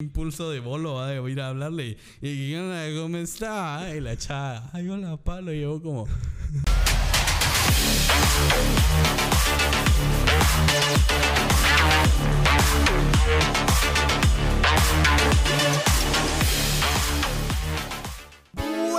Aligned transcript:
impulso 0.00 0.52
de 0.52 0.60
bolo, 0.60 1.04
de 1.04 1.28
ir 1.28 1.40
a 1.40 1.48
hablarle. 1.48 1.96
Y, 2.20 2.54
y 2.54 2.96
¿cómo 2.96 3.16
está? 3.16 3.92
Y 3.96 4.00
la 4.00 4.16
chava, 4.16 4.70
ay, 4.72 4.88
hola, 4.88 5.16
palo. 5.16 5.52
Y 5.52 5.62
yo 5.62 5.82
como... 5.82 6.06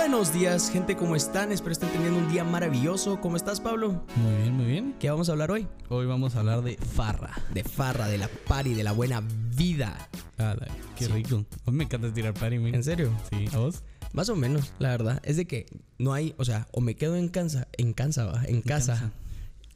Buenos 0.00 0.32
días, 0.32 0.70
gente, 0.70 0.96
¿cómo 0.96 1.14
están? 1.14 1.52
Espero 1.52 1.72
estén 1.72 1.90
teniendo 1.90 2.18
un 2.18 2.32
día 2.32 2.42
maravilloso. 2.42 3.20
¿Cómo 3.20 3.36
estás, 3.36 3.60
Pablo? 3.60 4.02
Muy 4.16 4.34
bien, 4.36 4.56
muy 4.56 4.64
bien. 4.64 4.94
¿Qué 4.98 5.10
vamos 5.10 5.28
a 5.28 5.32
hablar 5.32 5.50
hoy? 5.50 5.68
Hoy 5.90 6.06
vamos 6.06 6.34
a 6.34 6.40
hablar 6.40 6.62
de 6.62 6.78
farra. 6.78 7.34
De 7.52 7.62
farra, 7.62 8.08
de 8.08 8.16
la 8.16 8.28
party, 8.28 8.72
de 8.72 8.82
la 8.82 8.92
buena 8.92 9.22
vida. 9.54 10.08
Ala, 10.38 10.68
qué 10.96 11.06
rico. 11.06 11.44
A 11.66 11.70
mí 11.70 11.76
me 11.76 11.84
encanta 11.84 12.10
tirar 12.14 12.32
party, 12.32 12.58
man. 12.58 12.74
¿En 12.74 12.82
serio? 12.82 13.12
Sí, 13.28 13.44
¿a 13.52 13.58
vos? 13.58 13.82
Más 14.14 14.30
o 14.30 14.36
menos, 14.36 14.72
la 14.78 14.88
verdad. 14.88 15.20
Es 15.22 15.36
de 15.36 15.46
que 15.46 15.66
no 15.98 16.14
hay, 16.14 16.34
o 16.38 16.46
sea, 16.46 16.66
o 16.72 16.80
me 16.80 16.96
quedo 16.96 17.14
en 17.16 17.28
casa, 17.28 17.68
en 17.76 17.92
casa, 17.92 18.24
va, 18.24 18.42
en 18.46 18.62
casa, 18.62 18.94
casa. 18.94 19.12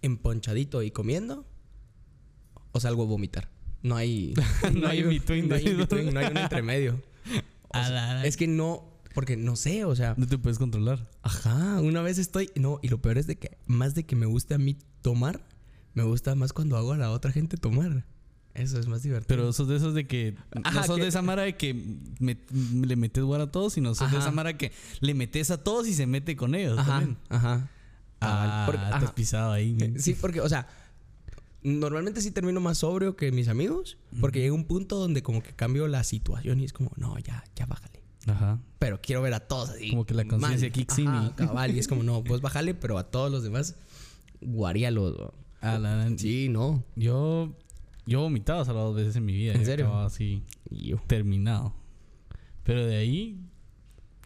emponchadito 0.00 0.82
y 0.82 0.90
comiendo, 0.90 1.44
o 2.72 2.80
salgo 2.80 3.02
a 3.02 3.06
vomitar. 3.06 3.50
No 3.82 3.94
hay, 3.94 4.32
No 4.72 4.88
hay 4.88 5.02
between, 5.02 5.50
no 5.50 5.56
un 5.56 6.18
entremedio. 6.38 7.02
O 7.68 7.74
sea, 7.74 7.86
Ala, 7.86 8.10
ala. 8.12 8.24
es 8.24 8.38
que 8.38 8.46
no, 8.46 8.93
porque 9.14 9.36
no 9.36 9.56
sé, 9.56 9.84
o 9.84 9.94
sea, 9.96 10.14
No 10.18 10.26
te 10.26 10.36
puedes 10.38 10.58
controlar. 10.58 11.08
Ajá, 11.22 11.80
una 11.80 12.02
vez 12.02 12.18
estoy. 12.18 12.50
No, 12.56 12.80
y 12.82 12.88
lo 12.88 13.00
peor 13.00 13.16
es 13.18 13.26
de 13.26 13.36
que 13.36 13.56
más 13.66 13.94
de 13.94 14.04
que 14.04 14.16
me 14.16 14.26
guste 14.26 14.54
a 14.54 14.58
mí 14.58 14.76
tomar, 15.02 15.46
me 15.94 16.02
gusta 16.02 16.34
más 16.34 16.52
cuando 16.52 16.76
hago 16.76 16.92
a 16.92 16.96
la 16.98 17.10
otra 17.10 17.30
gente 17.32 17.56
tomar. 17.56 18.04
Eso 18.54 18.78
es 18.78 18.86
más 18.86 19.02
divertido. 19.02 19.26
Pero 19.28 19.52
sos 19.52 19.66
de 19.68 19.76
esos 19.76 19.94
de 19.94 20.06
que. 20.06 20.36
Ajá, 20.62 20.80
no 20.80 20.84
sos 20.84 20.96
que- 20.96 21.02
de 21.02 21.08
esa 21.08 21.22
mara 21.22 21.42
de 21.42 21.56
que 21.56 21.74
me- 22.20 22.38
le 22.86 22.96
metes 22.96 23.24
guara 23.24 23.44
a 23.44 23.50
todos, 23.50 23.72
sino 23.72 23.94
sos 23.94 24.10
de 24.10 24.16
Ajá. 24.18 24.26
esa 24.26 24.34
mara 24.34 24.56
que 24.56 24.70
le 25.00 25.14
metes 25.14 25.50
a 25.50 25.58
todos 25.62 25.88
y 25.88 25.94
se 25.94 26.06
mete 26.06 26.36
con 26.36 26.54
ellos 26.54 26.78
ajá, 26.78 26.92
también. 26.98 27.16
ajá. 27.30 27.68
Ah, 28.20 28.62
Porque- 28.66 28.80
te 28.80 28.86
has 28.86 29.02
ajá. 29.04 29.14
pisado 29.14 29.52
ahí. 29.52 29.76
Sí, 29.98 30.14
porque, 30.20 30.40
o 30.40 30.48
sea, 30.48 30.68
normalmente 31.62 32.20
sí 32.20 32.30
termino 32.30 32.60
más 32.60 32.78
sobrio 32.78 33.16
que 33.16 33.32
mis 33.32 33.48
amigos, 33.48 33.98
porque 34.20 34.40
llega 34.40 34.54
un 34.54 34.64
punto 34.66 34.98
donde 34.98 35.22
como 35.22 35.42
que 35.42 35.52
cambio 35.52 35.88
la 35.88 36.04
situación 36.04 36.60
y 36.60 36.64
es 36.64 36.72
como, 36.72 36.92
no, 36.96 37.18
ya, 37.18 37.42
ya 37.56 37.66
bájale. 37.66 38.02
Ajá. 38.26 38.58
Pero 38.78 39.00
quiero 39.02 39.22
ver 39.22 39.34
a 39.34 39.40
todos 39.40 39.70
así. 39.70 39.90
Como 39.90 40.04
que 40.06 40.14
la 40.14 40.24
conciencia 40.26 40.68
y- 40.74 40.84
cabal, 41.36 41.74
y 41.74 41.78
es 41.78 41.88
como, 41.88 42.02
no, 42.02 42.22
pues 42.24 42.40
bájale, 42.40 42.74
pero 42.74 42.98
a 42.98 43.10
todos 43.10 43.30
los 43.30 43.42
demás, 43.42 43.76
guaríalos. 44.40 45.14
bro. 45.16 45.34
Ah, 45.60 45.78
la- 45.78 45.96
la- 46.08 46.18
Sí, 46.18 46.48
no. 46.48 46.84
Yo. 46.96 47.56
Yo 48.06 48.18
he 48.18 48.22
vomitado 48.22 48.62
solo 48.66 48.80
dos 48.80 48.96
veces 48.96 49.16
en 49.16 49.24
mi 49.24 49.32
vida. 49.32 49.52
¿En 49.54 49.60
y 49.60 49.62
he 49.62 49.66
serio? 49.66 49.86
acabado 49.86 50.06
así, 50.08 50.42
yo. 50.70 50.98
terminado. 51.06 51.74
Pero 52.62 52.84
de 52.86 52.96
ahí. 52.96 53.40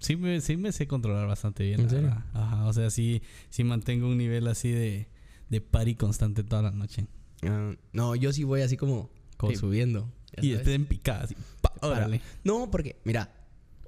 Sí 0.01 0.15
me, 0.17 0.41
sí 0.41 0.57
me 0.57 0.71
sé 0.73 0.87
controlar 0.87 1.27
bastante 1.27 1.65
bien. 1.65 1.89
Ajá. 2.35 2.67
O 2.67 2.73
sea, 2.73 2.89
sí, 2.91 3.23
sí 3.51 3.65
mantengo 3.65 4.07
un 4.09 4.17
nivel 4.17 4.47
así 4.47 4.71
de, 4.71 5.09
de 5.49 5.61
party 5.61 5.95
constante 5.97 6.45
toda 6.45 6.63
la 6.63 6.71
noche. 6.71 7.07
Ah, 7.43 7.73
no, 7.93 8.15
yo 8.17 8.33
sí 8.33 8.43
voy 8.45 8.61
así 8.63 8.77
como, 8.77 9.11
como 9.37 9.53
Sí. 9.53 9.59
subiendo. 9.59 10.09
Y 10.41 10.53
esté 10.53 10.75
en 10.75 10.85
picada 10.87 11.25
así. 11.25 11.35
pa, 11.61 11.73
Para- 11.75 11.97
órale. 11.99 12.21
No, 12.45 12.71
porque, 12.71 13.01
mira, 13.05 13.33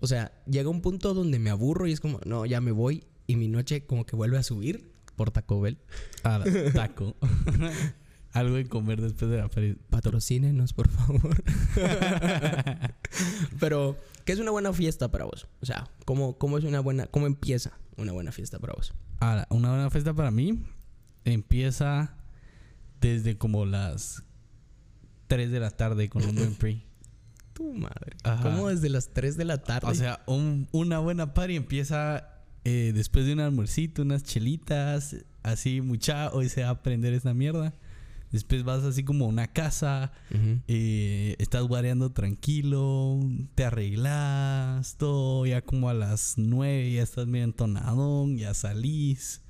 o 0.00 0.06
sea, 0.06 0.32
llega 0.46 0.68
un 0.68 0.80
punto 0.80 1.14
donde 1.14 1.38
me 1.38 1.50
aburro 1.50 1.86
y 1.86 1.92
es 1.92 2.00
como, 2.00 2.20
no, 2.24 2.46
ya 2.46 2.60
me 2.60 2.72
voy 2.72 3.04
y 3.26 3.36
mi 3.36 3.48
noche 3.48 3.86
como 3.86 4.06
que 4.06 4.16
vuelve 4.16 4.38
a 4.38 4.42
subir 4.42 4.92
por 5.16 5.30
Taco 5.30 5.60
Bell. 5.60 5.78
Ah, 6.24 6.42
taco. 6.74 7.16
Algo 8.32 8.56
de 8.56 8.66
comer 8.66 9.00
después 9.00 9.30
de 9.30 9.38
la 9.38 9.48
feria. 9.48 9.76
Patrocínenos, 9.90 10.72
por 10.72 10.88
favor. 10.88 11.42
Pero, 13.60 13.96
¿qué 14.24 14.32
es 14.32 14.38
una 14.38 14.52
buena 14.52 14.72
fiesta 14.72 15.10
para 15.10 15.24
vos? 15.24 15.48
O 15.60 15.66
sea, 15.66 15.90
¿cómo, 16.04 16.38
cómo 16.38 16.56
es 16.56 16.64
una 16.64 16.78
buena, 16.80 17.06
cómo 17.08 17.26
empieza 17.26 17.78
una 17.96 18.12
buena 18.12 18.30
fiesta 18.30 18.60
para 18.60 18.74
vos? 18.74 18.94
Ahora, 19.18 19.46
una 19.50 19.70
buena 19.70 19.90
fiesta 19.90 20.14
para 20.14 20.30
mí 20.30 20.62
empieza 21.24 22.16
desde 23.00 23.36
como 23.36 23.66
las 23.66 24.22
3 25.26 25.50
de 25.50 25.60
la 25.60 25.70
tarde 25.70 26.08
con 26.08 26.24
un 26.24 26.34
buen 26.36 26.54
pre. 26.54 26.89
Tu 27.60 27.74
madre. 27.74 28.16
Ajá. 28.24 28.42
¿Cómo 28.42 28.68
desde 28.68 28.88
las 28.88 29.10
3 29.12 29.36
de 29.36 29.44
la 29.44 29.58
tarde? 29.62 29.86
O 29.88 29.94
sea, 29.94 30.22
un- 30.26 30.66
una 30.72 30.98
buena 30.98 31.34
party 31.34 31.56
empieza 31.56 32.26
eh, 32.64 32.92
después 32.94 33.26
de 33.26 33.34
un 33.34 33.40
almuercito, 33.40 34.00
unas 34.00 34.22
chelitas, 34.24 35.16
así 35.42 35.82
mucha, 35.82 36.30
hoy 36.32 36.48
se 36.48 36.62
va 36.62 36.68
a 36.68 36.70
aprender 36.72 37.12
esta 37.12 37.34
mierda. 37.34 37.74
Después 38.32 38.64
vas 38.64 38.82
así 38.84 39.02
como 39.04 39.24
a 39.26 39.28
una 39.28 39.46
casa, 39.48 40.12
eh, 40.68 41.36
estás 41.38 41.64
guareando 41.64 42.12
tranquilo, 42.12 43.20
te 43.54 43.64
arreglas, 43.64 44.96
todo, 44.96 45.44
ya 45.46 45.60
como 45.62 45.88
a 45.90 45.94
las 45.94 46.34
9 46.38 46.92
ya 46.92 47.02
estás 47.02 47.26
medio 47.26 47.44
entonadón, 47.44 48.36
ya 48.38 48.54
salís. 48.54 49.42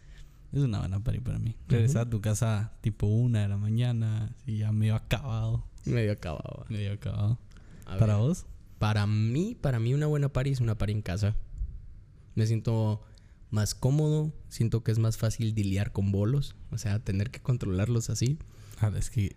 Es 0.52 0.62
una 0.62 0.80
buena 0.80 0.98
party 0.98 1.20
para 1.20 1.38
mí. 1.38 1.54
Regresar 1.68 2.06
a 2.08 2.10
tu 2.10 2.20
casa 2.20 2.72
tipo 2.80 3.06
una 3.06 3.42
de 3.42 3.48
la 3.48 3.56
mañana, 3.56 4.34
y 4.46 4.58
ya 4.58 4.72
medio 4.72 4.96
acabado, 4.96 5.64
Medio 5.84 6.12
acabado. 6.12 6.64
medio 6.68 6.92
acabado. 6.92 7.38
A 7.90 7.98
¿Para 7.98 8.16
ver. 8.16 8.22
vos? 8.26 8.46
Para 8.78 9.06
mí, 9.06 9.56
para 9.60 9.78
mí 9.78 9.92
una 9.94 10.06
buena 10.06 10.32
party 10.32 10.50
es 10.50 10.60
una 10.60 10.76
party 10.78 10.92
en 10.92 11.02
casa. 11.02 11.36
Me 12.34 12.46
siento 12.46 13.02
más 13.50 13.74
cómodo, 13.74 14.32
siento 14.48 14.82
que 14.84 14.92
es 14.92 14.98
más 14.98 15.18
fácil 15.18 15.54
lidiar 15.54 15.92
con 15.92 16.12
bolos, 16.12 16.54
o 16.70 16.78
sea, 16.78 16.98
tener 17.00 17.30
que 17.30 17.40
controlarlos 17.40 18.08
así. 18.08 18.38
Ah, 18.80 18.90
es 18.96 19.10
que 19.10 19.34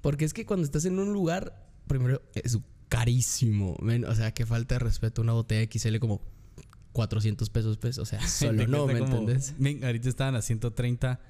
Porque 0.00 0.24
es 0.24 0.32
que 0.34 0.44
cuando 0.46 0.64
estás 0.64 0.84
en 0.86 0.98
un 0.98 1.12
lugar, 1.12 1.68
primero 1.86 2.22
es 2.34 2.58
carísimo, 2.88 3.76
o 4.08 4.14
sea, 4.14 4.32
que 4.32 4.46
falta 4.46 4.76
de 4.76 4.78
respeto 4.80 5.20
una 5.22 5.32
botella 5.34 5.68
XL 5.70 5.98
como 5.98 6.22
400 6.92 7.50
pesos, 7.50 7.76
pues, 7.78 7.98
o 7.98 8.04
sea, 8.06 8.20
solo 8.26 8.66
no, 8.66 8.86
¿me 8.86 8.98
como- 8.98 9.18
entendés? 9.18 9.54
Ahorita 9.84 10.08
estaban 10.08 10.36
a 10.36 10.42
130. 10.42 11.20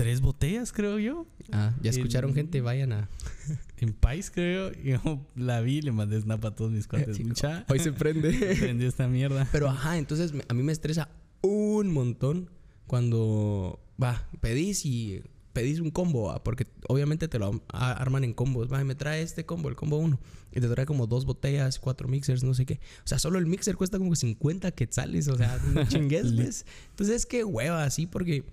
Tres 0.00 0.22
botellas, 0.22 0.72
creo 0.72 0.98
yo. 0.98 1.26
Ah, 1.52 1.74
ya 1.82 1.90
escucharon 1.90 2.32
gente, 2.32 2.62
vayan 2.62 2.92
a... 2.92 3.10
En 3.76 3.92
Pais, 3.92 4.30
creo. 4.30 4.72
Y 4.72 4.92
yo 4.92 5.20
la 5.36 5.60
vi 5.60 5.82
le 5.82 5.92
mandé 5.92 6.18
snap 6.18 6.42
a 6.46 6.54
todos 6.54 6.70
mis 6.70 6.86
cuates. 6.86 7.18
Sí, 7.18 7.24
Mucha. 7.24 7.66
Hoy 7.68 7.80
se 7.80 7.92
prende. 7.92 8.32
Prendió 8.58 8.88
esta 8.88 9.08
mierda. 9.08 9.46
Pero 9.52 9.68
ajá, 9.68 9.98
entonces 9.98 10.32
a 10.48 10.54
mí 10.54 10.62
me 10.62 10.72
estresa 10.72 11.10
un 11.42 11.92
montón 11.92 12.48
cuando 12.86 13.78
va, 14.02 14.26
pedís 14.40 14.86
y 14.86 15.22
pedís 15.52 15.80
un 15.80 15.90
combo, 15.90 16.28
¿va? 16.28 16.42
porque 16.42 16.66
obviamente 16.88 17.28
te 17.28 17.38
lo 17.38 17.62
arman 17.68 18.24
en 18.24 18.32
combos. 18.32 18.72
Va, 18.72 18.82
me 18.84 18.94
trae 18.94 19.20
este 19.20 19.44
combo, 19.44 19.68
el 19.68 19.76
combo 19.76 19.98
uno, 19.98 20.18
y 20.50 20.60
te 20.60 20.68
trae 20.68 20.86
como 20.86 21.06
dos 21.06 21.26
botellas, 21.26 21.78
cuatro 21.78 22.08
mixers, 22.08 22.42
no 22.42 22.54
sé 22.54 22.64
qué. 22.64 22.80
O 23.04 23.06
sea, 23.06 23.18
solo 23.18 23.38
el 23.38 23.44
mixer 23.44 23.76
cuesta 23.76 23.98
como 23.98 24.16
50 24.16 24.70
quetzales, 24.70 25.28
o 25.28 25.36
sea, 25.36 25.58
no 25.74 25.86
chingues, 25.86 26.32
pues. 26.32 26.64
Entonces 26.88 27.16
es 27.16 27.26
que 27.26 27.44
hueva, 27.44 27.84
así, 27.84 28.06
porque 28.06 28.44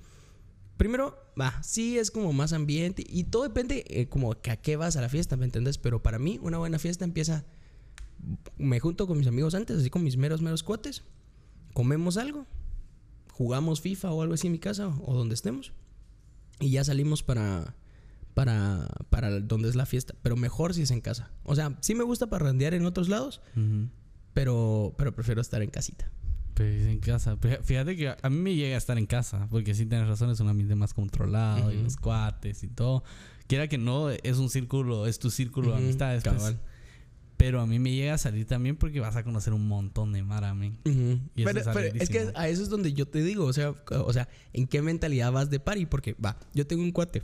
primero, 0.78 1.18
va, 1.40 1.62
sí 1.64 1.98
es 1.98 2.12
como 2.12 2.32
más 2.34 2.54
ambiente 2.54 3.04
y 3.08 3.26
todo 3.26 3.44
depende 3.44 3.84
eh, 3.88 4.08
como 4.08 4.40
que 4.42 4.52
a 4.52 4.58
qué 4.58 4.76
vas 4.78 4.96
a 4.96 5.02
la 5.02 5.10
fiesta, 5.10 5.36
¿me 5.36 5.46
entendés? 5.46 5.78
Pero 5.78 6.02
para 6.02 6.20
mí, 6.20 6.40
una 6.42 6.58
buena 6.58 6.80
fiesta 6.80 7.04
empieza 7.04 7.46
me 8.58 8.80
junto 8.80 9.08
con 9.08 9.18
mis 9.18 9.28
amigos 9.28 9.56
antes, 9.56 9.78
así 9.78 9.90
con 9.90 10.04
mis 10.04 10.18
meros, 10.18 10.42
meros 10.42 10.64
cuates. 10.64 11.04
Comemos 11.74 12.18
algo. 12.18 12.46
Jugamos 13.32 13.82
FIFA 13.82 14.12
o 14.12 14.22
algo 14.22 14.34
así 14.34 14.48
en 14.48 14.54
mi 14.54 14.60
casa 14.60 14.88
o 14.88 15.14
donde 15.14 15.36
estemos. 15.36 15.74
Y 16.60 16.72
ya 16.72 16.84
salimos 16.84 17.22
para, 17.22 17.76
para, 18.34 18.88
para 19.10 19.40
donde 19.40 19.70
es 19.70 19.76
la 19.76 19.86
fiesta. 19.86 20.16
Pero 20.24 20.36
mejor 20.36 20.74
si 20.74 20.82
es 20.82 20.92
en 20.92 21.02
casa. 21.02 21.32
O 21.44 21.56
sea, 21.56 21.78
sí 21.82 21.94
me 21.94 22.04
gusta 22.04 22.28
parrandear 22.28 22.74
en 22.74 22.86
otros 22.86 23.10
lados, 23.10 23.42
pero, 24.34 24.96
pero 24.98 25.14
prefiero 25.14 25.42
estar 25.42 25.62
en 25.62 25.70
casita. 25.70 26.10
Pero 26.58 26.70
es 26.72 26.88
en 26.88 27.00
casa. 27.00 27.38
Fíjate 27.64 27.96
que 27.96 28.10
a 28.20 28.30
mí 28.30 28.36
me 28.38 28.56
llega 28.56 28.74
a 28.74 28.78
estar 28.80 28.98
en 28.98 29.06
casa. 29.06 29.48
Porque 29.52 29.76
sí 29.76 29.86
tienes 29.86 30.08
razón, 30.08 30.32
es 30.32 30.40
un 30.40 30.50
ambiente 30.50 30.74
más 30.76 30.94
controlado. 30.94 31.72
Y 31.72 31.76
Ujú. 31.76 31.84
los 31.84 31.98
cuates 31.98 32.64
y 32.64 32.68
todo. 32.68 33.04
Quiera 33.46 33.68
que 33.68 33.78
no, 33.78 34.10
es 34.10 34.38
un 34.38 34.50
círculo, 34.50 35.06
es 35.06 35.20
tu 35.20 35.30
círculo 35.30 35.68
de 35.70 35.74
Ujú, 35.78 35.84
amistades. 35.86 36.24
pues. 36.24 36.56
Pero 37.38 37.62
a 37.62 37.68
mí 37.68 37.78
me 37.78 37.92
llega 37.92 38.16
a 38.16 38.18
salir 38.18 38.48
también 38.48 38.76
porque 38.78 39.00
vas 39.00 39.16
a 39.16 39.24
conocer 39.24 39.54
un 39.54 39.68
montón 39.68 40.12
de 40.12 40.24
mara, 40.24 40.56
men. 40.56 40.80
Ujú. 40.86 41.20
Y 41.36 41.44
eso 41.44 41.46
Pero, 41.54 41.60
es 41.60 41.68
pero 41.72 41.96
es 42.04 42.10
que 42.10 42.32
a 42.34 42.50
eso 42.50 42.64
es 42.64 42.70
donde 42.70 42.94
yo 42.94 43.08
te 43.08 43.22
digo, 43.22 43.46
o 43.46 43.54
sea, 43.54 43.76
o 43.92 44.12
sea, 44.12 44.28
¿en 44.54 44.66
qué 44.66 44.82
mentalidad 44.82 45.32
vas 45.32 45.52
de 45.52 45.60
party? 45.60 45.86
Porque, 45.86 46.16
va, 46.16 46.40
yo 46.56 46.66
tengo 46.66 46.82
un 46.82 46.92
cuate 46.92 47.22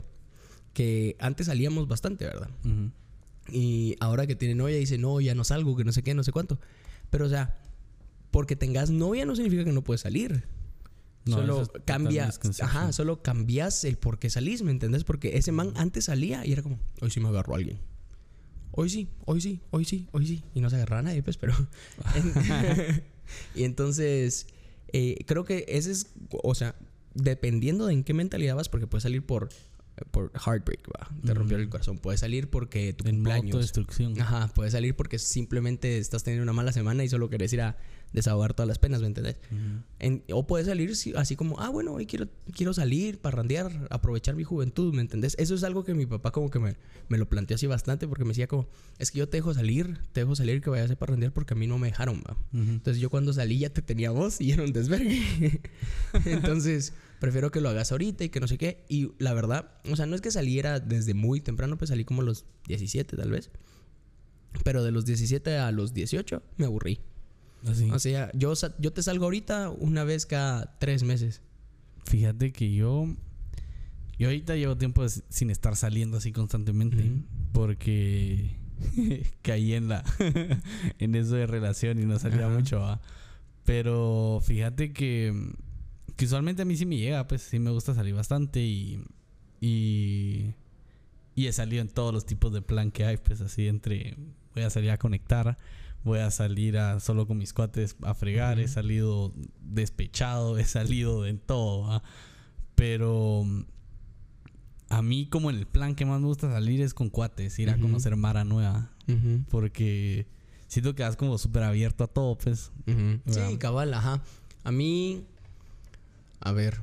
que 0.72 1.16
antes 1.18 1.46
salíamos 1.48 1.88
bastante, 1.88 2.24
¿verdad? 2.26 2.48
Y 3.48 3.96
ahora 3.98 4.28
que 4.28 4.36
tiene 4.36 4.54
novia 4.54 4.76
dice, 4.76 4.98
no, 4.98 5.20
ya 5.20 5.34
no 5.34 5.42
salgo, 5.42 5.76
que 5.76 5.82
no 5.84 5.90
sé 5.92 6.04
qué, 6.04 6.14
no 6.14 6.22
sé 6.22 6.30
cuánto. 6.30 6.60
Pero, 7.10 7.26
o 7.26 7.28
sea, 7.28 7.56
porque 8.34 8.56
tengas 8.56 8.90
novia 8.90 9.24
no 9.26 9.36
significa 9.36 9.62
que 9.62 9.70
no 9.70 9.84
puedes 9.84 10.00
salir. 10.00 10.42
No, 11.24 11.36
solo 11.36 11.62
es 11.62 11.68
total 11.68 11.84
cambia, 11.84 12.26
misconception. 12.26 12.68
ajá, 12.68 12.92
solo 12.92 13.22
cambias 13.22 13.84
el 13.84 13.96
por 13.96 14.18
qué 14.18 14.28
salís, 14.28 14.62
¿me 14.62 14.72
entendés? 14.72 15.04
Porque 15.04 15.38
ese 15.38 15.52
man 15.52 15.72
antes 15.76 16.06
salía 16.06 16.44
y 16.44 16.50
era 16.50 16.60
como, 16.64 16.80
hoy 17.00 17.12
sí 17.12 17.20
me 17.20 17.28
agarró 17.28 17.54
a 17.54 17.58
alguien. 17.58 17.78
Hoy 18.72 18.90
sí, 18.90 19.08
hoy 19.24 19.40
sí, 19.40 19.60
hoy 19.70 19.84
sí, 19.84 20.08
hoy 20.10 20.26
sí. 20.26 20.42
Y 20.52 20.60
no 20.60 20.68
se 20.68 20.74
agarraba 20.74 20.98
a 20.98 21.02
nadie, 21.02 21.22
pues, 21.22 21.36
pero... 21.36 21.54
y 23.54 23.62
entonces, 23.62 24.48
eh, 24.88 25.18
creo 25.26 25.44
que 25.44 25.64
ese 25.68 25.92
es, 25.92 26.08
o 26.42 26.56
sea, 26.56 26.74
dependiendo 27.14 27.86
de 27.86 27.92
en 27.92 28.02
qué 28.02 28.14
mentalidad 28.14 28.56
vas, 28.56 28.68
porque 28.68 28.88
puedes 28.88 29.04
salir 29.04 29.24
por 29.24 29.48
por 30.10 30.32
heartbreak, 30.34 30.88
va. 30.88 31.08
Te 31.24 31.34
rompió 31.34 31.56
el 31.56 31.68
corazón. 31.68 31.98
Puedes 31.98 32.18
salir 32.18 32.50
porque 32.50 32.92
tu 32.94 33.06
En 33.06 33.16
cumpleaños. 33.16 33.52
autodestrucción. 33.52 34.20
Ajá, 34.20 34.48
puedes 34.48 34.72
salir 34.72 34.96
porque 34.96 35.20
simplemente 35.20 35.98
estás 35.98 36.24
teniendo 36.24 36.42
una 36.42 36.52
mala 36.52 36.72
semana 36.72 37.04
y 37.04 37.08
solo 37.08 37.30
querés 37.30 37.52
ir 37.52 37.60
a 37.60 37.76
desahogar 38.14 38.54
todas 38.54 38.68
las 38.68 38.78
penas, 38.78 39.00
¿me 39.02 39.08
entendés? 39.08 39.36
En- 39.98 40.22
o 40.32 40.46
puedes 40.46 40.66
salir 40.66 40.92
así 41.16 41.36
como, 41.36 41.60
ah, 41.60 41.68
bueno, 41.68 41.92
hoy 41.92 42.06
quiero, 42.06 42.28
quiero 42.54 42.72
salir, 42.72 43.18
parrandear, 43.20 43.88
aprovechar 43.90 44.36
mi 44.36 44.44
juventud, 44.44 44.94
¿me 44.94 45.02
entendés? 45.02 45.34
Eso 45.38 45.54
es 45.54 45.64
algo 45.64 45.84
que 45.84 45.92
mi 45.94 46.06
papá 46.06 46.30
como 46.30 46.48
que 46.50 46.58
me, 46.60 46.76
me 47.08 47.18
lo 47.18 47.28
planteó 47.28 47.56
así 47.56 47.66
bastante 47.66 48.06
porque 48.08 48.24
me 48.24 48.28
decía 48.30 48.46
como, 48.46 48.66
es 48.98 49.10
que 49.10 49.18
yo 49.18 49.28
te 49.28 49.36
dejo 49.36 49.52
salir, 49.52 49.98
te 50.12 50.20
dejo 50.20 50.34
salir 50.36 50.62
que 50.62 50.70
vayas 50.70 50.90
a 50.90 50.96
parrandear 50.96 51.32
porque 51.32 51.54
a 51.54 51.56
mí 51.56 51.66
no 51.66 51.76
me 51.78 51.88
dejaron, 51.88 52.22
va. 52.26 52.36
Entonces 52.52 53.00
yo 53.02 53.10
cuando 53.10 53.32
salí 53.32 53.58
ya 53.58 53.70
te 53.70 53.82
tenía 53.82 54.10
vos 54.12 54.40
y 54.40 54.52
era 54.52 54.62
un 54.62 54.72
desvergue. 54.72 55.60
Entonces 56.24 56.92
prefiero 57.18 57.50
que 57.50 57.60
lo 57.60 57.68
hagas 57.68 57.90
ahorita 57.92 58.24
y 58.24 58.28
que 58.28 58.40
no 58.40 58.46
sé 58.48 58.58
qué. 58.58 58.84
Y 58.88 59.10
la 59.18 59.34
verdad, 59.34 59.72
o 59.90 59.96
sea, 59.96 60.06
no 60.06 60.14
es 60.14 60.20
que 60.20 60.30
saliera 60.30 60.78
desde 60.80 61.14
muy 61.14 61.40
temprano, 61.40 61.76
pues 61.78 61.88
salí 61.88 62.04
como 62.04 62.22
a 62.22 62.24
los 62.24 62.44
17 62.68 63.16
tal 63.16 63.30
vez. 63.30 63.50
Pero 64.62 64.84
de 64.84 64.92
los 64.92 65.04
17 65.04 65.56
a 65.58 65.72
los 65.72 65.94
18 65.94 66.42
me 66.58 66.66
aburrí. 66.66 67.00
Así. 67.66 67.90
O 67.90 67.98
sea, 67.98 68.30
yo, 68.34 68.92
te 68.92 69.02
salgo 69.02 69.24
ahorita 69.24 69.70
una 69.70 70.04
vez 70.04 70.26
cada 70.26 70.78
tres 70.78 71.02
meses. 71.02 71.42
Fíjate 72.04 72.52
que 72.52 72.72
yo. 72.72 73.06
Yo 74.18 74.28
ahorita 74.28 74.54
llevo 74.54 74.76
tiempo 74.76 75.04
sin 75.08 75.50
estar 75.50 75.74
saliendo 75.76 76.18
así 76.18 76.32
constantemente. 76.32 77.10
Porque 77.52 78.56
caí 79.42 79.74
en 79.74 79.88
la. 79.88 80.04
en 80.98 81.14
eso 81.14 81.34
de 81.36 81.46
relación 81.46 81.98
y 81.98 82.04
no 82.04 82.18
salía 82.18 82.46
Ajá. 82.46 82.54
mucho, 82.54 82.80
¿va? 82.80 83.00
Pero 83.64 84.40
fíjate 84.44 84.92
que. 84.92 85.52
Que 86.16 86.26
usualmente 86.26 86.62
a 86.62 86.64
mí 86.64 86.76
sí 86.76 86.86
me 86.86 86.96
llega, 86.96 87.26
pues 87.26 87.42
sí 87.42 87.58
me 87.58 87.70
gusta 87.70 87.94
salir 87.94 88.14
bastante 88.14 88.60
y. 88.60 89.02
Y. 89.60 90.54
Y 91.36 91.46
he 91.48 91.52
salido 91.52 91.82
en 91.82 91.88
todos 91.88 92.14
los 92.14 92.26
tipos 92.26 92.52
de 92.52 92.62
plan 92.62 92.92
que 92.92 93.04
hay, 93.04 93.16
pues 93.16 93.40
así 93.40 93.66
entre. 93.66 94.16
Voy 94.54 94.62
a 94.62 94.70
salir 94.70 94.90
a 94.90 94.98
conectar, 94.98 95.58
voy 96.04 96.20
a 96.20 96.30
salir 96.30 96.78
a 96.78 97.00
solo 97.00 97.26
con 97.26 97.38
mis 97.38 97.52
cuates 97.52 97.96
a 98.02 98.14
fregar, 98.14 98.60
he 98.60 98.68
salido 98.68 99.32
despechado, 99.60 100.58
he 100.58 100.64
salido 100.64 101.26
en 101.26 101.38
todo, 101.38 101.88
¿va? 101.88 102.02
Pero. 102.74 103.44
A 104.90 105.02
mí, 105.02 105.26
como 105.26 105.50
en 105.50 105.56
el 105.56 105.66
plan 105.66 105.94
que 105.96 106.04
más 106.04 106.20
me 106.20 106.26
gusta 106.26 106.52
salir 106.52 106.80
es 106.80 106.94
con 106.94 107.08
cuates, 107.08 107.58
ir 107.58 107.70
a 107.70 107.78
conocer 107.78 108.14
Mara 108.16 108.44
Nueva. 108.44 108.92
Porque 109.48 110.28
siento 110.68 110.94
que 110.94 111.02
vas 111.02 111.16
como 111.16 111.38
súper 111.38 111.64
abierto 111.64 112.04
a 112.04 112.06
todo, 112.06 112.36
pues. 112.38 112.70
Sí, 113.26 113.58
cabal, 113.58 113.92
ajá. 113.94 114.22
A 114.62 114.70
mí, 114.70 115.24
a 116.40 116.52
ver, 116.52 116.80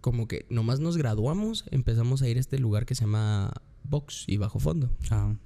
como 0.00 0.28
que 0.28 0.46
nomás 0.50 0.80
nos 0.80 0.96
graduamos, 0.96 1.64
empezamos 1.70 2.22
a 2.22 2.28
ir 2.28 2.36
a 2.36 2.40
este 2.40 2.58
lugar 2.58 2.84
que 2.86 2.94
se 2.94 3.02
llama 3.04 3.52
Box 3.84 4.24
y 4.26 4.36
Bajo 4.36 4.58
Fondo. 4.58 4.90
Ajá. 5.04 5.36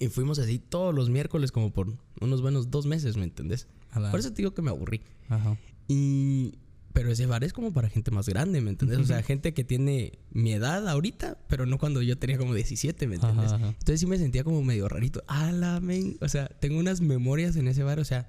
Y 0.00 0.08
fuimos 0.08 0.38
así 0.38 0.58
todos 0.58 0.94
los 0.94 1.10
miércoles 1.10 1.52
como 1.52 1.72
por 1.72 1.96
unos 2.20 2.42
buenos 2.42 2.70
dos 2.70 2.86
meses, 2.86 3.16
¿me 3.16 3.24
entendés? 3.24 3.68
La- 3.94 4.10
Por 4.10 4.20
eso 4.20 4.30
te 4.30 4.36
digo 4.38 4.54
que 4.54 4.62
me 4.62 4.70
aburrí. 4.70 5.00
Ajá. 5.28 5.56
Y... 5.88 6.54
Pero 6.92 7.10
ese 7.10 7.26
bar 7.26 7.42
es 7.42 7.52
como 7.52 7.72
para 7.72 7.88
gente 7.88 8.12
más 8.12 8.28
grande, 8.28 8.60
¿me 8.60 8.70
entendés? 8.70 8.98
O 9.00 9.04
sea, 9.04 9.20
gente 9.24 9.52
que 9.52 9.64
tiene 9.64 10.20
mi 10.30 10.52
edad 10.52 10.86
ahorita, 10.88 11.38
pero 11.48 11.66
no 11.66 11.76
cuando 11.76 12.00
yo 12.02 12.16
tenía 12.16 12.38
como 12.38 12.54
17, 12.54 13.08
¿me 13.08 13.16
entendés? 13.16 13.46
Ajá, 13.46 13.56
ajá. 13.56 13.66
Entonces 13.70 13.98
sí 13.98 14.06
me 14.06 14.16
sentía 14.16 14.44
como 14.44 14.62
medio 14.62 14.88
rarito. 14.88 15.24
¡Ah, 15.26 15.50
la 15.50 15.80
men! 15.80 16.16
O 16.20 16.28
sea, 16.28 16.46
tengo 16.46 16.78
unas 16.78 17.00
memorias 17.00 17.56
en 17.56 17.66
ese 17.66 17.82
bar, 17.82 17.98
o 17.98 18.04
sea... 18.04 18.28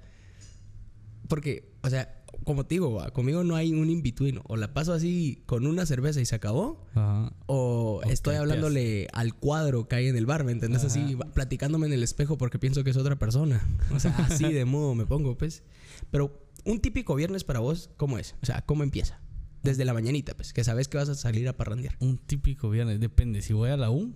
Porque, 1.28 1.72
o 1.82 1.90
sea, 1.90 2.15
como 2.46 2.64
te 2.64 2.76
digo, 2.76 2.94
va, 2.94 3.10
conmigo 3.10 3.42
no 3.42 3.56
hay 3.56 3.74
un 3.74 3.90
in-between. 3.90 4.40
O 4.44 4.56
la 4.56 4.72
paso 4.72 4.92
así 4.92 5.42
con 5.46 5.66
una 5.66 5.84
cerveza 5.84 6.20
y 6.20 6.26
se 6.26 6.36
acabó. 6.36 6.86
Ajá. 6.94 7.32
O 7.46 8.00
estoy 8.08 8.36
hablándole 8.36 9.08
al 9.12 9.34
cuadro 9.34 9.88
que 9.88 9.96
hay 9.96 10.06
en 10.06 10.16
el 10.16 10.26
bar, 10.26 10.44
¿me 10.44 10.52
entendés? 10.52 10.84
Así, 10.84 11.16
Ajá. 11.20 11.32
platicándome 11.32 11.88
en 11.88 11.92
el 11.92 12.04
espejo 12.04 12.38
porque 12.38 12.60
pienso 12.60 12.84
que 12.84 12.90
es 12.90 12.96
otra 12.96 13.16
persona. 13.18 13.66
O 13.92 13.98
sea, 13.98 14.12
así 14.30 14.52
de 14.52 14.64
modo 14.64 14.94
me 14.94 15.06
pongo, 15.06 15.36
pues. 15.36 15.64
Pero 16.12 16.40
un 16.64 16.78
típico 16.78 17.16
viernes 17.16 17.42
para 17.42 17.58
vos, 17.58 17.90
¿cómo 17.96 18.16
es? 18.16 18.36
O 18.42 18.46
sea, 18.46 18.62
¿cómo 18.62 18.84
empieza? 18.84 19.20
Desde 19.64 19.84
la 19.84 19.92
mañanita, 19.92 20.36
pues, 20.36 20.52
que 20.52 20.62
sabes 20.62 20.86
que 20.86 20.98
vas 20.98 21.08
a 21.08 21.16
salir 21.16 21.48
a 21.48 21.56
parrandear. 21.56 21.96
Un 21.98 22.16
típico 22.16 22.70
viernes, 22.70 23.00
depende. 23.00 23.42
Si 23.42 23.54
voy 23.54 23.70
a 23.70 23.76
la 23.76 23.90
U 23.90 24.14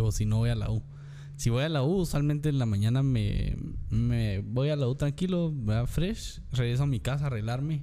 o 0.00 0.12
si 0.12 0.24
no 0.24 0.38
voy 0.38 0.48
a 0.48 0.54
la 0.54 0.70
U. 0.70 0.82
Si 1.42 1.50
voy 1.50 1.64
a 1.64 1.68
la 1.68 1.82
U, 1.82 2.02
usualmente 2.02 2.50
en 2.50 2.60
la 2.60 2.66
mañana 2.66 3.02
me, 3.02 3.56
me 3.90 4.38
voy 4.42 4.68
a 4.68 4.76
la 4.76 4.86
U 4.86 4.94
tranquilo, 4.94 5.52
¿verdad? 5.52 5.86
fresh, 5.86 6.40
regreso 6.52 6.84
a 6.84 6.86
mi 6.86 7.00
casa 7.00 7.24
a 7.24 7.26
arreglarme. 7.26 7.82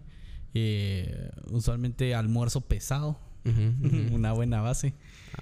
Eh, 0.54 1.30
usualmente 1.52 2.16
almuerzo 2.16 2.62
pesado, 2.62 3.20
una 4.14 4.32
buena 4.32 4.62
base. 4.62 4.94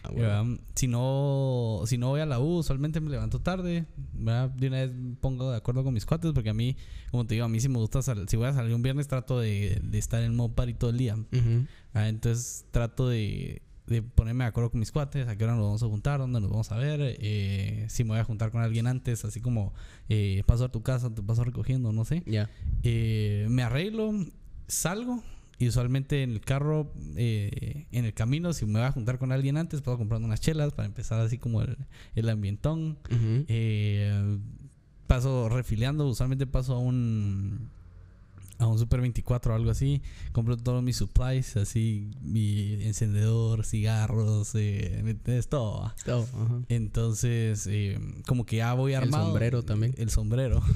Ah. 0.03 0.43
Si 0.73 0.87
no, 0.87 1.83
si 1.85 1.99
no 1.99 2.07
voy 2.07 2.21
a 2.21 2.25
la 2.25 2.39
U, 2.39 2.57
usualmente 2.57 2.99
me 3.01 3.11
levanto 3.11 3.39
tarde, 3.39 3.85
¿verdad? 4.13 4.49
De 4.49 4.69
una 4.69 4.77
vez 4.77 4.91
pongo 5.21 5.51
de 5.51 5.57
acuerdo 5.57 5.83
con 5.83 5.93
mis 5.93 6.07
cuates, 6.07 6.31
porque 6.31 6.49
a 6.49 6.55
mí, 6.55 6.75
como 7.11 7.27
te 7.27 7.35
digo, 7.35 7.45
a 7.45 7.49
mí 7.49 7.59
sí 7.59 7.69
me 7.69 7.77
gusta 7.77 8.01
salir. 8.01 8.27
Si 8.27 8.35
voy 8.35 8.47
a 8.47 8.53
salir 8.53 8.73
un 8.73 8.81
viernes, 8.81 9.07
trato 9.07 9.39
de, 9.39 9.79
de 9.83 9.97
estar 9.99 10.23
en 10.23 10.35
modo 10.35 10.55
party 10.55 10.73
todo 10.73 10.89
el 10.89 10.97
día. 10.97 11.15
Ah, 11.93 12.09
entonces 12.09 12.65
trato 12.71 13.09
de, 13.09 13.61
de 13.87 14.01
ponerme 14.01 14.43
de 14.43 14.49
acuerdo 14.49 14.69
con 14.69 14.79
mis 14.79 14.91
cuates, 14.91 15.27
a 15.27 15.35
qué 15.35 15.43
hora 15.45 15.55
nos 15.55 15.63
vamos 15.63 15.83
a 15.83 15.87
juntar, 15.87 16.19
dónde 16.19 16.41
nos 16.41 16.49
vamos 16.49 16.71
a 16.71 16.77
ver, 16.77 16.99
eh, 17.01 17.85
si 17.89 18.03
me 18.03 18.09
voy 18.11 18.19
a 18.19 18.23
juntar 18.23 18.51
con 18.51 18.61
alguien 18.61 18.85
antes, 18.85 19.25
así 19.25 19.41
como 19.41 19.73
eh, 20.09 20.43
paso 20.45 20.65
a 20.65 20.69
tu 20.69 20.83
casa, 20.83 21.13
te 21.13 21.21
paso 21.23 21.43
recogiendo, 21.43 21.91
no 21.91 22.05
sé. 22.05 22.23
Ya. 22.25 22.49
Eh, 22.83 23.47
me 23.49 23.63
arreglo, 23.63 24.13
salgo 24.67 25.23
y 25.59 25.67
usualmente 25.69 26.21
en 26.21 26.31
el 26.31 26.41
carro, 26.41 26.91
eh, 27.15 27.87
en 27.91 28.05
el 28.05 28.13
camino, 28.13 28.53
si 28.53 28.65
me 28.65 28.73
voy 28.73 28.83
a 28.83 28.91
juntar 28.91 29.17
con 29.17 29.31
alguien 29.31 29.57
antes, 29.57 29.81
puedo 29.81 29.97
comprar 29.97 30.21
unas 30.21 30.39
chelas 30.39 30.73
para 30.73 30.85
empezar 30.85 31.19
así 31.19 31.37
como 31.37 31.61
el, 31.61 31.77
el 32.15 32.29
ambientón. 32.29 32.97
Eh, 33.47 34.37
paso 35.07 35.49
refileando, 35.49 36.07
usualmente 36.07 36.45
paso 36.45 36.75
a 36.75 36.79
un 36.79 37.69
a 38.59 38.65
un 38.67 38.79
Super 38.79 39.01
24 39.01 39.53
o 39.53 39.55
algo 39.55 39.69
así, 39.69 40.01
compro 40.31 40.57
todos 40.57 40.81
mis 40.81 40.95
supplies, 40.97 41.55
así 41.57 42.09
mi 42.21 42.73
encendedor, 42.83 43.65
cigarros, 43.65 44.55
eh, 44.55 45.01
¿me 45.03 45.11
entiendes? 45.11 45.47
todo. 45.47 45.81
¿va? 45.83 45.95
Todo, 46.03 46.23
ajá. 46.23 46.61
Entonces, 46.69 47.67
eh, 47.69 47.99
como 48.25 48.45
que 48.45 48.57
ya 48.57 48.73
voy 48.73 48.93
El 48.93 49.03
armado. 49.03 49.25
sombrero 49.25 49.63
también. 49.63 49.93
El 49.97 50.09
sombrero. 50.09 50.61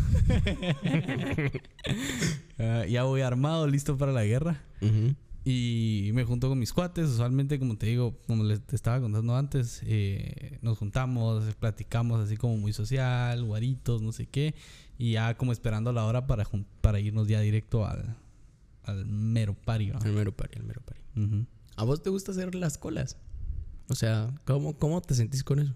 Ah, 2.60 2.86
ya 2.86 3.04
voy 3.04 3.22
armado, 3.22 3.66
listo 3.68 3.98
para 3.98 4.12
la 4.12 4.24
guerra. 4.24 4.62
Ujú. 4.82 5.16
Y 5.44 6.12
me 6.14 6.24
junto 6.24 6.48
con 6.48 6.60
mis 6.60 6.72
cuates. 6.74 7.10
Usualmente, 7.10 7.58
como 7.58 7.76
te 7.76 7.88
digo, 7.88 8.16
como 8.28 8.44
les 8.44 8.62
te 8.62 8.76
estaba 8.76 9.02
contando 9.02 9.36
antes, 9.36 9.82
eh, 9.86 10.60
nos 10.62 10.78
juntamos, 10.78 11.44
platicamos 11.56 12.22
así 12.24 12.38
como 12.38 12.58
muy 12.58 12.72
social, 12.74 13.44
guaritos, 13.44 14.04
no 14.04 14.12
sé 14.12 14.28
qué. 14.28 14.54
Y 15.02 15.14
ya 15.14 15.36
como 15.36 15.52
esperando 15.52 15.92
la 15.92 16.06
hora 16.06 16.28
para, 16.28 16.46
para 16.82 17.00
irnos 17.00 17.28
ya 17.28 17.40
directo 17.40 17.88
al, 17.88 18.16
al 18.84 19.06
mero 19.08 19.56
pario. 19.56 19.98
El 20.06 20.12
mero 20.14 20.32
pari, 20.36 20.52
el 20.58 20.64
mero 20.64 20.82
pari. 20.86 21.00
Ujú. 21.16 21.46
¿A 21.76 21.84
vos 21.84 22.04
te 22.04 22.12
gusta 22.12 22.32
hacer 22.34 22.54
las 22.54 22.78
colas? 22.78 23.18
O 23.90 23.96
sea, 23.96 24.32
¿cómo, 24.46 24.78
cómo 24.78 25.02
te 25.02 25.16
sentís 25.16 25.44
con 25.44 25.58
eso? 25.60 25.74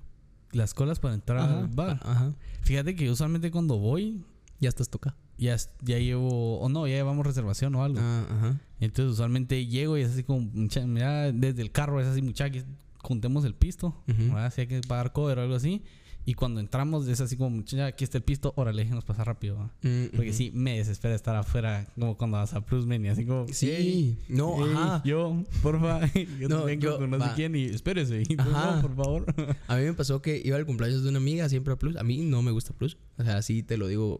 Las 0.51 0.75
colas 0.75 0.99
para 0.99 1.15
entrar 1.15 1.39
al 1.39 1.67
bar. 1.69 1.99
Ajá. 2.03 2.33
Fíjate 2.61 2.95
que 2.95 3.09
usualmente 3.09 3.49
cuando 3.49 3.77
voy, 3.79 4.23
Ya 4.59 4.69
estás 4.69 4.89
tocado. 4.89 5.15
ya, 5.39 5.57
ya 5.81 5.97
llevo, 5.97 6.59
o 6.59 6.69
no, 6.69 6.85
ya 6.87 6.93
llevamos 6.93 7.25
reservación 7.25 7.73
o 7.75 7.83
algo. 7.83 7.99
Ah, 7.99 8.27
ajá. 8.29 8.61
Entonces 8.79 9.11
usualmente 9.13 9.65
llego 9.65 9.97
y 9.97 10.01
es 10.01 10.11
así 10.11 10.23
como, 10.23 10.49
mira, 10.85 11.31
desde 11.31 11.61
el 11.63 11.71
carro 11.71 11.99
es 11.99 12.05
así, 12.07 12.21
muchachos, 12.21 12.63
juntemos 12.99 13.43
el 13.43 13.55
pisto. 13.55 14.03
¿verdad? 14.05 14.53
Si 14.53 14.61
hay 14.61 14.67
que 14.67 14.81
pagar 14.81 15.11
cover 15.13 15.39
o 15.39 15.41
algo 15.41 15.55
así. 15.55 15.81
Y 16.27 16.33
cuando 16.33 16.59
entramos 16.59 17.07
es 17.07 17.21
así 17.21 17.37
como, 17.37 17.51
muchacha, 17.51 17.85
aquí 17.85 18.03
está 18.03 18.17
el 18.17 18.23
pisto, 18.23 18.51
órale, 18.55 18.81
déjenos 18.81 19.05
pasar 19.05 19.27
rápido. 19.27 19.57
¿va? 19.57 19.71
Mm, 19.83 20.15
Porque 20.15 20.33
sí, 20.33 20.51
me 20.55 20.77
desespera 20.77 21.13
estar 21.13 21.35
afuera, 21.35 21.87
como 21.93 22.17
cuando 22.17 22.37
vas 22.37 22.53
a 22.55 22.65
Plusmen 22.65 23.05
y 23.05 23.09
así 23.09 23.25
como, 23.25 23.45
Sí. 23.53 23.69
"Ey, 23.69 24.17
no, 24.27 24.63
ajá. 24.65 25.03
yo, 25.05 25.43
porfa, 25.61 25.99
yo 26.39 26.49
No, 26.49 26.65
vengo 26.65 26.81
yo- 26.81 26.97
con 26.97 27.11
no 27.11 27.19
sé 27.23 27.31
quién 27.35 27.55
y 27.55 27.65
espérese, 27.65 28.23
y 28.27 28.35
Ajá. 28.39 28.77
no, 28.77 28.81
por 28.81 28.95
favor. 28.95 29.35
A 29.67 29.75
mí 29.77 29.83
me 29.83 29.93
pasó 29.93 30.21
que 30.23 30.41
iba 30.43 30.57
al 30.57 30.65
cumpleaños 30.65 31.03
de 31.03 31.09
una 31.09 31.19
amiga 31.19 31.47
siempre 31.47 31.73
a 31.73 31.77
Plus. 31.77 31.95
A 31.95 32.03
mí 32.03 32.17
no 32.17 32.41
me 32.41 32.49
gusta 32.51 32.73
Plus. 32.73 32.97
O 33.17 33.23
sea, 33.23 33.37
así 33.37 33.61
te 33.61 33.77
lo 33.77 33.87
digo. 33.87 34.19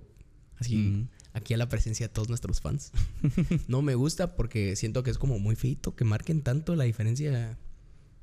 Así, 0.59 0.77
Mm. 0.77 1.07
aquí 1.33 1.53
a 1.53 1.57
la 1.57 1.67
presencia 1.69 2.07
de 2.07 2.13
todos 2.13 2.29
nuestros 2.29 2.61
fans. 2.61 2.91
no 3.67 3.81
me 3.81 3.95
gusta 3.95 4.35
porque 4.35 4.75
siento 4.75 5.01
que 5.01 5.09
es 5.09 5.17
como 5.17 5.39
muy 5.39 5.55
feito 5.55 5.95
que 5.95 6.05
marquen 6.05 6.43
tanto 6.43 6.75
la 6.75 6.83
diferencia 6.83 7.57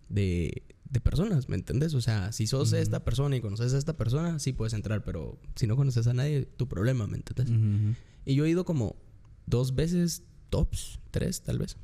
de, 0.08 0.62
de 0.92 1.00
personas, 1.00 1.48
¿me 1.48 1.56
entiendes? 1.56 1.94
O 1.94 2.00
sea, 2.02 2.32
si 2.32 2.46
sos 2.46 2.68
Ujú. 2.72 2.76
esta 2.82 3.02
persona 3.02 3.34
y 3.34 3.40
conoces 3.40 3.72
a 3.72 3.78
esta 3.78 3.96
persona, 3.96 4.38
sí 4.38 4.52
puedes 4.52 4.74
entrar, 4.74 5.02
pero 5.02 5.38
si 5.56 5.66
no 5.66 5.74
conoces 5.74 6.06
a 6.06 6.12
nadie, 6.14 6.44
tu 6.44 6.68
problema, 6.68 7.06
¿me 7.06 7.16
entiendes? 7.16 7.48
Ujú. 7.48 7.94
Y 8.26 8.34
yo 8.34 8.44
he 8.44 8.50
ido 8.50 8.64
como 8.64 8.94
dos 9.46 9.74
veces, 9.74 10.22
tops, 10.50 11.00
tres 11.10 11.42
tal 11.42 11.58
vez. 11.58 11.76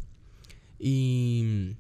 Y 0.78 1.74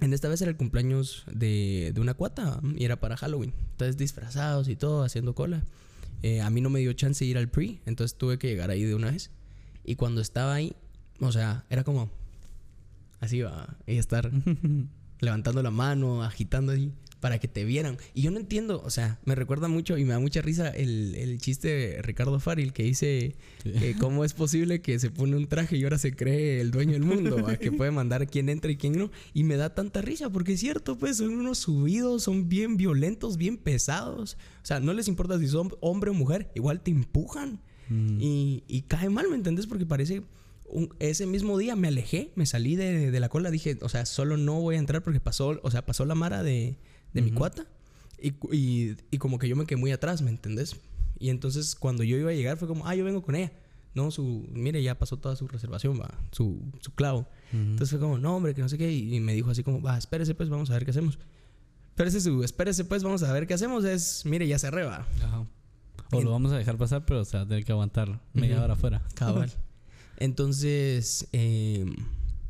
en 0.00 0.12
esta 0.12 0.28
vez 0.28 0.42
era 0.42 0.50
el 0.50 0.56
cumpleaños 0.56 1.24
de, 1.32 1.92
de 1.94 2.00
una 2.00 2.14
cuata 2.14 2.60
y 2.76 2.84
era 2.84 2.98
para 3.00 3.16
Halloween. 3.16 3.54
Entonces 3.70 3.96
disfrazados 3.96 4.68
y 4.68 4.76
todo, 4.76 5.04
haciendo 5.04 5.34
cola. 5.34 5.64
Eh, 6.22 6.40
a 6.40 6.50
mí 6.50 6.60
no 6.60 6.70
me 6.70 6.80
dio 6.80 6.92
chance 6.92 7.24
de 7.24 7.30
ir 7.30 7.38
al 7.38 7.48
pre, 7.48 7.80
entonces 7.86 8.18
tuve 8.18 8.38
que 8.38 8.48
llegar 8.48 8.70
ahí 8.70 8.82
de 8.82 8.96
una 8.96 9.12
vez. 9.12 9.30
Y 9.84 9.94
cuando 9.94 10.20
estaba 10.20 10.54
ahí, 10.54 10.74
o 11.20 11.30
sea, 11.30 11.64
era 11.70 11.84
como 11.84 12.10
así 13.20 13.40
va, 13.42 13.76
y 13.86 13.96
estar 13.96 14.30
levantando 15.20 15.62
la 15.62 15.70
mano, 15.70 16.22
agitando 16.22 16.72
así, 16.72 16.92
para 17.20 17.38
que 17.38 17.48
te 17.48 17.64
vieran. 17.64 17.98
Y 18.14 18.22
yo 18.22 18.30
no 18.30 18.38
entiendo, 18.38 18.80
o 18.84 18.90
sea, 18.90 19.18
me 19.24 19.34
recuerda 19.34 19.68
mucho 19.68 19.98
y 19.98 20.04
me 20.04 20.12
da 20.12 20.18
mucha 20.18 20.40
risa 20.40 20.68
el, 20.68 21.14
el 21.16 21.40
chiste 21.40 21.68
de 21.68 22.02
Ricardo 22.02 22.38
Faril 22.40 22.72
que 22.72 22.84
dice 22.84 23.36
que 23.62 23.94
cómo 23.98 24.24
es 24.24 24.34
posible 24.34 24.80
que 24.80 24.98
se 24.98 25.10
pone 25.10 25.36
un 25.36 25.46
traje 25.46 25.76
y 25.76 25.84
ahora 25.84 25.98
se 25.98 26.14
cree 26.14 26.60
el 26.60 26.70
dueño 26.70 26.92
del 26.92 27.02
mundo, 27.02 27.42
¿va? 27.42 27.56
que 27.56 27.72
puede 27.72 27.90
mandar 27.90 28.26
quién 28.28 28.48
entra 28.48 28.70
y 28.70 28.76
quién 28.76 28.96
no. 28.96 29.10
Y 29.34 29.44
me 29.44 29.56
da 29.56 29.74
tanta 29.74 30.00
risa 30.00 30.30
porque 30.30 30.52
es 30.52 30.60
cierto, 30.60 30.96
pues 30.96 31.16
son 31.16 31.30
unos 31.30 31.58
subidos, 31.58 32.22
son 32.22 32.48
bien 32.48 32.76
violentos, 32.76 33.36
bien 33.36 33.56
pesados. 33.56 34.36
O 34.62 34.66
sea, 34.66 34.80
no 34.80 34.92
les 34.92 35.08
importa 35.08 35.38
si 35.38 35.48
son 35.48 35.74
hombre 35.80 36.10
o 36.10 36.14
mujer, 36.14 36.50
igual 36.54 36.80
te 36.80 36.90
empujan. 36.90 37.60
Mm. 37.88 38.20
Y, 38.20 38.64
y 38.68 38.82
cae 38.82 39.10
mal, 39.10 39.28
¿me 39.28 39.36
entendés? 39.36 39.66
Porque 39.66 39.86
parece... 39.86 40.22
un- 40.70 40.94
ese 40.98 41.26
mismo 41.26 41.56
día 41.58 41.76
me 41.76 41.88
alejé, 41.88 42.32
me 42.36 42.46
salí 42.46 42.76
de, 42.76 43.10
de 43.10 43.20
la 43.20 43.28
cola, 43.28 43.50
dije, 43.50 43.78
o 43.82 43.88
sea, 43.88 44.06
solo 44.06 44.36
no 44.36 44.60
voy 44.60 44.76
a 44.76 44.78
entrar 44.78 45.02
porque 45.02 45.20
pasó, 45.20 45.58
o 45.62 45.70
sea, 45.70 45.84
pasó 45.86 46.04
la 46.04 46.14
mara 46.14 46.42
de, 46.42 46.78
de 47.12 47.22
mi 47.22 47.30
cuata 47.32 47.66
y, 48.20 48.34
y, 48.54 48.96
y 49.10 49.18
como 49.18 49.38
que 49.38 49.48
yo 49.48 49.56
me 49.56 49.66
quedé 49.66 49.78
muy 49.78 49.92
atrás, 49.92 50.22
¿me 50.22 50.30
entendés? 50.30 50.76
Y 51.18 51.30
entonces 51.30 51.74
cuando 51.74 52.04
yo 52.04 52.16
iba 52.16 52.30
a 52.30 52.34
llegar 52.34 52.56
fue 52.58 52.68
como, 52.68 52.86
ah, 52.86 52.94
yo 52.94 53.04
vengo 53.04 53.22
con 53.22 53.34
ella. 53.34 53.52
No, 53.94 54.10
su, 54.12 54.46
mire, 54.52 54.80
ya 54.82 54.96
pasó 54.98 55.16
toda 55.16 55.34
su 55.34 55.48
reservación, 55.48 55.98
va, 56.00 56.14
su, 56.30 56.60
su 56.80 56.92
clavo. 56.94 57.26
Entonces 57.52 57.90
fue 57.90 57.98
como, 57.98 58.18
no, 58.18 58.36
hombre, 58.36 58.54
que 58.54 58.60
no 58.60 58.68
sé 58.68 58.78
qué. 58.78 58.92
Y, 58.92 59.16
y 59.16 59.18
me 59.20 59.34
dijo 59.34 59.50
así 59.50 59.64
como, 59.64 59.80
va, 59.82 59.98
espérese 59.98 60.34
pues, 60.36 60.48
vamos 60.50 60.70
a 60.70 60.74
ver 60.74 60.84
qué 60.84 60.92
hacemos. 60.92 61.18
Espérese, 61.88 62.20
su, 62.20 62.44
espérese 62.44 62.84
pues, 62.84 63.02
vamos 63.02 63.24
a 63.24 63.32
ver 63.32 63.46
qué 63.48 63.54
hacemos. 63.54 63.84
Es, 63.84 64.24
mire, 64.24 64.46
ya 64.46 64.56
va. 64.70 65.06
Ajá. 65.24 65.46
O 66.12 66.22
lo 66.22 66.30
vamos 66.30 66.52
a 66.52 66.58
dejar 66.58 66.76
pasar, 66.78 67.04
pero 67.04 67.20
o 67.20 67.24
sea, 67.24 67.44
tener 67.46 67.64
que 67.64 67.72
aguantar 67.72 68.20
media 68.34 68.56
Ujú. 68.56 68.64
hora 68.64 68.74
afuera. 68.74 69.02
Cabal. 69.14 69.50
Entonces 70.18 71.28
eh, 71.32 71.86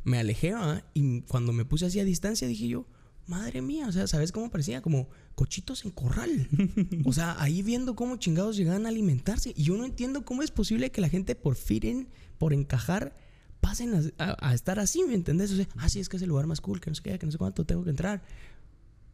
me 0.04 0.18
alejé 0.18 0.54
y 0.94 1.20
cuando 1.22 1.52
me 1.52 1.64
puse 1.64 1.86
así 1.86 2.00
a 2.00 2.04
distancia 2.04 2.48
dije 2.48 2.66
yo, 2.68 2.86
madre 3.26 3.60
mía, 3.62 3.86
o 3.88 3.92
sea, 3.92 4.06
¿sabes 4.06 4.32
cómo 4.32 4.50
parecía? 4.50 4.80
Como 4.82 5.08
cochitos 5.34 5.84
en 5.84 5.90
corral. 5.90 6.48
o 7.04 7.12
sea, 7.12 7.40
ahí 7.40 7.62
viendo 7.62 7.94
cómo 7.94 8.16
chingados 8.16 8.56
llegaban 8.56 8.86
a 8.86 8.88
alimentarse. 8.88 9.52
Y 9.54 9.64
yo 9.64 9.76
no 9.76 9.84
entiendo 9.84 10.24
cómo 10.24 10.42
es 10.42 10.50
posible 10.50 10.90
que 10.90 11.00
la 11.02 11.08
gente 11.10 11.34
por 11.34 11.54
firen, 11.56 12.08
por 12.38 12.52
encajar, 12.54 13.14
pasen 13.60 13.94
a, 13.94 14.24
a- 14.24 14.50
a 14.50 14.54
estar 14.54 14.78
así, 14.78 15.04
¿me 15.04 15.14
entendés? 15.14 15.52
O 15.52 15.56
sea, 15.56 15.68
ah, 15.76 15.88
sí, 15.90 16.00
es 16.00 16.08
que 16.08 16.16
es 16.16 16.22
el 16.22 16.28
lugar 16.30 16.46
más 16.46 16.60
cool, 16.62 16.80
que 16.80 16.90
no 16.90 16.94
sé 16.94 17.02
qué, 17.02 17.18
que 17.18 17.26
no 17.26 17.32
sé 17.32 17.38
cuánto, 17.38 17.64
tengo 17.66 17.84
que 17.84 17.90
entrar. 17.90 18.22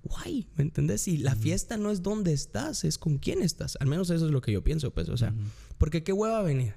Guay, 0.04 0.46
¿me 0.56 0.62
entendés? 0.64 1.08
Y 1.08 1.16
la 1.16 1.34
fiesta 1.34 1.76
no 1.78 1.90
es 1.90 2.02
dónde 2.02 2.32
estás, 2.34 2.84
es 2.84 2.98
con 2.98 3.16
quién 3.18 3.42
estás. 3.42 3.76
Al 3.80 3.86
menos 3.88 4.10
eso 4.10 4.26
es 4.26 4.32
lo 4.32 4.42
que 4.42 4.52
yo 4.52 4.62
pienso, 4.62 4.92
pues, 4.92 5.08
o 5.08 5.16
sea, 5.16 5.34
porque 5.78 6.04
qué 6.04 6.12
hueva 6.12 6.42
venir. 6.42 6.74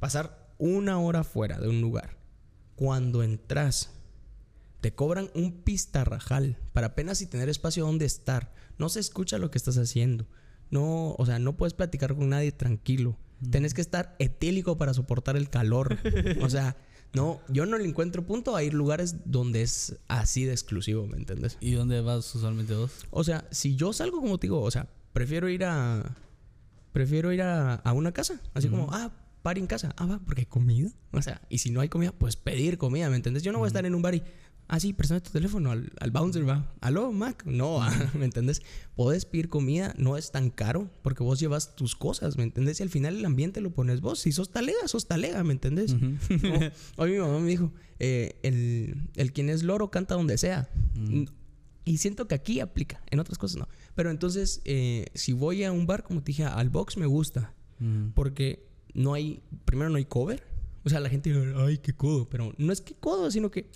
Pasar 0.00 0.47
una 0.58 0.98
hora 0.98 1.24
fuera 1.24 1.58
de 1.58 1.68
un 1.68 1.80
lugar. 1.80 2.18
Cuando 2.76 3.22
entras, 3.22 3.90
te 4.80 4.94
cobran 4.94 5.30
un 5.34 5.62
pistarrajal 5.62 6.58
para 6.72 6.88
apenas 6.88 7.18
si 7.18 7.26
tener 7.26 7.48
espacio 7.48 7.84
donde 7.84 8.04
estar. 8.06 8.52
No 8.78 8.88
se 8.88 9.00
escucha 9.00 9.38
lo 9.38 9.50
que 9.50 9.58
estás 9.58 9.78
haciendo. 9.78 10.26
No, 10.70 11.14
o 11.18 11.26
sea, 11.26 11.38
no 11.38 11.56
puedes 11.56 11.74
platicar 11.74 12.14
con 12.14 12.28
nadie 12.28 12.52
tranquilo. 12.52 13.16
Tenés 13.50 13.74
que 13.74 13.80
estar 13.80 14.14
etílico 14.18 14.76
para 14.76 14.94
soportar 14.94 15.36
el 15.36 15.48
calor. 15.48 15.98
o 16.40 16.48
sea, 16.48 16.76
no, 17.14 17.40
yo 17.48 17.66
no 17.66 17.78
le 17.78 17.88
encuentro 17.88 18.26
punto 18.26 18.54
a 18.54 18.62
ir 18.62 18.74
lugares 18.74 19.16
donde 19.24 19.62
es 19.62 19.98
así 20.08 20.44
de 20.44 20.52
exclusivo, 20.52 21.06
¿me 21.06 21.16
entiendes? 21.16 21.56
¿Y 21.60 21.72
dónde 21.72 22.00
vas 22.00 22.34
usualmente 22.34 22.74
vos? 22.74 23.06
O 23.10 23.24
sea, 23.24 23.46
si 23.50 23.76
yo 23.76 23.92
salgo 23.92 24.20
como 24.20 24.38
te 24.38 24.46
digo, 24.46 24.60
o 24.60 24.70
sea, 24.70 24.88
prefiero 25.12 25.48
ir 25.48 25.64
a. 25.64 26.16
Prefiero 26.92 27.32
ir 27.32 27.42
a, 27.42 27.74
a 27.74 27.92
una 27.92 28.12
casa. 28.12 28.40
Así 28.54 28.68
como, 28.68 28.88
ah, 28.90 29.12
party 29.48 29.62
en 29.62 29.66
casa. 29.66 29.94
Ah, 29.96 30.04
va, 30.04 30.18
porque 30.18 30.42
hay 30.42 30.46
comida. 30.46 30.90
O 31.12 31.22
sea, 31.22 31.40
y 31.48 31.58
si 31.58 31.70
no 31.70 31.80
hay 31.80 31.88
comida, 31.88 32.12
pues 32.12 32.36
pedir 32.36 32.76
comida, 32.76 33.08
¿me 33.08 33.16
entiendes? 33.16 33.42
Yo 33.42 33.50
no 33.50 33.58
voy 33.58 33.66
a 33.66 33.68
estar 33.68 33.86
en 33.86 33.94
un 33.94 34.02
bar 34.02 34.14
y. 34.14 34.22
Ah, 34.70 34.78
sí, 34.78 34.92
préstame 34.92 35.22
tu 35.22 35.30
teléfono 35.30 35.70
al, 35.70 35.90
al 35.98 36.10
bouncer, 36.10 36.46
va. 36.46 36.70
Aló, 36.82 37.10
Mac. 37.10 37.46
No, 37.46 37.80
¿me 38.18 38.26
entiendes? 38.26 38.60
Podés 38.94 39.24
pedir 39.24 39.48
comida, 39.48 39.94
no 39.96 40.18
es 40.18 40.30
tan 40.30 40.50
caro, 40.50 40.90
porque 41.00 41.22
vos 41.22 41.40
llevas 41.40 41.74
tus 41.74 41.96
cosas, 41.96 42.36
¿me 42.36 42.42
entiendes? 42.42 42.78
Y 42.80 42.82
al 42.82 42.90
final 42.90 43.16
el 43.16 43.24
ambiente 43.24 43.62
lo 43.62 43.70
pones 43.70 44.02
vos. 44.02 44.18
Si 44.18 44.32
sos 44.32 44.50
talega, 44.50 44.86
sos 44.86 45.08
talega, 45.08 45.42
¿me 45.42 45.54
entiendes? 45.54 45.94
No, 45.94 46.18
Hoy 46.98 47.12
mi 47.12 47.18
mamá 47.18 47.38
me 47.38 47.48
dijo, 47.48 47.72
eh, 47.98 48.38
el, 48.42 49.08
el 49.16 49.32
quien 49.32 49.48
es 49.48 49.62
loro 49.62 49.90
canta 49.90 50.16
donde 50.16 50.36
sea. 50.36 50.68
Mm. 50.94 51.24
Y 51.86 51.96
siento 51.96 52.28
que 52.28 52.34
aquí 52.34 52.60
aplica, 52.60 53.02
en 53.10 53.20
otras 53.20 53.38
cosas 53.38 53.56
no. 53.56 53.68
Pero 53.94 54.10
entonces, 54.10 54.60
eh, 54.66 55.06
si 55.14 55.32
voy 55.32 55.64
a 55.64 55.72
un 55.72 55.86
bar, 55.86 56.02
como 56.02 56.22
te 56.22 56.32
dije, 56.32 56.44
al 56.44 56.68
box 56.68 56.98
me 56.98 57.06
gusta. 57.06 57.54
Ujú. 57.80 58.12
Porque 58.14 58.67
no 58.98 59.14
hay, 59.14 59.40
primero 59.64 59.88
no 59.90 59.96
hay 59.96 60.04
cover. 60.04 60.42
O 60.84 60.88
sea, 60.88 61.00
la 61.00 61.08
gente 61.08 61.32
dice, 61.32 61.54
ay, 61.56 61.78
qué 61.78 61.92
codo. 61.94 62.28
Pero 62.28 62.52
no 62.58 62.72
es 62.72 62.80
que 62.80 62.94
codo, 62.94 63.30
sino 63.30 63.50
que, 63.50 63.70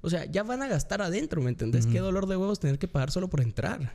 o 0.00 0.08
sea, 0.08 0.24
ya 0.26 0.44
van 0.44 0.62
a 0.62 0.68
gastar 0.68 1.02
adentro, 1.02 1.42
¿me 1.42 1.50
entendés? 1.50 1.86
Qué 1.86 1.98
dolor 1.98 2.26
de 2.26 2.36
huevos 2.36 2.60
tener 2.60 2.78
que 2.78 2.86
pagar 2.86 3.10
solo 3.10 3.28
por 3.28 3.40
entrar. 3.40 3.92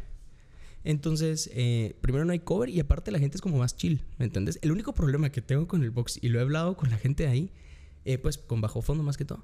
Entonces, 0.83 1.49
eh, 1.53 1.95
primero 2.01 2.25
no 2.25 2.33
hay 2.33 2.39
cover 2.39 2.69
y 2.69 2.79
aparte 2.79 3.09
la 3.11 3.19
gente 3.19 3.37
es 3.37 3.41
como 3.41 3.57
más 3.57 3.75
chill, 3.75 4.01
¿me 4.19 4.25
entendés? 4.25 4.59
El 4.61 4.71
único 4.71 4.93
problema 4.93 5.31
que 5.31 5.41
tengo 5.41 5.67
con 5.67 5.81
el 5.81 5.89
box, 5.89 6.19
y 6.21 6.29
lo 6.29 6.39
he 6.39 6.41
hablado 6.41 6.77
con 6.77 6.91
la 6.91 6.97
gente 6.97 7.23
de 7.23 7.29
ahí, 7.29 7.51
eh, 8.03 8.19
pues 8.19 8.37
con 8.37 8.61
bajo 8.61 8.81
fondo 8.83 9.01
más 9.01 9.17
que 9.17 9.25
todo, 9.25 9.43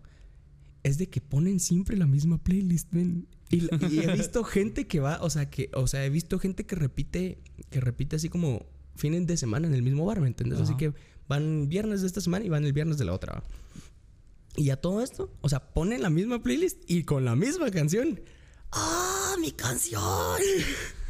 es 0.84 1.00
de 1.00 1.10
que 1.10 1.20
ponen 1.20 1.60
siempre 1.60 1.98
la 1.98 2.06
misma 2.06 2.38
playlist, 2.44 2.92
ven. 2.92 3.28
Y, 3.50 3.64
y 3.88 4.00
he 4.02 4.14
visto 4.14 4.44
gente 4.44 4.86
que 4.86 5.00
va, 5.00 5.20
o 5.22 5.30
sea, 5.32 5.50
que, 5.50 5.72
o 5.74 5.88
sea, 5.88 6.06
he 6.06 6.10
visto 6.10 6.38
gente 6.38 6.66
que 6.66 6.76
repite, 6.76 7.40
que 7.72 7.80
repite 7.80 8.18
así 8.18 8.30
como 8.30 8.68
fines 8.96 9.26
de 9.28 9.38
semana 9.38 9.68
en 9.68 9.74
el 9.74 9.82
mismo 9.84 10.06
bar, 10.06 10.20
¿me 10.22 10.28
entiendes? 10.28 10.60
Así 10.60 10.72
Ajá. 10.72 10.78
que 10.78 10.94
van 11.28 11.70
viernes 11.70 12.02
de 12.02 12.08
esta 12.08 12.22
semana 12.22 12.46
y 12.46 12.50
van 12.50 12.66
el 12.66 12.74
viernes 12.74 12.98
de 12.98 13.06
la 13.06 13.14
otra. 13.14 13.44
Y 14.58 14.70
a 14.70 14.76
todo 14.76 15.02
esto, 15.02 15.34
o 15.42 15.50
sea, 15.50 15.74
ponen 15.74 16.02
la 16.02 16.10
misma 16.10 16.44
playlist 16.44 16.80
y 16.90 17.04
con 17.04 17.24
la 17.26 17.36
misma 17.36 17.72
canción. 17.72 18.20
¡Ah, 18.72 19.36
mi 19.40 19.52
canción! 19.52 20.02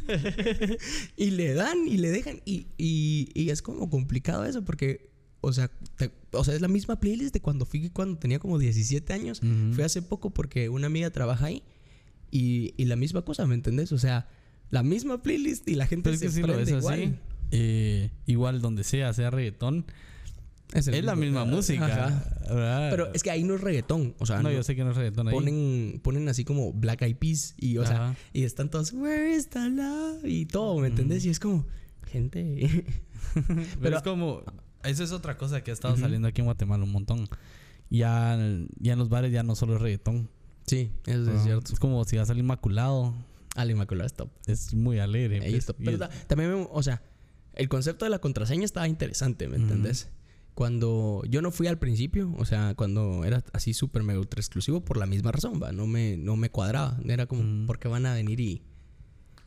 y 1.16 1.30
le 1.30 1.54
dan 1.54 1.86
y 1.86 1.96
le 1.98 2.10
dejan. 2.10 2.40
Y, 2.44 2.66
y- 2.76 3.28
y 3.34 3.50
es 3.50 3.62
como 3.62 3.90
complicado 3.90 4.44
eso 4.44 4.62
porque, 4.64 5.10
o 5.40 5.52
sea, 5.52 5.70
te- 5.96 6.12
o 6.32 6.44
sea, 6.44 6.54
es 6.54 6.60
la 6.60 6.68
misma 6.68 6.98
playlist 7.00 7.34
de 7.34 7.40
cuando 7.40 7.66
fui 7.66 7.90
cuando 7.90 8.18
tenía 8.18 8.38
como 8.38 8.58
17 8.58 9.12
años. 9.12 9.40
Ujú. 9.42 9.74
Fui 9.74 9.84
hace 9.84 10.02
poco 10.02 10.30
porque 10.30 10.68
una 10.68 10.86
amiga 10.86 11.10
trabaja 11.10 11.46
ahí 11.46 11.62
y, 12.30 12.74
y 12.76 12.84
la 12.86 12.96
misma 12.96 13.22
cosa, 13.24 13.46
¿me 13.46 13.54
entendés? 13.54 13.92
O 13.92 13.98
sea, 13.98 14.28
la 14.70 14.82
misma 14.82 15.22
playlist 15.22 15.68
y 15.68 15.74
la 15.74 15.86
gente 15.86 16.04
Pero 16.10 16.14
es 16.14 16.20
se 16.20 16.26
que 16.26 16.32
si 16.32 16.40
lo 16.42 16.46
ves 16.48 16.56
prende 16.70 16.72
así, 16.72 16.78
igual. 17.02 17.20
Eh, 17.52 18.10
igual 18.26 18.60
donde 18.60 18.82
sea, 18.82 19.12
sea 19.12 19.30
reggaetón, 19.30 19.84
Es, 20.72 20.88
es 20.88 21.04
la 21.04 21.14
misma 21.14 21.44
música. 21.44 22.24
Pero 22.90 23.12
es 23.12 23.22
que 23.22 23.30
ahí 23.30 23.44
no 23.44 23.54
es 23.54 23.60
reggaetón. 23.60 24.14
O 24.18 24.26
sea, 24.26 24.36
no, 24.38 24.44
no- 24.44 24.52
yo 24.52 24.62
sé 24.62 24.74
que 24.74 24.82
no 24.84 24.90
es 24.90 24.96
reggaetón 24.96 25.28
ahí. 25.28 25.34
ponen, 25.34 26.00
ponen 26.02 26.28
así 26.28 26.44
como 26.44 26.72
Black 26.72 27.02
Eyed 27.02 27.16
Peas 27.16 27.54
y, 27.58 27.76
o 27.78 27.86
sea, 27.86 28.16
y 28.32 28.44
están 28.44 28.70
todos, 28.70 28.92
Where 28.92 29.36
is 29.36 29.48
the 29.50 29.68
love? 29.68 30.24
Y 30.24 30.46
todo, 30.46 30.78
¿me 30.80 30.88
entendés? 30.88 31.24
Y 31.26 31.28
es 31.30 31.38
como, 31.38 31.66
gente. 32.10 32.84
Pero, 33.34 33.56
Pero- 33.80 33.96
es 33.98 34.02
como. 34.02 34.42
Eso 34.84 35.04
es 35.04 35.12
otra 35.12 35.36
cosa 35.36 35.62
que 35.62 35.70
ha 35.70 35.74
estado 35.74 35.94
Ujú. 35.94 36.02
saliendo 36.02 36.26
aquí 36.26 36.40
en 36.40 36.46
Guatemala 36.46 36.82
un 36.82 36.90
montón. 36.90 37.28
Ya, 37.88 38.36
ya 38.80 38.94
en 38.94 38.98
los 38.98 39.08
bares 39.10 39.30
ya 39.30 39.42
no 39.44 39.54
solo 39.54 39.76
es 39.76 39.82
reggaetón. 39.82 40.28
sí, 40.66 40.90
eso 41.06 41.30
Ah, 41.30 41.34
es 41.36 41.42
cierto. 41.44 41.72
Es 41.72 41.78
como 41.78 42.02
si 42.04 42.16
va 42.16 42.22
a 42.22 42.26
salir 42.26 42.42
Inmaculado. 42.42 43.14
Al 43.54 43.70
Inmaculada 43.70 44.06
Stop. 44.06 44.30
Es 44.46 44.72
muy 44.72 44.98
alegre. 44.98 45.40
Ahí 45.42 45.52
pues, 45.52 45.72
Pero 45.78 45.90
es- 45.92 45.98
ta- 45.98 46.08
también, 46.26 46.66
o 46.70 46.82
sea, 46.82 47.02
el 47.54 47.68
concepto 47.68 48.04
de 48.04 48.10
la 48.10 48.18
contraseña 48.18 48.64
estaba 48.64 48.88
interesante, 48.88 49.48
¿me 49.48 49.56
Ujú. 49.56 49.64
entendés? 49.64 50.08
Cuando 50.54 51.22
yo 51.28 51.40
no 51.40 51.50
fui 51.50 51.66
al 51.66 51.78
principio, 51.78 52.32
o 52.36 52.44
sea, 52.44 52.74
cuando 52.74 53.24
era 53.24 53.42
así 53.54 53.72
súper 53.72 54.02
mega 54.02 54.18
ultra 54.20 54.38
exclusivo, 54.40 54.82
por 54.84 54.98
la 54.98 55.06
misma 55.06 55.32
razón, 55.32 55.58
va, 55.62 55.72
no 55.72 55.86
me, 55.86 56.16
no 56.18 56.36
me 56.36 56.50
cuadraba. 56.50 56.98
Era 57.06 57.24
como, 57.26 57.42
Ujú. 57.42 57.66
¿por 57.66 57.78
qué 57.78 57.88
van 57.88 58.04
a 58.06 58.14
venir 58.14 58.38
y.? 58.40 58.62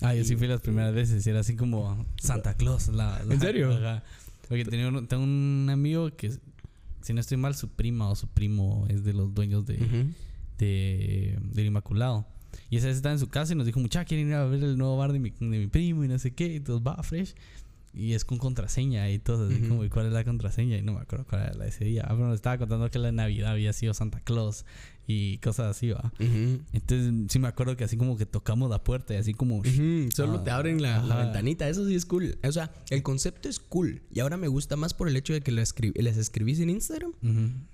Ah, 0.01 0.13
yo 0.15 0.23
sí 0.25 0.35
fui 0.35 0.47
las 0.47 0.61
primeras 0.61 0.93
veces 0.93 1.25
y 1.25 1.29
era 1.29 1.39
así 1.41 1.55
como 1.55 2.05
Santa 2.17 2.55
Claus. 2.55 2.87
La, 2.89 3.23
la- 3.23 3.33
¿En 3.35 3.39
serio? 3.39 3.71
ajá. 3.73 4.03
Porque 4.49 4.65
tenía 4.65 4.87
un- 4.89 5.07
tengo 5.07 5.23
un 5.23 5.67
amigo 5.71 6.09
que, 6.15 6.31
si 7.01 7.13
no 7.13 7.21
estoy 7.21 7.37
mal, 7.37 7.55
su 7.55 7.69
prima 7.69 8.09
o 8.09 8.15
su 8.15 8.27
primo 8.27 8.85
es 8.89 9.03
de 9.03 9.13
los 9.13 9.33
dueños 9.33 9.65
de, 9.65 9.75
Ujú. 9.75 10.11
de, 10.57 11.37
del 11.53 11.67
Inmaculado. 11.67 12.27
Y 12.69 12.77
esa 12.77 12.87
vez 12.87 12.95
estaba 12.97 13.13
en 13.13 13.19
su 13.19 13.27
casa 13.29 13.53
y 13.53 13.55
nos 13.55 13.65
dijo, 13.65 13.79
mucha, 13.79 14.05
quieren 14.05 14.27
ir 14.29 14.33
a 14.33 14.45
ver 14.45 14.63
el 14.63 14.77
nuevo 14.77 14.97
bar 14.97 15.13
de 15.13 15.19
mi, 15.19 15.29
de 15.29 15.45
mi 15.59 15.67
primo 15.67 16.03
y 16.03 16.07
no 16.07 16.17
sé 16.19 16.33
qué. 16.33 16.55
Y 16.55 16.59
todos, 16.61 16.81
va, 16.81 17.01
fresh. 17.03 17.35
Y 17.95 18.13
es 18.13 18.25
con 18.25 18.37
contraseña 18.37 19.09
y 19.09 19.19
todo. 19.19 19.47
Así 19.47 19.59
como, 19.61 19.83
¿y 19.85 19.89
cuál 19.89 20.07
es 20.07 20.13
la 20.13 20.23
contraseña? 20.23 20.77
Y 20.77 20.81
no 20.81 20.93
me 20.93 20.99
acuerdo 20.99 21.25
cuál 21.29 21.43
era 21.43 21.53
la 21.53 21.63
de 21.63 21.69
ese 21.69 21.85
día. 21.85 22.03
Ah, 22.07 22.13
pero 22.15 22.33
estaba 22.33 22.57
contando 22.57 22.89
que 22.91 22.99
la 22.99 23.11
Navidad 23.11 23.51
había 23.51 23.71
sido 23.73 23.93
Santa 23.93 24.19
Claus 24.19 24.65
y 25.07 25.37
cosas 25.37 25.67
así, 25.77 25.89
va. 25.91 26.11
Entonces, 26.73 27.13
sí 27.31 27.39
me 27.39 27.47
acuerdo 27.47 27.77
que 27.77 27.83
así 27.83 27.95
como 27.95 28.17
que 28.17 28.25
tocamos 28.25 28.69
la 28.69 28.83
puerta 28.83 29.13
y 29.13 29.17
así 29.17 29.33
como... 29.33 29.61
Solo 30.13 30.39
Ah, 30.39 30.43
te 30.43 30.51
abren 30.51 30.81
la, 30.81 31.01
la 31.03 31.17
ventanita. 31.17 31.69
Eso 31.69 31.87
sí 31.87 31.95
es 31.95 32.05
cool. 32.05 32.37
O 32.43 32.51
sea, 32.51 32.71
el 32.89 33.03
concepto 33.03 33.47
es 33.47 33.59
cool. 33.59 34.01
Y 34.11 34.19
ahora 34.19 34.35
me 34.37 34.47
gusta 34.47 34.75
más 34.75 34.93
por 34.93 35.07
el 35.07 35.15
hecho 35.15 35.33
de 35.33 35.41
que 35.41 35.51
lo 35.51 35.61
escri- 35.61 35.93
les 35.95 36.17
escribís 36.17 36.59
en 36.59 36.69
Instagram 36.71 37.13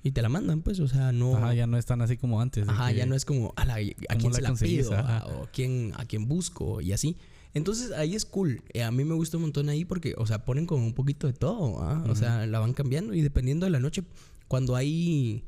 y 0.04 0.12
te 0.12 0.22
la 0.22 0.30
mandan, 0.30 0.62
pues. 0.62 0.80
O 0.82 0.88
sea, 0.88 1.12
no. 1.12 1.36
Ajá, 1.38 1.54
ya 1.54 1.68
no 1.68 1.78
es 1.78 1.86
tan 1.86 2.02
así 2.02 2.18
como 2.18 2.42
antes. 2.42 2.68
Ajá, 2.68 2.92
ya 2.92 3.06
no 3.06 3.16
es 3.16 3.26
como, 3.26 3.54
"Ala, 3.56 3.76
¿a 3.76 3.78
¿Cómo 4.18 4.20
quién 4.20 4.32
la 4.34 4.36
se 4.36 4.42
la 4.42 4.54
pido? 4.56 4.92
Ah, 4.94 5.26
O 5.42 5.48
quién, 5.54 5.94
a 5.98 6.06
quién 6.06 6.28
busco 6.28 6.82
y 6.82 6.92
así. 6.92 7.18
Entonces 7.54 7.92
ahí 7.92 8.16
es 8.16 8.26
cool. 8.26 8.62
Eh, 8.74 8.84
a 8.84 8.92
mí 8.92 9.04
me 9.04 9.14
gusta 9.14 9.38
un 9.38 9.44
montón 9.44 9.70
ahí 9.70 9.84
porque, 9.86 10.14
o 10.18 10.26
sea, 10.26 10.46
ponen 10.46 10.66
como 10.66 10.86
un 10.86 10.94
poquito 10.94 11.28
de 11.28 11.34
todo. 11.34 11.82
¿ah? 11.82 12.04
O 12.10 12.16
sea, 12.16 12.46
la 12.48 12.60
van 12.60 12.74
cambiando 12.74 13.14
y 13.14 13.22
dependiendo 13.22 13.66
de 13.66 13.70
la 13.72 13.80
noche, 13.80 14.04
cuando 14.48 14.76
hay 14.76 15.44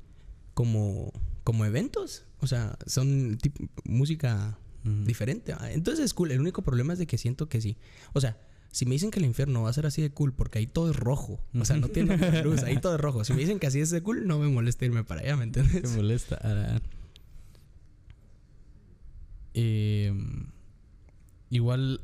como 0.53 1.12
como 1.43 1.65
eventos. 1.65 2.25
O 2.39 2.48
sea, 2.48 2.77
son 2.86 3.38
tipo, 3.41 3.65
música 3.86 4.57
diferente. 5.05 5.53
Ah, 5.53 5.72
Entonces 5.72 6.03
es 6.05 6.13
cool. 6.13 6.31
El 6.31 6.39
único 6.41 6.62
problema 6.62 6.93
es 6.93 7.00
de 7.00 7.07
que 7.07 7.17
siento 7.17 7.48
que 7.48 7.62
sí. 7.62 7.77
O 8.13 8.22
sea, 8.22 8.38
si 8.72 8.86
me 8.86 8.93
dicen 8.93 9.12
que 9.12 9.19
el 9.19 9.25
infierno 9.25 9.62
va 9.63 9.69
a 9.69 9.74
ser 9.74 9.86
así 9.86 10.01
de 10.01 10.12
cool 10.12 10.33
porque 10.33 10.60
ahí 10.60 10.67
todo 10.67 10.89
es 10.89 10.95
rojo. 10.95 11.39
O 11.57 11.63
sea, 11.63 11.77
no 11.77 11.88
tiene 11.89 12.17
luz, 12.43 12.63
ahí 12.63 12.79
todo 12.81 12.95
es 12.95 13.01
rojo. 13.01 13.24
Si 13.24 13.31
me 13.33 13.39
dicen 13.39 13.60
que 13.60 13.67
así 13.67 13.79
es 13.79 13.91
de 13.91 14.01
cool, 14.01 14.27
no 14.27 14.39
me 14.39 14.48
molesta 14.50 14.83
irme 14.86 15.03
para 15.03 15.22
allá, 15.22 15.38
¿me 15.38 15.48
Te 15.48 15.60
entiendes? 15.62 15.95
molesta. 15.95 16.36
Ara. 16.36 16.81
Eh, 19.53 20.12
igual, 21.53 22.01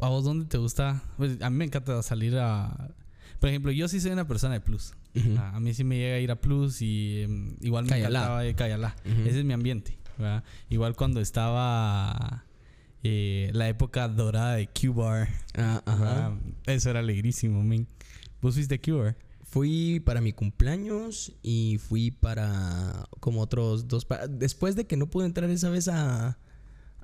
¿a 0.00 0.08
vos 0.08 0.24
dónde 0.24 0.46
te 0.46 0.58
gusta? 0.58 1.02
Pues, 1.16 1.40
a 1.40 1.50
mí 1.50 1.56
me 1.56 1.64
encanta 1.64 2.02
salir 2.02 2.36
a... 2.38 2.94
Por 3.40 3.48
ejemplo, 3.48 3.72
yo 3.72 3.88
sí 3.88 4.00
soy 4.00 4.12
una 4.12 4.26
persona 4.26 4.54
de 4.54 4.60
plus. 4.60 4.94
A 5.36 5.56
a 5.56 5.60
mí 5.60 5.74
sí 5.74 5.84
me 5.84 5.96
llega 5.96 6.16
a 6.16 6.20
ir 6.20 6.30
a 6.30 6.40
Plus 6.40 6.80
y 6.80 7.22
em, 7.22 7.56
igual 7.60 7.84
me 7.84 7.90
Cayalá. 7.90 8.18
encantaba 8.20 8.42
de 8.42 8.54
Cayalá. 8.54 8.96
Ese 9.04 9.40
es 9.40 9.44
mi 9.44 9.52
ambiente. 9.52 9.98
¿verdad? 10.16 10.44
Igual 10.70 10.94
cuando 10.96 11.20
estaba 11.20 12.44
eh, 13.02 13.50
la 13.52 13.68
época 13.68 14.08
dorada 14.08 14.54
de 14.54 14.68
Q-Bar. 14.68 15.28
Ah, 15.54 15.82
ajá. 15.84 16.38
Eso 16.66 16.90
era 16.90 17.00
alegrísimo, 17.00 17.62
men. 17.62 17.88
¿Vos 18.40 18.54
fuiste 18.54 18.80
Q-Bar? 18.80 19.16
Fui 19.42 20.00
para 20.00 20.20
mi 20.20 20.32
cumpleaños 20.32 21.32
y 21.42 21.78
fui 21.78 22.10
para 22.10 23.06
como 23.20 23.40
otros 23.42 23.88
dos. 23.88 24.06
Después 24.30 24.76
de 24.76 24.86
que 24.86 24.96
no 24.96 25.10
pude 25.10 25.26
entrar 25.26 25.50
esa 25.50 25.68
vez 25.68 25.88
a, 25.88 26.38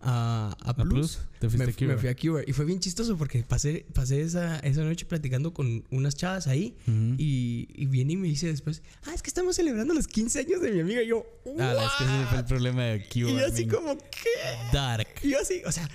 a, 0.03 0.57
a 0.61 0.71
¿A 0.71 0.75
Plus, 0.75 1.19
¿Te 1.41 1.49
fuiste 1.49 1.87
me, 1.87 1.93
a 1.93 1.95
me 1.95 2.01
fui 2.01 2.09
a 2.09 2.15
Cure. 2.17 2.45
Y 2.47 2.53
fue 2.53 2.65
bien 2.65 2.81
chistoso 2.81 3.17
porque 3.17 3.43
pasé, 3.43 3.87
pasé 3.93 4.21
esa, 4.23 4.59
esa 4.61 4.83
noche 4.85 5.07
platicando 5.07 5.53
con 5.53 5.85
unas 5.91 6.15
chavas 6.15 6.47
ahí. 6.47 6.77
Y, 7.19 7.69
y 7.75 7.87
viene 7.87 8.15
y 8.15 8.17
me 8.17 8.29
dice 8.29 8.47
después, 8.49 8.83
ah, 9.05 9.15
es 9.15 9.23
que 9.23 9.29
estamos 9.29 9.57
celebrando 9.57 9.95
los 9.95 10.07
15 10.07 10.39
años 10.41 10.61
de 10.63 10.73
mi 10.73 10.81
amiga. 10.81 11.03
Y 11.03 11.09
yo, 11.09 11.27
Ah, 11.59 11.75
es 11.75 11.93
que 11.99 12.05
ese 12.05 12.27
fue 12.27 12.39
el 12.39 12.45
problema 12.45 12.83
de 12.85 13.01
Q-Bar. 13.09 13.31
Y 13.33 13.39
yo 13.39 13.47
así 13.47 13.67
como, 13.67 13.97
¿qué? 13.99 14.73
Dark. 14.73 15.09
Y 15.23 15.31
yo 15.31 15.39
así, 15.41 15.63
o 15.67 15.73
sea, 15.73 15.89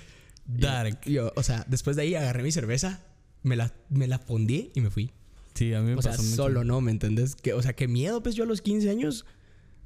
Dark. 0.46 1.00
yo, 1.06 1.10
yo, 1.12 1.32
o 1.36 1.42
sea, 1.42 1.64
después 1.68 1.96
de 1.96 2.02
ahí 2.02 2.14
agarré 2.14 2.42
mi 2.42 2.52
cerveza, 2.52 3.02
me 3.42 3.56
la, 3.56 3.72
me 3.88 4.06
la 4.06 4.18
fondí 4.18 4.70
y 4.74 4.80
me 4.80 4.90
fui. 4.90 5.12
Sí, 5.54 5.72
a 5.72 5.80
mí 5.80 5.90
me 5.90 5.94
O 5.96 6.02
sea, 6.02 6.10
pasó 6.12 6.22
mucho. 6.24 6.36
solo 6.36 6.64
no, 6.64 6.80
¿me 6.80 6.90
entendés? 6.90 7.36
Que, 7.36 7.52
o 7.54 7.62
sea, 7.62 7.72
qué 7.74 7.86
miedo, 7.88 8.22
pues 8.22 8.34
yo 8.34 8.42
a 8.44 8.46
los 8.46 8.60
15 8.60 8.90
años, 8.90 9.24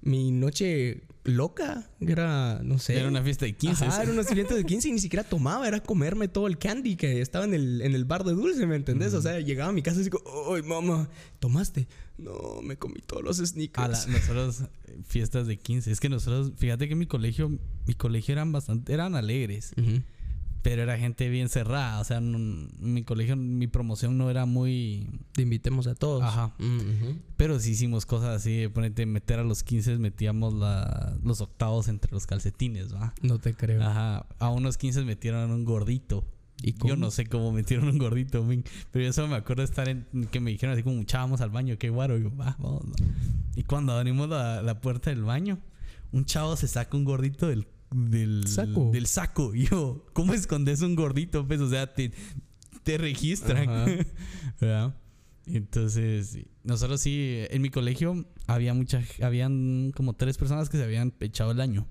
mi 0.00 0.30
noche 0.30 1.02
loca 1.28 1.88
era, 2.00 2.60
no 2.62 2.78
sé. 2.78 2.98
Era 2.98 3.08
una 3.08 3.22
fiesta 3.22 3.44
de 3.46 3.54
15. 3.54 3.84
Ajá, 3.84 4.02
era 4.02 4.12
una 4.12 4.24
fiesta 4.24 4.54
de 4.54 4.64
15 4.64 4.88
y 4.88 4.92
ni 4.92 4.98
siquiera 4.98 5.22
tomaba, 5.24 5.68
era 5.68 5.80
comerme 5.80 6.28
todo 6.28 6.46
el 6.46 6.58
candy 6.58 6.96
que 6.96 7.20
estaba 7.20 7.44
en 7.44 7.54
el, 7.54 7.82
en 7.82 7.94
el 7.94 8.04
bar 8.04 8.24
de 8.24 8.32
dulce, 8.32 8.66
¿me 8.66 8.76
entendés? 8.76 9.14
O 9.14 9.22
sea, 9.22 9.38
llegaba 9.40 9.70
a 9.70 9.72
mi 9.72 9.82
casa 9.82 10.00
y 10.00 10.04
digo, 10.04 10.22
¡ay, 10.54 10.62
mamá! 10.62 11.08
¿Tomaste? 11.38 11.86
No, 12.16 12.60
me 12.62 12.76
comí 12.76 13.00
todos 13.06 13.22
los 13.22 13.38
A 13.40 13.46
sneakers. 13.46 14.06
la- 14.08 14.12
nosotros 14.18 14.62
eh, 14.86 14.98
fiestas 15.06 15.46
de 15.46 15.56
15. 15.56 15.92
Es 15.92 16.00
que 16.00 16.08
nosotros, 16.08 16.52
fíjate 16.56 16.88
que 16.88 16.96
mi 16.96 17.06
colegio, 17.06 17.48
mi 17.86 17.94
colegio 17.94 18.32
eran 18.32 18.50
bastante, 18.50 18.92
eran 18.92 19.14
alegres. 19.14 19.72
Pero 20.68 20.82
era 20.82 20.98
gente 20.98 21.30
bien 21.30 21.48
cerrada. 21.48 21.98
O 21.98 22.04
sea, 22.04 22.20
no- 22.20 22.68
mi 22.78 23.02
colegio, 23.02 23.36
mi 23.36 23.66
promoción 23.68 24.18
no 24.18 24.28
era 24.28 24.44
muy. 24.44 25.08
Te 25.32 25.40
invitemos 25.42 25.86
a 25.86 25.94
todos. 25.94 26.22
Ajá. 26.22 26.52
Mm. 26.58 27.20
Pero 27.38 27.58
sí 27.58 27.70
hicimos 27.70 28.04
cosas 28.04 28.36
así, 28.36 28.54
de 28.54 28.68
ponerte 28.68 29.06
meter 29.06 29.38
a 29.38 29.44
los 29.44 29.62
15, 29.62 29.96
metíamos 29.96 30.52
la- 30.52 31.16
los 31.24 31.40
octavos 31.40 31.88
entre 31.88 32.12
los 32.12 32.26
calcetines, 32.26 32.94
¿va? 32.94 33.14
No 33.22 33.38
te 33.38 33.54
creo. 33.54 33.82
Ajá. 33.82 34.26
A 34.38 34.50
unos 34.50 34.76
15 34.76 35.04
metieron 35.04 35.50
un 35.50 35.64
gordito. 35.64 36.26
¿Y 36.62 36.74
Yo 36.86 36.96
no 36.96 37.10
sé 37.10 37.24
cómo 37.24 37.50
metieron 37.52 37.88
un 37.88 37.96
gordito. 37.98 38.46
Pero 38.90 39.04
yo 39.06 39.12
solo 39.14 39.28
me 39.28 39.36
acuerdo 39.36 39.62
de 39.62 39.66
estar 39.70 39.88
en... 39.88 40.04
Que 40.30 40.38
me 40.40 40.50
dijeron 40.50 40.74
así 40.74 40.82
como, 40.82 41.02
vamos 41.10 41.40
al 41.40 41.48
baño, 41.50 41.78
qué 41.78 41.88
guaro. 41.88 42.18
Y 42.18 42.24
yo, 42.24 42.36
va, 42.36 42.56
vamos. 42.58 42.82
va". 42.82 43.06
Y 43.56 43.62
cuando 43.62 43.92
abrimos 43.94 44.28
la, 44.28 44.60
la 44.60 44.80
puerta 44.82 45.08
del 45.08 45.22
baño, 45.22 45.60
un 46.12 46.26
chavo 46.26 46.56
se 46.56 46.68
saca 46.68 46.94
un 46.94 47.04
gordito 47.04 47.46
del... 47.48 47.66
Del 47.90 48.46
Saco. 48.46 48.90
Del 48.92 49.06
saco. 49.06 49.54
Yo, 49.54 50.04
¿cómo 50.12 50.34
escondes 50.34 50.82
un 50.82 50.94
gordito? 50.94 51.46
Pues, 51.46 51.60
o 51.60 51.68
sea, 51.70 51.92
te, 51.92 52.12
te 52.82 52.98
registran. 52.98 54.06
Entonces, 55.46 56.38
nosotros 56.62 57.00
sí, 57.00 57.44
en 57.50 57.62
mi 57.62 57.70
colegio 57.70 58.26
había 58.46 58.74
mucha... 58.74 59.02
Habían 59.22 59.92
como 59.96 60.12
tres 60.14 60.36
personas 60.36 60.68
que 60.68 60.76
se 60.76 60.84
habían 60.84 61.14
echado 61.20 61.52
el 61.52 61.60
año. 61.60 61.86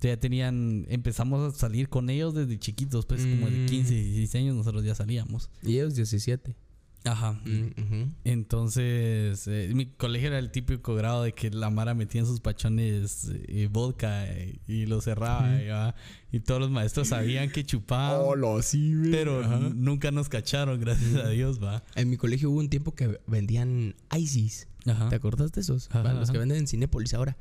Sea, 0.00 0.10
ya 0.14 0.20
tenían, 0.20 0.84
empezamos 0.90 1.54
a 1.54 1.56
salir 1.58 1.88
con 1.88 2.10
ellos 2.10 2.34
desde 2.34 2.58
chiquitos, 2.58 3.06
pues 3.06 3.22
como 3.22 3.48
de 3.48 3.60
Mm. 3.64 3.66
15, 3.66 3.94
16 3.94 4.34
años 4.34 4.56
nosotros 4.56 4.84
ya 4.84 4.94
salíamos. 4.94 5.48
Y 5.62 5.76
ellos 5.76 5.94
17. 5.94 6.54
Ajá. 7.04 7.40
Mm. 7.44 8.14
Entonces, 8.24 9.46
eh, 9.46 9.70
mi 9.74 9.86
colegio 9.86 10.28
era 10.28 10.38
el 10.38 10.50
típico 10.50 10.94
grado 10.94 11.22
de 11.22 11.32
que 11.32 11.50
la 11.50 11.70
Mara 11.70 11.94
metía 11.94 12.20
en 12.20 12.26
sus 12.26 12.40
pachones 12.40 13.30
eh, 13.46 13.68
vodka 13.70 14.26
eh, 14.26 14.58
y 14.66 14.86
lo 14.86 15.00
cerraba. 15.00 15.48
Ah, 15.70 15.94
y 16.32 16.40
todos 16.40 16.60
los 16.60 16.70
maestros 16.70 17.08
sabían 17.08 17.50
que 17.50 17.64
chupaban, 17.64 18.26
sí, 18.62 18.94
güey. 18.94 19.10
pero 19.12 19.44
Ajá. 19.44 19.58
nunca 19.74 20.10
nos 20.10 20.28
cacharon, 20.28 20.80
gracias 20.80 21.14
a 21.14 21.28
Dios, 21.28 21.62
va. 21.62 21.84
En 21.94 22.10
mi 22.10 22.16
colegio 22.16 22.50
hubo 22.50 22.58
un 22.58 22.68
tiempo 22.68 22.94
que 22.94 23.20
vendían 23.26 23.94
ICES. 24.16 24.68
Ajá. 24.86 25.08
¿Te 25.08 25.16
acuerdas 25.16 25.52
de 25.52 25.60
esos? 25.60 25.88
Ajá, 25.92 26.12
los 26.12 26.30
que 26.30 26.38
venden 26.38 26.58
en 26.58 26.66
Cinépolis 26.66 27.14
ahora. 27.14 27.36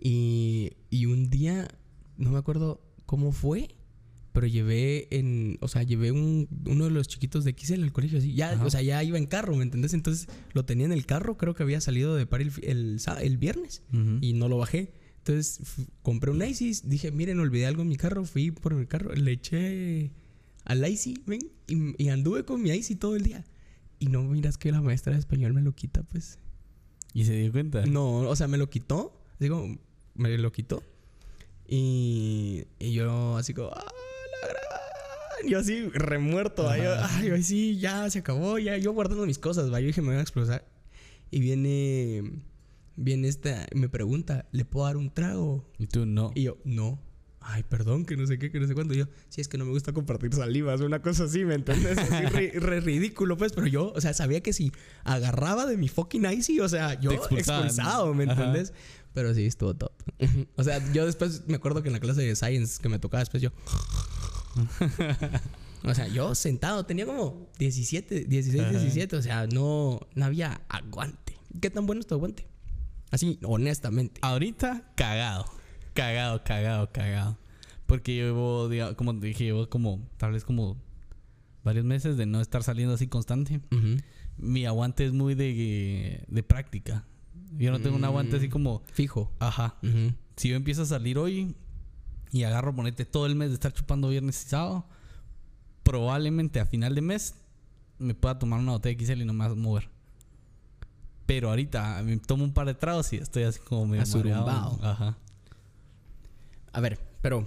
Y, 0.00 0.72
y 0.90 1.06
un 1.06 1.28
día, 1.30 1.68
no 2.16 2.30
me 2.30 2.38
acuerdo 2.38 2.80
cómo 3.06 3.32
fue, 3.32 3.74
pero 4.38 4.46
llevé 4.46 5.08
en, 5.10 5.58
o 5.60 5.66
sea, 5.66 5.82
llevé 5.82 6.12
un, 6.12 6.46
uno 6.64 6.84
de 6.84 6.92
los 6.92 7.08
chiquitos 7.08 7.42
de 7.42 7.56
XL 7.58 7.82
al 7.82 7.90
colegio 7.92 8.18
así. 8.18 8.34
Ya, 8.34 8.52
Ajá. 8.52 8.64
o 8.66 8.70
sea, 8.70 8.82
ya 8.82 9.02
iba 9.02 9.18
en 9.18 9.26
carro, 9.26 9.56
¿me 9.56 9.64
entendés? 9.64 9.94
Entonces 9.94 10.28
lo 10.52 10.64
tenía 10.64 10.86
en 10.86 10.92
el 10.92 11.06
carro, 11.06 11.36
creo 11.36 11.54
que 11.56 11.64
había 11.64 11.80
salido 11.80 12.14
de 12.14 12.24
par 12.24 12.40
el, 12.40 12.52
el, 12.62 13.00
el 13.20 13.36
viernes 13.36 13.82
Ujú. 13.92 14.18
y 14.20 14.34
no 14.34 14.48
lo 14.48 14.58
bajé. 14.58 14.92
Entonces 15.16 15.60
compré 16.02 16.30
un 16.30 16.40
ICES, 16.40 16.88
dije, 16.88 17.10
miren, 17.10 17.40
olvidé 17.40 17.66
algo 17.66 17.82
en 17.82 17.88
mi 17.88 17.96
carro, 17.96 18.24
fui 18.24 18.52
por 18.52 18.74
el 18.74 18.86
carro, 18.86 19.12
le 19.12 19.32
eché 19.32 20.12
al 20.64 20.88
ICES, 20.88 21.14
ven, 21.26 21.40
y, 21.66 22.00
y 22.00 22.08
anduve 22.10 22.44
con 22.44 22.62
mi 22.62 22.70
ICES 22.70 22.96
todo 23.00 23.16
el 23.16 23.24
día. 23.24 23.44
Y 23.98 24.06
no 24.06 24.22
miras 24.22 24.56
que 24.56 24.70
la 24.70 24.80
maestra 24.80 25.14
de 25.14 25.18
español 25.18 25.52
me 25.52 25.62
lo 25.62 25.74
quita, 25.74 26.04
pues. 26.04 26.38
Y 27.12 27.24
se 27.24 27.32
dio 27.40 27.50
cuenta. 27.50 27.84
No, 27.86 28.20
o 28.20 28.36
sea, 28.36 28.46
me 28.46 28.56
lo 28.56 28.70
quitó. 28.70 29.20
Digo, 29.40 29.66
me 30.14 30.38
lo 30.38 30.52
quitó. 30.52 30.84
Y, 31.66 32.66
y 32.78 32.92
yo 32.92 33.36
así 33.36 33.52
como, 33.52 33.70
¡ah! 33.74 33.84
Yo 35.46 35.58
así, 35.58 35.88
remuerto. 35.90 36.68
Ay, 36.68 36.82
ay, 36.82 37.42
sí, 37.42 37.78
ya 37.78 38.08
se 38.10 38.20
acabó. 38.20 38.58
Ya, 38.58 38.76
yo 38.76 38.92
guardando 38.92 39.26
mis 39.26 39.38
cosas, 39.38 39.72
va. 39.72 39.80
Yo 39.80 39.86
dije, 39.86 40.00
me 40.00 40.08
voy 40.08 40.18
a 40.18 40.22
explotar. 40.22 40.66
Y 41.30 41.40
viene, 41.40 42.42
viene 42.96 43.28
esta, 43.28 43.66
me 43.74 43.88
pregunta, 43.88 44.46
¿le 44.52 44.64
puedo 44.64 44.86
dar 44.86 44.96
un 44.96 45.10
trago? 45.10 45.70
Y 45.78 45.86
tú 45.86 46.06
no. 46.06 46.32
Y 46.34 46.44
yo, 46.44 46.58
no. 46.64 47.00
Ay, 47.40 47.62
perdón, 47.62 48.04
que 48.04 48.16
no 48.16 48.26
sé 48.26 48.38
qué, 48.38 48.50
que 48.50 48.60
no 48.60 48.66
sé 48.66 48.74
cuándo. 48.74 48.94
Y 48.94 48.98
yo, 48.98 49.06
sí, 49.28 49.40
es 49.40 49.48
que 49.48 49.56
no 49.56 49.64
me 49.64 49.70
gusta 49.70 49.92
compartir 49.92 50.34
salivas, 50.34 50.80
una 50.80 51.00
cosa 51.00 51.24
así, 51.24 51.44
¿me 51.44 51.54
entiendes? 51.54 51.96
Así 51.96 52.26
re, 52.32 52.52
re 52.54 52.80
ridículo, 52.80 53.36
pues. 53.36 53.52
Pero 53.52 53.66
yo, 53.66 53.92
o 53.94 54.00
sea, 54.00 54.12
sabía 54.12 54.42
que 54.42 54.52
si 54.52 54.72
agarraba 55.04 55.64
de 55.66 55.76
mi 55.76 55.88
fucking 55.88 56.26
icy, 56.26 56.60
o 56.60 56.68
sea, 56.68 57.00
yo 57.00 57.12
expulsado, 57.12 58.12
¿me 58.12 58.24
entiendes? 58.24 58.72
Pero 59.14 59.34
sí, 59.34 59.46
estuvo 59.46 59.74
top. 59.74 59.92
o 60.56 60.64
sea, 60.64 60.92
yo 60.92 61.06
después 61.06 61.46
me 61.46 61.56
acuerdo 61.56 61.82
que 61.82 61.88
en 61.88 61.94
la 61.94 62.00
clase 62.00 62.22
de 62.22 62.36
Science 62.36 62.80
que 62.82 62.88
me 62.88 62.98
tocaba 62.98 63.20
después 63.20 63.42
yo... 63.42 63.50
o 65.84 65.94
sea, 65.94 66.08
yo 66.08 66.34
sentado, 66.34 66.84
tenía 66.86 67.06
como 67.06 67.48
17, 67.58 68.24
16, 68.24 68.62
Ajá. 68.62 68.70
17. 68.72 69.16
O 69.16 69.22
sea, 69.22 69.46
no, 69.46 70.00
no 70.14 70.24
había 70.24 70.60
aguante. 70.68 71.36
¿Qué 71.60 71.70
tan 71.70 71.86
bueno 71.86 72.00
es 72.00 72.06
tu 72.06 72.14
aguante? 72.14 72.46
Así, 73.10 73.38
honestamente. 73.42 74.20
Ahorita, 74.22 74.92
cagado. 74.96 75.46
Cagado, 75.94 76.42
cagado, 76.44 76.90
cagado. 76.92 77.38
Porque 77.86 78.14
llevo, 78.14 78.68
diga- 78.68 78.94
como 78.96 79.12
dije, 79.14 79.44
llevo 79.44 79.68
como, 79.68 80.06
tal 80.18 80.32
vez 80.32 80.44
como 80.44 80.76
varios 81.64 81.84
meses 81.84 82.16
de 82.16 82.26
no 82.26 82.40
estar 82.40 82.62
saliendo 82.62 82.94
así 82.94 83.06
constante. 83.08 83.60
Ujú. 83.72 83.96
Mi 84.36 84.66
aguante 84.66 85.06
es 85.06 85.12
muy 85.12 85.34
de, 85.34 86.24
de 86.28 86.42
práctica. 86.42 87.04
Yo 87.56 87.70
no 87.72 87.80
tengo 87.80 87.96
un 87.96 88.04
aguante 88.04 88.36
así 88.36 88.48
Mm. 88.48 88.50
como, 88.50 88.82
Fijo. 88.92 89.32
ajá. 89.38 89.76
Ujú. 89.82 90.12
Si 90.36 90.50
yo 90.50 90.56
empiezo 90.56 90.82
a 90.82 90.86
salir 90.86 91.16
hoy 91.18 91.56
y 92.32 92.42
agarro, 92.44 92.74
ponete 92.74 93.04
todo 93.04 93.26
el 93.26 93.34
mes 93.34 93.48
de 93.48 93.54
estar 93.54 93.72
chupando 93.72 94.08
viernes 94.08 94.44
y 94.44 94.48
sábado, 94.48 94.86
probablemente 95.82 96.60
a 96.60 96.66
final 96.66 96.94
de 96.94 97.00
mes 97.00 97.34
me 97.98 98.14
pueda 98.14 98.38
tomar 98.38 98.60
una 98.60 98.72
botella 98.72 98.96
de 98.96 99.06
XL 99.06 99.22
y 99.22 99.24
no 99.24 99.32
me 99.32 99.44
vas 99.44 99.52
a 99.52 99.54
mover. 99.56 99.88
Pero 101.26 101.50
ahorita 101.50 102.02
me 102.02 102.16
tomo 102.18 102.44
un 102.44 102.52
par 102.52 102.66
de 102.66 102.74
tragos 102.74 103.12
y 103.12 103.16
estoy 103.16 103.42
así 103.42 103.60
como 103.60 103.86
medio 103.86 104.06
mareado. 104.06 104.78
Ajá. 104.82 105.18
A 106.72 106.80
ver, 106.80 106.98
pero 107.20 107.46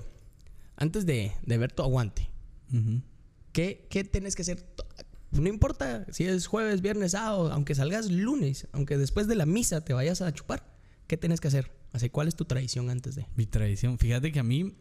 antes 0.76 1.06
de, 1.06 1.32
de 1.44 1.58
ver 1.58 1.72
tu 1.72 1.84
aguante. 1.84 2.30
¿qué, 3.52 3.88
qué 3.90 4.04
tienes 4.04 4.36
que 4.36 4.44
hacer? 4.44 4.66
No 5.32 5.48
importa 5.48 6.06
si 6.12 6.26
es 6.26 6.48
jueves, 6.48 6.82
viernes, 6.82 7.12
sábado, 7.12 7.52
aunque 7.52 7.76
salgas 7.76 8.12
lunes, 8.12 8.68
aunque 8.72 8.98
después 8.98 9.28
de 9.28 9.36
la 9.36 9.46
misa 9.46 9.82
te 9.82 9.94
vayas 9.94 10.22
a 10.22 10.34
chupar, 10.34 10.64
¿qué 11.08 11.18
tienes 11.18 11.40
que 11.40 11.48
hacer? 11.48 11.72
Así, 11.94 12.10
¿cuál 12.10 12.28
es 12.28 12.36
tu 12.36 12.46
tradición 12.46 12.90
antes 12.90 13.16
de? 13.16 13.26
Mi 13.36 13.46
tradición. 13.46 13.98
Fíjate 13.98 14.32
que 14.32 14.40
a 14.40 14.44
mí, 14.44 14.74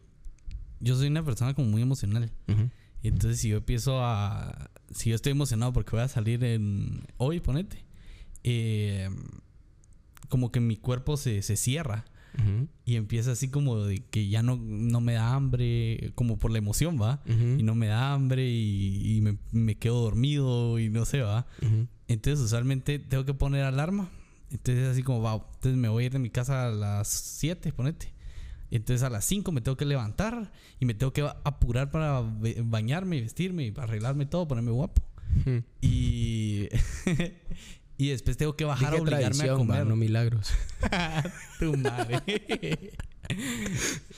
yo 0.81 0.97
soy 0.97 1.09
una 1.09 1.25
persona 1.25 1.55
como 1.55 1.69
muy 1.69 1.83
emocional. 1.83 2.31
Y 3.03 3.09
entonces 3.09 3.41
si 3.41 3.49
yo 3.49 3.59
empiezo 3.59 4.01
a... 4.05 4.71
Si 4.93 5.11
yo 5.11 5.17
estoy 5.17 5.33
emocionado 5.33 5.73
porque 5.73 5.93
voy 5.93 6.01
a 6.01 6.09
salir 6.09 6.43
en... 6.45 7.05
Hoy, 7.17 7.41
ponete. 7.41 7.85
eh, 8.45 9.09
como 10.29 10.53
que 10.53 10.61
mi 10.61 10.77
cuerpo 10.77 11.17
se, 11.17 11.43
se 11.43 11.57
cierra 11.57 12.05
y 12.85 12.95
empieza 12.95 13.33
así 13.33 13.49
como 13.49 13.79
de 13.85 13.99
que 14.09 14.29
ya 14.29 14.41
no, 14.45 14.55
no 14.57 15.01
me 15.01 15.15
da 15.15 15.35
hambre, 15.35 16.13
como 16.15 16.39
por 16.39 16.53
la 16.53 16.59
emoción, 16.59 16.97
¿va? 17.03 17.21
Y 17.27 17.65
no 17.65 17.75
me 17.75 17.89
da 17.89 18.13
hambre 18.15 18.49
y, 18.49 19.17
y 19.17 19.21
me, 19.21 19.37
me 19.51 19.75
quedo 19.77 20.01
dormido 20.01 20.79
y 20.79 20.89
no 20.89 21.05
sé, 21.05 21.23
¿va? 21.23 21.47
Entonces 22.07 22.39
usualmente 22.45 23.01
tengo 23.01 23.25
que 23.25 23.35
poner 23.35 23.65
alarma. 23.65 24.09
Entonces 24.51 24.89
así 24.89 25.03
como, 25.03 25.23
va, 25.23 25.35
entonces 25.35 25.77
me 25.77 25.89
voy 25.89 26.05
a 26.05 26.07
ir 26.07 26.13
de 26.13 26.19
mi 26.19 26.31
casa 26.31 26.67
a 26.67 26.71
las 26.71 27.09
7, 27.09 27.73
ponete. 27.73 28.13
Entonces 28.71 29.03
a 29.03 29.11
las 29.11 29.25
5 29.25 29.51
me 29.53 29.61
tengo 29.61 29.77
que 29.77 29.85
levantar 29.85 30.53
y 30.79 30.87
me 30.87 30.95
tengo 30.95 31.13
que 31.13 31.23
apurar 31.23 31.91
para 31.91 32.23
bañarme 32.65 33.17
y 33.17 33.21
vestirme 33.21 33.73
arreglarme 33.77 34.27
todo, 34.27 34.47
ponerme 34.47 34.71
guapo. 34.71 35.03
Y, 35.81 36.69
y 37.99 38.09
después 38.09 38.37
tengo 38.37 38.57
que 38.57 38.65
bajar 38.65 38.95
a 38.95 39.03
obligarme 39.03 39.51
a 39.51 39.55
comer. 39.55 39.87
no 39.87 39.97
milagros. 39.97 40.53
tu 41.59 41.77
madre. 41.77 42.21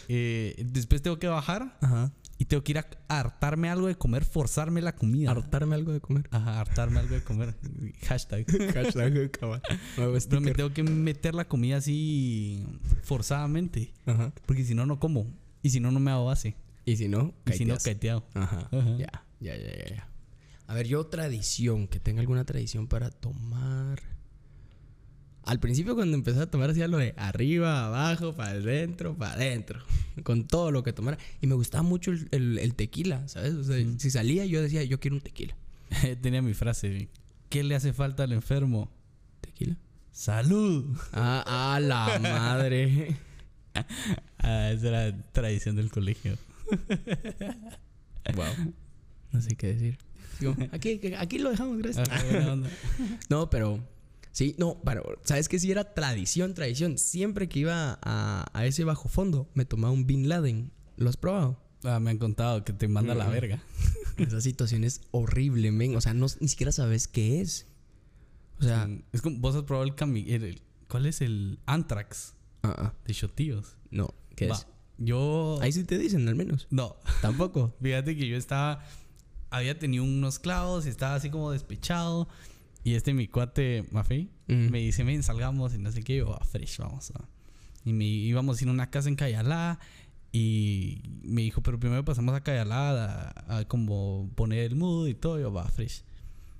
Eh, 0.08 0.56
después 0.64 1.02
tengo 1.02 1.18
que 1.18 1.26
bajar 1.26 1.76
Ajá. 1.82 2.10
Y 2.42 2.44
tengo 2.44 2.64
que 2.64 2.72
ir 2.72 2.78
a 2.78 2.86
hartarme 3.06 3.68
algo 3.70 3.86
de 3.86 3.94
comer, 3.94 4.24
forzarme 4.24 4.82
la 4.82 4.96
comida. 4.96 5.30
Hartarme 5.30 5.76
algo 5.76 5.92
de 5.92 6.00
comer. 6.00 6.26
Ajá, 6.32 6.58
hartarme 6.58 6.98
algo 6.98 7.14
de 7.14 7.22
comer. 7.22 7.54
Hashtag. 8.08 8.44
Hashtag 8.74 9.30
cabal. 9.30 9.62
Nuevo 9.96 10.18
Pero 10.28 10.40
me 10.40 10.50
tengo 10.50 10.72
que 10.72 10.82
meter 10.82 11.36
la 11.36 11.44
comida 11.46 11.76
así 11.76 12.66
forzadamente. 13.04 13.92
Ajá. 14.06 14.32
Porque 14.44 14.64
si 14.64 14.74
no, 14.74 14.86
no 14.86 14.98
como. 14.98 15.32
Y 15.62 15.70
si 15.70 15.78
no, 15.78 15.92
no 15.92 16.00
me 16.00 16.10
hago 16.10 16.24
base. 16.24 16.56
Y 16.84 16.96
si 16.96 17.06
no, 17.06 17.32
Y 17.46 17.52
si 17.52 17.64
no, 17.64 17.74
caiteas. 17.74 17.84
caeteado. 17.84 18.26
Ajá. 18.34 18.68
Ajá. 18.72 18.96
Ya, 18.98 19.24
ya, 19.38 19.56
ya, 19.56 19.94
ya. 19.94 20.08
A 20.66 20.74
ver, 20.74 20.88
yo 20.88 21.06
tradición, 21.06 21.86
que 21.86 22.00
tenga 22.00 22.22
alguna 22.22 22.44
tradición 22.44 22.88
para 22.88 23.10
tomar. 23.10 24.00
Al 25.44 25.58
principio 25.60 25.94
cuando 25.94 26.16
empecé 26.16 26.40
a 26.40 26.46
tomar 26.50 26.70
hacía 26.70 26.86
lo 26.88 26.98
de 26.98 27.14
arriba, 27.16 27.86
abajo, 27.86 28.34
para 28.34 28.50
adentro, 28.52 29.14
para 29.16 29.32
adentro. 29.34 29.80
Con 30.22 30.46
todo 30.46 30.70
lo 30.70 30.82
que 30.82 30.92
tomara. 30.92 31.18
Y 31.40 31.46
me 31.46 31.54
gustaba 31.54 31.82
mucho 31.82 32.10
el, 32.12 32.28
el- 32.30 32.58
el 32.58 32.74
tequila, 32.74 33.26
¿sabes? 33.28 33.54
O 33.54 33.64
sea, 33.64 33.76
si 33.98 34.10
salía 34.10 34.44
yo 34.46 34.62
decía, 34.62 34.82
yo 34.84 35.00
quiero 35.00 35.16
un 35.16 35.22
tequila. 35.22 35.56
Tenía 36.22 36.42
mi 36.42 36.54
frase. 36.54 37.08
¿Qué 37.48 37.62
le 37.64 37.74
hace 37.74 37.92
falta 37.92 38.22
al 38.24 38.32
enfermo? 38.32 38.90
¿Tequila? 39.40 39.76
¡Salud! 40.12 40.96
Ah, 41.12 41.74
a 41.74 41.80
la 41.80 42.18
madre. 42.20 43.16
Ah, 44.44 44.70
esa 44.70 44.88
era 44.88 45.16
tradición 45.32 45.76
del 45.76 45.90
colegio. 45.90 46.36
wow. 48.34 48.72
No 49.32 49.40
sé 49.40 49.56
qué 49.56 49.68
decir. 49.74 49.98
Aquí, 50.72 51.00
aquí 51.16 51.38
lo 51.38 51.50
dejamos, 51.50 51.78
gracias. 51.78 52.08
Onda. 52.48 52.68
No, 53.30 53.48
pero 53.48 53.78
sí, 54.32 54.54
no, 54.58 54.80
pero 54.84 55.04
sabes 55.24 55.48
que 55.48 55.58
sí 55.58 55.70
era 55.70 55.94
tradición, 55.94 56.54
tradición. 56.54 56.98
Siempre 56.98 57.48
que 57.48 57.60
iba 57.60 57.98
a, 58.02 58.46
a 58.52 58.66
ese 58.66 58.84
bajo 58.84 59.08
fondo, 59.08 59.48
me 59.54 59.64
tomaba 59.64 59.92
un 59.92 60.06
Bin 60.06 60.28
Laden. 60.28 60.72
¿Lo 60.96 61.08
has 61.08 61.16
probado? 61.16 61.58
Ah, 61.84 62.00
me 62.00 62.10
han 62.10 62.18
contado 62.18 62.64
que 62.64 62.72
te 62.72 62.88
manda 62.88 63.14
la 63.14 63.28
verga. 63.28 63.62
Esa 64.16 64.40
situación 64.40 64.84
es 64.84 65.00
horrible, 65.10 65.72
men. 65.72 65.96
O 65.96 66.00
sea, 66.00 66.14
no, 66.14 66.26
ni 66.40 66.48
siquiera 66.48 66.70
sabes 66.72 67.08
qué 67.08 67.40
es. 67.40 67.66
O 68.60 68.64
sea, 68.64 68.86
Sí. 68.86 69.04
es 69.12 69.22
como 69.22 69.38
vos 69.38 69.56
has 69.56 69.62
probado 69.64 69.84
el, 69.88 69.94
cami 69.94 70.30
el- 70.30 70.62
¿Cuál 70.88 71.06
es 71.06 71.20
el 71.22 71.58
Antrax 71.66 72.34
ah, 72.62 72.74
ah, 72.78 72.94
de 73.06 73.12
shotíos? 73.14 73.76
no, 73.90 74.14
¿qué 74.36 74.46
Va, 74.48 74.56
es? 74.56 74.66
Yo. 74.98 75.58
Ahí 75.62 75.72
sí 75.72 75.82
te 75.84 75.98
dicen, 75.98 76.28
al 76.28 76.36
menos. 76.36 76.68
No. 76.70 76.96
Tampoco. 77.22 77.74
Fíjate 77.82 78.14
que 78.16 78.28
yo 78.28 78.36
estaba. 78.36 78.84
Había 79.50 79.78
tenido 79.78 80.04
unos 80.04 80.38
clavos 80.38 80.86
y 80.86 80.90
estaba 80.90 81.14
así 81.16 81.30
como 81.30 81.50
despechado. 81.50 82.28
Y 82.84 82.94
este, 82.94 83.14
mi 83.14 83.28
cuate 83.28 83.84
Mafei, 83.92 84.30
Mm. 84.48 84.70
me 84.70 84.78
dice: 84.80 85.04
Ven, 85.04 85.22
salgamos 85.22 85.74
y 85.74 85.78
no 85.78 85.90
sé 85.92 86.02
qué. 86.02 86.14
Y 86.14 86.18
yo, 86.18 86.34
"Ah, 86.40 86.44
fresh, 86.44 86.78
vamos. 86.78 87.10
a-". 87.12 87.28
Y 87.84 87.92
me 87.92 88.04
íbamos 88.04 88.58
a 88.60 88.64
ir 88.64 88.68
a 88.68 88.72
una 88.72 88.90
casa 88.90 89.08
en 89.08 89.16
Cayalá. 89.16 89.78
Y 90.32 91.02
me 91.22 91.42
dijo: 91.42 91.62
Pero 91.62 91.78
primero 91.78 92.04
pasamos 92.04 92.34
a 92.34 92.40
Cayalá 92.42 93.30
a, 93.46 93.58
a 93.58 93.64
como 93.68 94.30
poner 94.34 94.64
el 94.64 94.76
mood 94.76 95.08
y 95.08 95.14
todo. 95.14 95.38
Y 95.38 95.42
yo, 95.42 95.52
va, 95.52 95.64
fresh. 95.68 96.02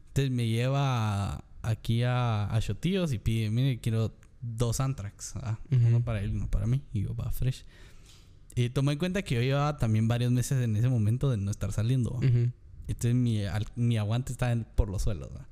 Entonces 0.08 0.30
me 0.30 0.46
lleva 0.46 1.42
aquí 1.62 2.02
a, 2.02 2.46
a 2.46 2.60
Shotíos 2.60 3.12
y 3.12 3.18
pide: 3.18 3.50
Mire, 3.50 3.80
quiero 3.80 4.14
dos 4.42 4.80
Antrax. 4.80 5.36
ah, 5.36 5.58
Ujú. 5.70 5.86
Uno 5.86 6.04
para 6.04 6.20
él, 6.20 6.30
uno 6.34 6.48
para 6.50 6.66
mí. 6.66 6.82
Y 6.92 7.02
yo, 7.02 7.14
va, 7.16 7.30
fresh. 7.32 7.64
Y 8.54 8.68
tomé 8.70 8.92
en 8.92 8.98
cuenta 8.98 9.22
que 9.22 9.34
yo 9.36 9.40
llevaba 9.40 9.78
también 9.78 10.06
varios 10.08 10.30
meses 10.30 10.62
en 10.62 10.76
ese 10.76 10.88
momento 10.88 11.30
de 11.30 11.38
no 11.38 11.50
estar 11.50 11.72
saliendo. 11.72 12.10
¿va? 12.12 12.18
Ujú. 12.18 12.50
Entonces 12.86 13.14
mi, 13.14 13.42
al- 13.44 13.66
mi 13.76 13.96
aguante 13.96 14.32
está 14.32 14.52
en- 14.52 14.64
por 14.74 14.90
los 14.90 15.02
suelos. 15.02 15.30
¿va? 15.34 15.48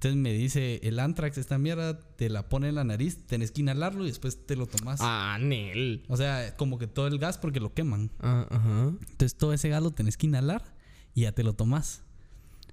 Entonces 0.00 0.16
me 0.18 0.32
dice, 0.32 0.80
el 0.82 0.98
Antrax, 0.98 1.36
esta 1.36 1.58
mierda, 1.58 2.00
te 2.16 2.30
la 2.30 2.48
pone 2.48 2.70
en 2.70 2.76
la 2.76 2.84
nariz, 2.84 3.26
tenés 3.26 3.50
que 3.50 3.60
inhalarlo 3.60 4.04
y 4.04 4.06
después 4.06 4.46
te 4.46 4.56
lo 4.56 4.66
tomas. 4.66 4.98
Ah, 5.02 5.36
Nel. 5.38 6.06
O 6.08 6.16
sea, 6.16 6.56
como 6.56 6.78
que 6.78 6.86
todo 6.86 7.06
el 7.06 7.18
gas 7.18 7.36
porque 7.36 7.60
lo 7.60 7.74
queman. 7.74 8.10
Ah, 8.18 8.46
ajá. 8.48 8.94
Entonces 9.10 9.36
todo 9.36 9.52
ese 9.52 9.68
gas 9.68 9.82
lo 9.82 9.90
tenés 9.90 10.16
que 10.16 10.26
inhalar 10.26 10.64
y 11.14 11.22
ya 11.24 11.32
te 11.32 11.44
lo 11.44 11.52
tomas. 11.52 12.02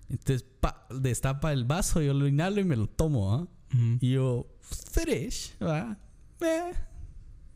Entonces 0.07 0.45
pa, 0.61 0.87
destapa 0.89 1.51
el 1.51 1.65
vaso, 1.65 2.01
yo 2.01 2.13
lo 2.13 2.29
inhalo 2.29 2.61
y 2.61 2.63
me 2.63 2.77
lo 2.77 2.87
tomo. 2.87 3.33
¿ah? 3.35 3.47
Ujú. 3.75 3.97
Y 3.99 4.11
yo, 4.11 4.47
fresh, 4.61 5.51
¿va? 5.61 5.97
Eh, 6.39 6.71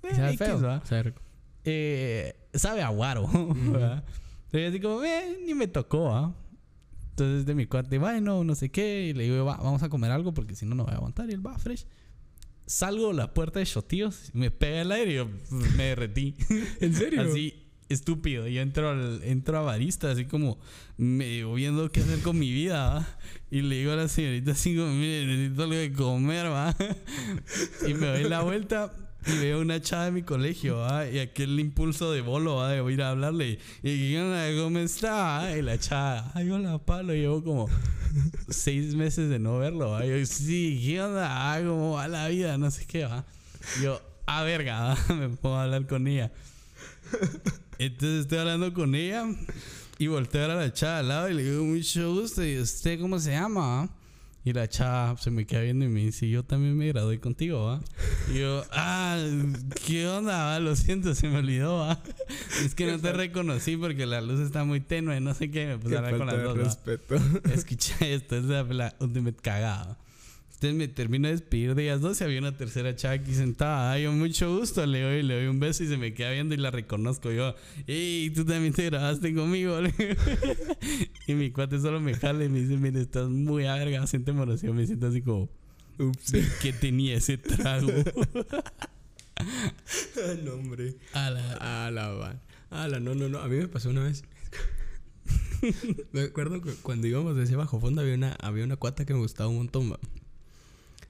eh, 0.03 0.15
¿Sabe 0.15 0.33
X, 0.33 0.37
feo? 0.37 0.61
¿va? 0.61 0.85
Sabe 0.85 1.03
rico. 1.03 1.21
eh, 1.63 2.35
sabe 2.55 2.81
a 2.81 2.89
guaro. 2.89 3.25
¿verdad? 3.55 4.03
Entonces 4.47 4.69
así 4.69 4.81
como, 4.81 5.01
eh, 5.01 5.37
ni 5.45 5.53
me 5.53 5.67
tocó, 5.69 6.13
¿ah? 6.13 6.35
Entonces 7.21 7.45
de 7.45 7.53
mi 7.53 7.67
cuate, 7.67 7.99
bueno, 7.99 8.43
no 8.43 8.55
sé 8.55 8.69
qué. 8.69 9.07
Y 9.09 9.13
le 9.13 9.25
digo, 9.25 9.45
va, 9.45 9.57
vamos 9.57 9.83
a 9.83 9.89
comer 9.89 10.11
algo 10.11 10.33
porque 10.33 10.55
si 10.55 10.65
no, 10.65 10.73
no 10.73 10.85
voy 10.85 10.93
a 10.93 10.97
aguantar. 10.97 11.29
Y 11.29 11.33
él 11.33 11.45
va, 11.45 11.57
fresh. 11.59 11.85
Salgo 12.65 13.09
de 13.09 13.13
la 13.13 13.33
puerta 13.33 13.59
de 13.59 13.65
Shotíos, 13.65 14.31
me 14.33 14.49
pega 14.49 14.81
el 14.81 14.91
aire 14.91 15.11
y 15.11 15.15
yo 15.15 15.27
pf, 15.29 15.77
me 15.77 15.83
derretí. 15.83 16.35
¿En 16.79 16.95
serio? 16.95 17.21
Así, 17.21 17.67
estúpido. 17.89 18.47
Yo 18.47 18.61
entro, 18.61 18.89
al, 18.89 19.21
entro 19.23 19.57
a 19.59 19.61
barista, 19.61 20.09
así 20.09 20.25
como 20.25 20.57
medio 20.97 21.53
viendo 21.53 21.91
qué 21.91 21.99
hacer 21.99 22.21
con 22.21 22.39
mi 22.39 22.51
vida, 22.51 22.95
¿va? 22.95 23.07
Y 23.51 23.61
le 23.61 23.75
digo 23.75 23.91
a 23.91 23.97
la 23.97 24.07
señorita 24.07 24.53
así 24.53 24.75
como, 24.75 24.91
mire, 24.93 25.25
necesito 25.27 25.63
algo 25.63 25.75
de 25.75 25.93
comer, 25.93 26.47
¿va? 26.47 26.75
Y 27.87 27.93
me 27.93 28.07
doy 28.07 28.23
la 28.23 28.41
vuelta 28.41 28.93
y 29.27 29.37
veo 29.37 29.61
una 29.61 29.79
chava 29.79 30.05
de 30.05 30.11
mi 30.11 30.23
colegio, 30.23 30.77
¿va? 30.77 31.07
Y 31.07 31.19
aquel 31.19 31.59
impulso 31.59 32.11
de 32.11 32.21
bolo, 32.21 32.55
¿va? 32.55 32.69
De 32.69 32.91
ir 32.91 33.01
a 33.01 33.11
hablarle. 33.11 33.59
Y. 33.83 34.15
¿Cómo 34.59 34.79
está? 34.79 35.55
Y 35.57 35.61
la 35.61 35.77
chava, 35.79 36.31
ay, 36.33 36.49
hola, 36.49 36.79
palo. 36.79 37.13
Llevo 37.13 37.43
como 37.43 37.69
seis 38.49 38.95
meses 38.95 39.29
de 39.29 39.37
no 39.37 39.59
verlo, 39.59 39.91
¿va? 39.91 40.05
Y 40.05 40.09
yo, 40.09 40.25
sí, 40.25 40.81
¿qué 40.83 41.01
onda? 41.01 41.27
Ah, 41.53 41.59
¿Cómo 41.59 41.93
va 41.93 42.07
la 42.07 42.27
vida? 42.29 42.57
No 42.57 42.71
sé 42.71 42.85
qué, 42.85 43.05
¿va? 43.05 43.25
Yo, 43.81 44.01
ah, 44.25 44.43
verga, 44.43 44.95
¿va? 45.09 45.15
Me 45.15 45.37
a 45.43 45.63
hablar 45.63 45.85
con 45.85 46.07
ella. 46.07 46.31
Entonces 47.77 48.21
estoy 48.21 48.39
hablando 48.39 48.73
con 48.73 48.95
ella 48.95 49.25
y 49.99 50.07
volteo 50.07 50.45
a 50.45 50.55
la 50.55 50.73
chava 50.73 50.99
al 50.99 51.07
lado 51.07 51.29
y 51.29 51.35
le 51.35 51.43
digo, 51.43 51.63
mucho 51.63 52.13
gusto. 52.13 52.43
¿Y 52.43 52.57
usted 52.59 52.99
cómo 52.99 53.19
se 53.19 53.31
llama? 53.31 53.85
va?" 53.85 54.00
Y 54.43 54.53
la 54.53 54.67
chava 54.67 55.15
se 55.17 55.29
me 55.29 55.45
queda 55.45 55.61
viendo 55.61 55.85
y 55.85 55.87
me 55.87 55.99
dice, 55.99 56.27
yo 56.27 56.43
también 56.43 56.75
me 56.75 56.87
gradué 56.87 57.19
contigo, 57.19 57.65
¿va? 57.65 57.79
Y 58.33 58.39
yo, 58.39 58.63
ah, 58.71 59.23
¿qué 59.85 60.07
onda? 60.07 60.45
va? 60.45 60.59
Lo 60.59 60.75
siento, 60.75 61.13
se 61.13 61.27
me 61.27 61.37
olvidó, 61.37 61.77
¿va? 61.77 62.01
Es 62.65 62.73
que 62.73 62.87
no 62.87 62.99
te 62.99 63.13
reconocí 63.13 63.77
porque 63.77 64.07
la 64.07 64.19
luz 64.19 64.39
está 64.39 64.63
muy 64.63 64.79
tenue, 64.79 65.19
no 65.21 65.35
sé 65.35 65.51
qué, 65.51 65.67
me 65.67 65.77
puse 65.77 65.95
a 65.95 65.99
hablar 65.99 66.17
con 66.17 66.25
las 66.27 66.43
dos, 66.43 66.57
¿va? 66.57 66.63
respeto. 66.63 67.15
Escucha 67.53 67.95
esto, 68.07 68.37
esa 68.37 68.65
fue 68.65 68.73
la 68.73 68.95
ultimate 68.99 69.37
cagada. 69.41 69.97
Entonces 70.61 70.77
me 70.77 70.87
termino 70.87 71.27
de 71.27 71.33
despedir 71.33 71.73
de 71.73 71.85
ellas 71.85 72.01
dos 72.01 72.21
y 72.21 72.23
había 72.23 72.37
una 72.37 72.55
tercera 72.55 72.95
chava 72.95 73.15
aquí 73.15 73.33
sentada. 73.33 73.93
Ay, 73.93 74.03
yo 74.03 74.11
mucho 74.11 74.55
gusto, 74.55 74.85
le 74.85 75.01
doy, 75.01 75.23
le 75.23 75.33
doy 75.33 75.47
un 75.47 75.59
beso 75.59 75.83
y 75.83 75.87
se 75.87 75.97
me 75.97 76.13
queda 76.13 76.29
viendo 76.29 76.53
y 76.53 76.57
la 76.57 76.69
reconozco. 76.69 77.31
Yo, 77.31 77.55
¡Ey, 77.87 78.29
tú 78.29 78.45
también 78.45 78.71
te 78.71 78.85
grabaste 78.85 79.33
conmigo! 79.33 79.79
y 81.27 81.33
mi 81.33 81.49
cuate 81.49 81.79
solo 81.79 81.99
me 81.99 82.13
jala 82.13 82.45
y 82.45 82.49
me 82.49 82.59
dice, 82.59 82.77
mire, 82.77 83.01
estás 83.01 83.27
muy 83.27 83.65
a 83.65 83.73
verga, 83.73 84.05
siente 84.05 84.29
emoción. 84.29 84.75
Me 84.75 84.85
siento 84.85 85.07
así 85.07 85.23
como, 85.23 85.49
Ups. 85.97 86.31
¿qué 86.61 86.73
tenía 86.73 87.15
ese 87.15 87.39
trago? 87.39 87.87
no, 90.43 90.53
hombre. 90.53 90.93
a 91.13 91.31
la... 91.31 91.87
A 91.87 91.89
la. 91.89 92.39
A 92.69 92.87
la, 92.87 92.99
no, 92.99 93.15
no, 93.15 93.29
no. 93.29 93.39
A 93.39 93.47
mí 93.47 93.55
me 93.55 93.67
pasó 93.67 93.89
una 93.89 94.03
vez. 94.03 94.23
me 96.11 96.21
acuerdo 96.21 96.61
que 96.61 96.71
cuando 96.83 97.07
íbamos 97.07 97.35
de 97.35 97.45
ese 97.45 97.55
bajo 97.55 97.79
fondo 97.79 98.01
había 98.01 98.13
una, 98.13 98.33
había 98.33 98.63
una 98.63 98.75
cuata 98.75 99.05
que 99.05 99.15
me 99.15 99.21
gustaba 99.21 99.49
un 99.49 99.55
montón. 99.55 99.91
va. 99.91 99.99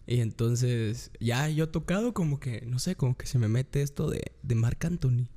Y 0.08 0.20
entonces, 0.20 1.12
ya 1.20 1.48
yo 1.50 1.70
tocado 1.70 2.14
como 2.14 2.40
que, 2.40 2.64
no 2.66 2.80
sé, 2.80 2.96
como 2.96 3.16
que 3.16 3.26
se 3.26 3.38
me 3.38 3.48
mete 3.48 3.82
esto 3.82 4.10
de, 4.10 4.34
de 4.42 4.56
Marc 4.56 4.84
Anthony. 4.86 5.28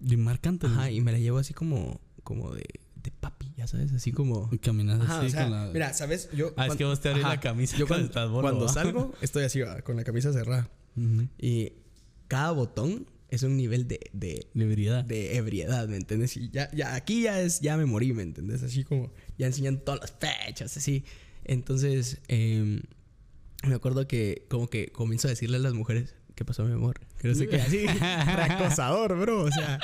De 0.00 0.16
Marc 0.16 0.46
Anthony. 0.46 0.68
Ajá, 0.68 0.90
y 0.90 1.00
me 1.00 1.12
la 1.12 1.18
llevo 1.18 1.38
así 1.38 1.54
como, 1.54 2.00
como 2.22 2.54
de, 2.54 2.64
de 3.02 3.10
papi, 3.10 3.52
ya 3.56 3.66
sabes, 3.66 3.92
así 3.92 4.12
como... 4.12 4.48
Y 4.52 4.58
caminas 4.58 5.00
Ajá, 5.00 5.18
así 5.18 5.26
o 5.26 5.30
sea, 5.30 5.42
con 5.42 5.52
la... 5.52 5.70
Mira, 5.72 5.92
¿sabes? 5.92 6.30
Yo... 6.32 6.52
Ah, 6.56 6.66
es 6.66 6.76
que 6.76 6.84
vos 6.84 7.00
te 7.00 7.10
abrís 7.10 7.24
la 7.24 7.40
camisa 7.40 7.76
Yo 7.76 7.86
cuando 7.86 8.10
cuando, 8.12 8.20
estás 8.20 8.30
bolo, 8.30 8.48
cuando 8.48 8.68
salgo, 8.68 9.14
estoy 9.20 9.44
así, 9.44 9.60
va, 9.60 9.82
con 9.82 9.96
la 9.96 10.04
camisa 10.04 10.32
cerrada. 10.32 10.70
Ujú. 10.96 11.28
Y 11.38 11.72
cada 12.28 12.52
botón 12.52 13.06
es 13.32 13.42
un 13.42 13.56
nivel 13.56 13.88
de, 13.88 14.10
de, 14.12 14.46
De 14.52 14.64
ebriedad. 14.64 15.04
de 15.04 15.36
ebriedad, 15.36 15.88
¿me 15.88 15.96
entiendes? 15.96 16.36
Y 16.36 16.50
ya, 16.50 16.70
ya, 16.72 16.94
aquí 16.94 17.22
ya 17.22 17.40
es, 17.40 17.60
ya 17.60 17.76
me 17.78 17.86
morí, 17.86 18.12
¿me 18.12 18.22
entiendes? 18.22 18.62
Así 18.62 18.84
como, 18.84 19.10
ya 19.38 19.46
enseñan 19.46 19.78
todas 19.78 20.00
las 20.00 20.12
fechas, 20.12 20.76
así. 20.76 21.04
Entonces, 21.44 22.18
em, 22.28 22.82
me 23.68 23.74
acuerdo 23.74 24.06
que 24.06 24.46
como 24.48 24.68
que 24.68 24.88
comienzo 24.88 25.28
a 25.28 25.30
decirle 25.30 25.56
a 25.56 25.60
las 25.60 25.74
mujeres, 25.74 26.14
¿qué 26.34 26.44
pasó, 26.44 26.64
mi 26.64 26.72
amor? 26.72 27.00
que 27.18 27.28
no 27.28 27.34
sé 27.34 27.48
qué, 27.48 27.56
así, 27.60 27.86
reacosador, 28.36 29.18
bro, 29.18 29.44
o 29.44 29.50
sea, 29.50 29.80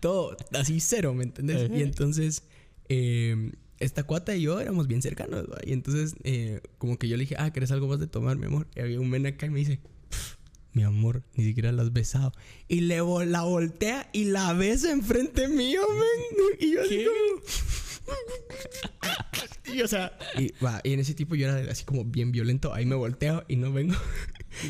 todo 0.00 0.36
así 0.52 0.80
cero, 0.80 1.14
¿me 1.14 1.24
entendés? 1.24 1.70
Y 1.72 1.82
entonces, 1.82 2.44
eh, 2.88 3.52
esta 3.78 4.02
cuata 4.02 4.34
y 4.34 4.42
yo 4.42 4.60
éramos 4.60 4.88
bien 4.88 5.00
cercanos, 5.00 5.44
¿va? 5.44 5.58
y 5.64 5.72
entonces, 5.72 6.14
eh, 6.24 6.60
como 6.78 6.98
que 6.98 7.08
yo 7.08 7.16
le 7.16 7.22
dije, 7.22 7.36
ah, 7.38 7.52
¿querés 7.52 7.70
algo 7.70 7.86
más 7.86 8.00
de 8.00 8.08
tomar, 8.08 8.36
mi 8.36 8.46
amor? 8.46 8.66
Y 8.74 8.80
había 8.80 9.00
un 9.00 9.08
men 9.08 9.26
acá 9.26 9.46
y 9.46 9.50
me 9.50 9.60
dice, 9.60 9.80
mi 10.72 10.82
amor, 10.82 11.22
ni 11.34 11.44
siquiera 11.44 11.72
la 11.72 11.82
has 11.82 11.92
besado. 11.92 12.32
Y 12.68 12.82
le 12.82 12.98
la 13.26 13.42
voltea 13.42 14.08
y 14.12 14.24
la 14.26 14.52
besa 14.52 14.92
enfrente 14.92 15.48
mío, 15.48 15.82
men. 15.88 16.56
Y 16.60 16.74
yo 16.74 16.82
así 16.82 17.04
como... 17.04 17.42
y 19.72 19.82
o 19.82 19.88
sea, 19.88 20.12
y, 20.36 20.52
va, 20.62 20.80
y 20.84 20.92
en 20.92 21.00
ese 21.00 21.14
tipo 21.14 21.34
yo 21.34 21.48
era 21.48 21.70
así 21.70 21.84
como 21.84 22.04
bien 22.04 22.32
violento. 22.32 22.74
Ahí 22.74 22.86
me 22.86 22.94
volteo 22.94 23.44
y 23.48 23.56
no 23.56 23.72
vengo. 23.72 23.94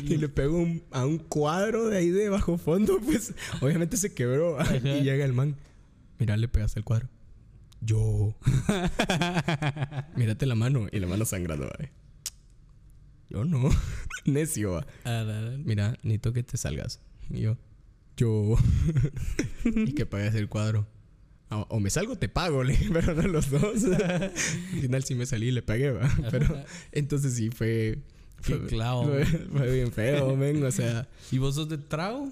y 0.03 0.17
le 0.17 0.29
pego 0.29 0.65
a 0.91 1.05
un 1.05 1.17
cuadro 1.17 1.87
de 1.89 1.97
ahí 1.97 2.09
de 2.09 2.29
bajo 2.29 2.57
fondo. 2.57 2.99
Pues 3.03 3.33
obviamente 3.61 3.97
se 3.97 4.13
quebró. 4.13 4.57
y 4.83 5.03
llega 5.03 5.25
el 5.25 5.33
man. 5.33 5.57
Mira, 6.19 6.37
le 6.37 6.47
pegaste 6.47 6.79
el 6.79 6.85
cuadro. 6.85 7.09
Yo. 7.81 8.35
Mírate 10.15 10.45
la 10.45 10.55
mano. 10.55 10.87
Y 10.91 10.99
la 10.99 11.07
mano 11.07 11.25
sangrando, 11.25 11.67
¿vale? 11.67 11.91
Yo 13.29 13.43
no. 13.43 13.69
Necio. 14.25 14.85
Mira, 15.65 15.97
necesito 16.03 16.33
que 16.33 16.43
te 16.43 16.57
salgas. 16.57 17.01
Y 17.29 17.41
yo. 17.41 17.57
Yo. 18.17 18.55
y 19.65 19.93
que 19.93 20.05
pagues 20.05 20.35
el 20.35 20.47
cuadro. 20.47 20.87
O, 21.51 21.79
me 21.79 21.89
salgo, 21.89 22.17
te 22.17 22.29
pago, 22.29 22.63
le 22.63 22.77
pero 22.93 23.13
no 23.13 23.27
los 23.27 23.49
dos. 23.49 23.83
Al 23.83 24.31
final 24.81 25.03
sí 25.03 25.15
me 25.15 25.25
salí 25.25 25.47
y 25.47 25.51
le 25.51 25.61
pagué, 25.61 25.91
¿va? 25.91 26.09
Pero 26.31 26.63
entonces 26.91 27.33
sí 27.33 27.49
fue. 27.49 27.99
Fue, 28.39 28.65
clavo. 28.65 29.11
Fue, 29.51 29.71
bien 29.71 29.91
feo, 29.91 30.35
men, 30.37 30.63
o 30.63 30.71
sea. 30.71 31.07
¿Y 31.31 31.37
vos 31.37 31.55
sos 31.55 31.69
de 31.69 31.77
trago 31.77 32.31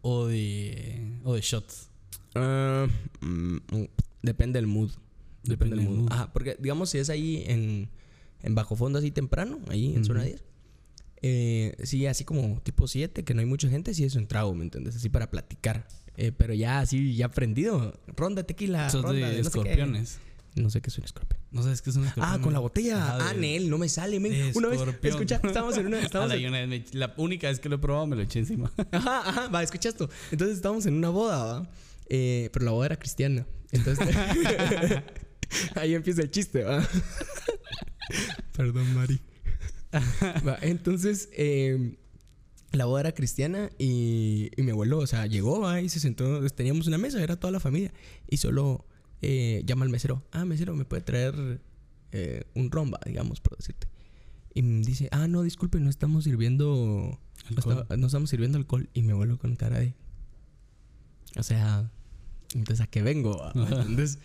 o 0.00 0.26
de. 0.26 1.18
o 1.24 1.34
de 1.34 1.40
shots? 1.40 1.88
Uh, 2.34 2.88
depende 4.22 4.58
del 4.58 4.66
mood. 4.66 4.90
Depende, 5.42 5.76
del 5.76 5.88
mood. 5.88 6.08
Ajá, 6.10 6.32
porque 6.32 6.56
digamos 6.58 6.90
si 6.90 6.98
es 6.98 7.10
ahí 7.10 7.44
en 7.46 7.90
en 8.42 8.54
bajo 8.54 8.76
fondo 8.76 8.98
así 8.98 9.10
temprano, 9.10 9.60
ahí 9.68 9.94
en 9.94 10.04
zona 10.04 10.24
10. 10.24 10.42
Eh, 11.22 11.76
sí, 11.84 12.06
así 12.06 12.24
como 12.24 12.60
tipo 12.62 12.88
7, 12.88 13.24
que 13.24 13.34
no 13.34 13.40
hay 13.40 13.46
mucha 13.46 13.68
gente, 13.68 13.94
sí 13.94 14.04
es 14.04 14.16
un 14.16 14.26
trago, 14.26 14.54
¿me 14.54 14.64
entiendes? 14.64 14.96
Así 14.96 15.08
para 15.08 15.30
platicar. 15.30 15.86
Eh, 16.16 16.32
pero 16.36 16.54
ya 16.54 16.80
así, 16.80 17.14
ya 17.14 17.26
aprendido. 17.26 17.98
Ronda 18.08 18.42
tequila. 18.42 18.88
ronda, 18.88 19.12
de, 19.12 19.40
escorpiones. 19.40 20.20
No 20.54 20.68
sé 20.68 20.82
qué 20.82 20.90
es 20.90 20.98
un 20.98 21.04
escorpión. 21.04 21.40
No 21.50 21.62
sabes 21.62 21.80
qué 21.80 21.90
es 21.90 21.96
un 21.96 22.04
escorpión. 22.04 22.34
Ah, 22.34 22.38
con 22.42 22.52
la 22.52 22.58
botella. 22.58 23.16
ah, 23.16 23.32
Nel, 23.34 23.70
no 23.70 23.78
me 23.78 23.88
sale, 23.88 24.20
men. 24.20 24.52
Una 24.54 24.68
vez, 24.68 24.80
escucha, 25.02 25.40
estábamos 25.42 25.76
en 25.78 25.86
una. 25.86 26.00
Estábamos 26.02 26.34
en... 26.34 26.84
La 26.92 27.14
única 27.16 27.48
vez 27.48 27.58
que 27.58 27.68
lo 27.68 27.76
he 27.76 27.78
probado 27.78 28.06
me 28.06 28.16
lo 28.16 28.22
eché 28.22 28.40
encima. 28.40 28.70
Ajá, 28.92 29.28
ajá, 29.28 29.48
va, 29.48 29.62
escucha 29.62 29.88
esto. 29.88 30.10
Entonces 30.30 30.56
estábamos 30.56 30.84
en 30.86 30.94
una 30.94 31.08
boda, 31.08 31.44
¿va? 31.44 31.70
Eh, 32.08 32.50
pero 32.52 32.66
la 32.66 32.70
boda 32.72 32.86
era 32.86 32.98
cristiana. 32.98 33.46
Entonces. 33.70 34.08
ahí 35.76 35.94
empieza 35.94 36.20
el 36.22 36.30
chiste, 36.30 36.64
¿va? 36.64 36.86
Perdón, 38.54 38.94
Mari. 38.94 39.20
entonces, 40.60 41.30
em, 41.32 41.96
la 42.72 42.86
boda 42.86 43.00
era 43.00 43.12
cristiana 43.12 43.70
y, 43.78 44.50
mi 44.56 44.70
abuelo, 44.70 44.98
o 44.98 45.06
sea, 45.06 45.26
llegó 45.26 45.78
y 45.78 45.88
se 45.88 46.00
sentó. 46.00 46.48
Teníamos 46.50 46.86
una 46.86 46.98
mesa, 46.98 47.22
era 47.22 47.36
toda 47.36 47.52
la 47.52 47.60
familia. 47.60 47.92
Y 48.28 48.38
solo 48.38 48.86
eh, 49.20 49.62
llama 49.66 49.84
al 49.84 49.90
mesero. 49.90 50.22
Ah, 50.32 50.44
mesero, 50.44 50.74
¿me 50.74 50.84
puede 50.84 51.02
traer 51.02 51.60
eh, 52.12 52.44
un 52.54 52.70
romba, 52.70 52.98
digamos, 53.04 53.40
por 53.40 53.56
decirte? 53.56 53.88
Y 54.54 54.62
me 54.62 54.84
dice, 54.84 55.08
ah, 55.12 55.28
no, 55.28 55.42
disculpe, 55.42 55.80
no 55.80 55.90
estamos 55.90 56.24
sirviendo. 56.24 57.18
No, 57.96 58.06
estamos 58.06 58.30
sirviendo 58.30 58.58
alcohol. 58.58 58.88
Y 58.94 59.02
mi 59.02 59.12
abuelo 59.12 59.38
con 59.38 59.56
cara 59.56 59.78
de. 59.78 59.94
O 61.36 61.42
sea, 61.42 61.90
entonces 62.54 62.80
a 62.80 62.86
qué 62.86 63.02
vengo. 63.02 63.50
Entonces. 63.54 64.18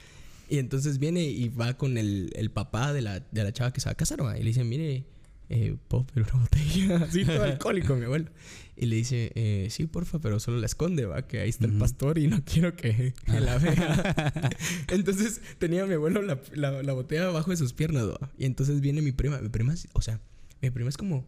Y 0.50 0.60
entonces 0.60 0.98
viene 0.98 1.24
y 1.26 1.50
va 1.50 1.74
con 1.74 1.98
el, 1.98 2.32
el 2.34 2.52
papá 2.52 2.94
de 2.94 3.02
la, 3.02 3.20
de 3.20 3.44
la 3.44 3.52
chava 3.52 3.74
que 3.74 3.82
se 3.82 3.90
va 3.90 3.92
a 3.92 3.96
casar, 3.96 4.20
Y 4.38 4.40
le 4.40 4.46
dice, 4.46 4.64
mire, 4.64 5.04
eh, 5.50 5.78
¿puedo 5.88 6.06
pedir 6.06 6.28
una 6.34 6.44
botella? 6.44 6.96
Así 7.06 7.26
todo 7.26 7.44
alcohólico, 7.44 7.96
mi 7.96 8.06
abuelo. 8.06 8.30
Y 8.76 8.86
le 8.86 8.96
dice, 8.98 9.32
eh, 9.36 9.68
sí, 9.72 9.88
porfa, 9.88 10.20
pero 10.20 10.40
solo 10.40 10.58
la 10.58 10.68
esconde, 10.68 11.06
va, 11.06 11.28
que 11.28 11.40
ahí 11.40 11.50
está 11.50 11.66
el 11.66 11.78
pastor 11.78 12.20
y 12.20 12.28
no 12.28 12.44
quiero 12.46 12.76
que, 12.76 13.14
la 13.26 13.58
vea. 13.58 14.52
entonces 14.90 15.42
tenía 15.58 15.86
mi 15.88 15.96
abuelo 15.96 16.22
la, 16.22 16.40
la, 16.54 16.84
la, 16.84 16.94
botella 16.94 17.28
abajo 17.28 17.50
de 17.50 17.58
sus 17.58 17.74
piernas, 17.74 18.08
¿va? 18.08 18.32
Y 18.38 18.46
entonces 18.46 18.80
viene 18.80 19.02
mi 19.02 19.14
prima. 19.14 19.40
Mi 19.42 19.50
prima, 19.50 19.74
o 19.94 20.02
sea, 20.02 20.22
mi 20.62 20.70
prima 20.70 20.90
es 20.90 20.98
como 20.98 21.26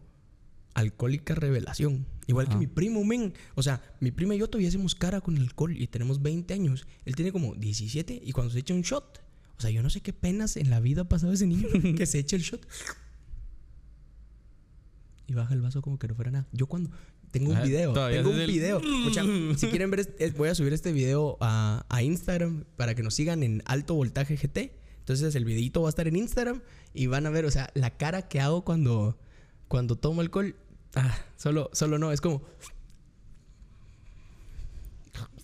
alcohólica 0.74 1.34
revelación. 1.34 2.06
Igual 2.28 2.48
que 2.48 2.54
mi 2.54 2.68
primo, 2.68 3.04
men. 3.04 3.34
O 3.56 3.64
sea, 3.64 3.82
mi 3.98 4.12
prima 4.12 4.36
y 4.36 4.38
yo 4.38 4.48
todavía 4.48 4.68
hacemos 4.68 4.94
cara 4.94 5.20
con 5.20 5.36
el 5.36 5.42
alcohol 5.42 5.76
y 5.76 5.88
tenemos 5.88 6.22
20 6.22 6.54
años. 6.54 6.86
Él 7.04 7.16
tiene 7.16 7.32
como 7.32 7.56
17 7.56 8.22
y 8.24 8.32
cuando 8.32 8.52
se 8.52 8.60
echa 8.60 8.74
un 8.74 8.82
shot, 8.82 9.20
o 9.58 9.60
sea, 9.60 9.70
yo 9.70 9.82
no 9.82 9.90
sé 9.90 10.00
qué 10.00 10.12
penas 10.12 10.56
en 10.56 10.70
la 10.70 10.78
vida 10.78 11.02
ha 11.02 11.08
pasado 11.08 11.32
ese 11.32 11.48
niño 11.48 11.68
que 11.96 12.06
se 12.06 12.20
echa 12.20 12.36
el 12.36 12.42
shot 12.42 12.64
y 15.30 15.34
baja 15.34 15.54
el 15.54 15.60
vaso 15.60 15.80
como 15.80 15.96
que 15.96 16.08
no 16.08 16.16
fuera 16.16 16.32
nada. 16.32 16.48
Yo 16.50 16.66
cuando 16.66 16.90
tengo 17.30 17.52
un 17.52 17.62
video, 17.62 17.92
tengo 17.92 18.30
un 18.30 18.46
video. 18.46 18.80
si 19.56 19.68
quieren 19.68 19.92
ver, 19.92 20.08
voy 20.36 20.48
a 20.48 20.56
subir 20.56 20.72
este 20.72 20.90
video 20.90 21.38
a, 21.40 21.86
a, 21.88 22.02
Instagram 22.02 22.64
para 22.76 22.96
que 22.96 23.04
nos 23.04 23.14
sigan 23.14 23.44
en 23.44 23.62
Alto 23.66 23.94
Voltaje 23.94 24.36
GT. 24.36 24.72
Entonces 24.98 25.36
el 25.36 25.44
videito 25.44 25.82
va 25.82 25.88
a 25.88 25.90
estar 25.90 26.08
en 26.08 26.16
Instagram 26.16 26.62
y 26.92 27.06
van 27.06 27.26
a 27.26 27.30
ver, 27.30 27.44
o 27.44 27.50
sea, 27.52 27.70
la 27.74 27.96
cara 27.96 28.28
que 28.28 28.40
hago 28.40 28.64
cuando 28.64 29.16
cuando 29.68 29.94
tomo 29.94 30.20
alcohol, 30.20 30.56
ah, 30.96 31.16
solo, 31.36 31.70
solo 31.72 32.00
no, 32.00 32.10
es 32.10 32.20
como. 32.20 32.42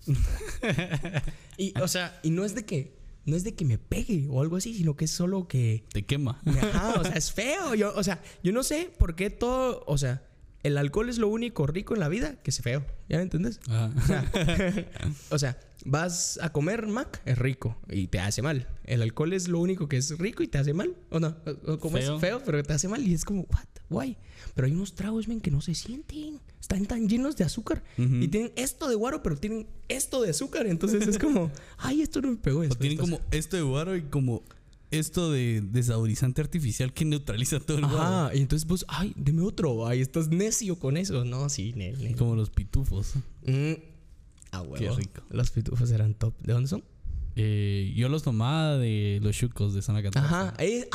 y, 1.56 1.78
o 1.80 1.86
sea, 1.86 2.18
y 2.24 2.30
no 2.30 2.44
es 2.44 2.56
de 2.56 2.64
que. 2.64 2.95
No 3.26 3.36
es 3.36 3.44
de 3.44 3.54
que 3.54 3.64
me 3.64 3.76
pegue 3.76 4.26
o 4.30 4.40
algo 4.40 4.56
así, 4.56 4.74
sino 4.74 4.96
que 4.96 5.04
es 5.04 5.10
solo 5.10 5.48
que. 5.48 5.84
Te 5.92 6.04
quema. 6.04 6.40
Ajá, 6.46 7.00
o 7.00 7.04
sea, 7.04 7.14
es 7.14 7.32
feo. 7.32 7.74
Yo, 7.74 7.92
o 7.94 8.02
sea, 8.02 8.22
yo 8.42 8.52
no 8.52 8.62
sé 8.62 8.90
por 8.98 9.16
qué 9.16 9.30
todo. 9.30 9.82
O 9.86 9.98
sea, 9.98 10.22
el 10.62 10.78
alcohol 10.78 11.08
es 11.08 11.18
lo 11.18 11.28
único 11.28 11.66
rico 11.66 11.94
en 11.94 12.00
la 12.00 12.08
vida 12.08 12.36
que 12.42 12.50
es 12.50 12.60
feo. 12.60 12.84
¿Ya 13.08 13.18
me 13.18 13.22
entiendes? 13.22 13.60
O 15.30 15.38
sea, 15.38 15.58
vas 15.84 16.38
a 16.42 16.50
comer 16.52 16.86
Mac, 16.86 17.22
es 17.24 17.38
rico 17.38 17.76
y 17.88 18.08
te 18.08 18.18
hace 18.18 18.42
mal. 18.42 18.68
El 18.84 19.02
alcohol 19.02 19.32
es 19.32 19.48
lo 19.48 19.60
único 19.60 19.88
que 19.88 19.96
es 19.96 20.18
rico 20.18 20.42
y 20.42 20.48
te 20.48 20.58
hace 20.58 20.72
mal. 20.72 20.96
¿O 21.10 21.20
no? 21.20 21.36
como 21.80 21.98
es 21.98 22.10
feo, 22.20 22.42
pero 22.44 22.62
te 22.62 22.72
hace 22.72 22.88
mal 22.88 23.06
y 23.06 23.14
es 23.14 23.24
como, 23.24 23.42
what? 23.42 23.66
Guay. 23.88 24.16
Pero 24.54 24.66
hay 24.66 24.72
unos 24.72 24.94
tragos, 24.94 25.26
ven, 25.26 25.40
que 25.40 25.50
no 25.50 25.60
se 25.60 25.74
sienten. 25.74 26.40
Están 26.66 26.84
tan 26.84 27.08
llenos 27.08 27.36
de 27.36 27.44
azúcar. 27.44 27.84
Y 27.96 28.26
tienen 28.26 28.50
esto 28.56 28.88
de 28.88 28.96
guaro, 28.96 29.22
pero 29.22 29.36
tienen 29.36 29.68
esto 29.86 30.20
de 30.20 30.30
azúcar. 30.30 30.66
Entonces 30.66 31.06
es 31.06 31.16
como, 31.16 31.52
ay, 31.78 32.02
esto 32.02 32.20
no 32.20 32.32
me 32.32 32.36
pegó. 32.38 32.62
O 32.62 32.68
tienen 32.70 32.98
como 32.98 33.20
esto 33.30 33.56
de 33.56 33.62
guaro 33.62 33.94
y 33.94 34.02
como 34.02 34.42
esto 34.90 35.30
de 35.30 35.60
desaborizante 35.62 36.40
artificial 36.40 36.92
que 36.92 37.04
neutraliza 37.04 37.60
todo 37.60 37.78
el 37.78 37.84
Ah, 37.86 38.32
y 38.34 38.38
entonces 38.38 38.66
pues, 38.66 38.84
ay, 38.88 39.12
deme 39.16 39.42
otro. 39.42 39.86
Ay, 39.86 40.00
estás 40.00 40.26
necio 40.26 40.76
con 40.76 40.96
eso. 40.96 41.24
No, 41.24 41.48
sí, 41.48 41.72
Como 42.18 42.34
los 42.34 42.50
pitufos. 42.50 43.14
Mm. 43.46 43.74
Ah, 44.50 44.64
Qué 44.76 44.90
rico. 44.90 45.22
Los 45.30 45.52
pitufos 45.52 45.92
eran 45.92 46.14
top. 46.14 46.34
¿De 46.40 46.52
dónde 46.52 46.68
son? 46.68 46.82
Eh, 47.38 47.92
yo 47.94 48.08
los 48.08 48.22
tomaba 48.22 48.78
de 48.78 49.18
los 49.22 49.36
chucos 49.36 49.74
de 49.74 49.82
Zona 49.82 50.02
14. 50.02 50.26
Ajá. 50.26 50.54
Eh, 50.58 50.88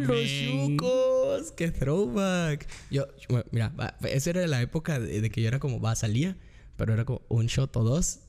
Los 0.00 0.28
chucos. 0.28 1.52
Qué 1.52 1.70
throwback. 1.70 2.68
Yo, 2.90 3.06
mira, 3.50 3.72
esa 4.02 4.30
era 4.30 4.46
la 4.46 4.60
época 4.60 5.00
de, 5.00 5.30
que 5.30 5.40
yo 5.40 5.48
era 5.48 5.58
como, 5.58 5.80
va, 5.80 5.94
salía, 5.94 6.36
pero 6.76 6.92
era 6.92 7.06
como 7.06 7.22
un 7.28 7.46
shot 7.46 7.74
o 7.78 7.84
dos 7.84 8.20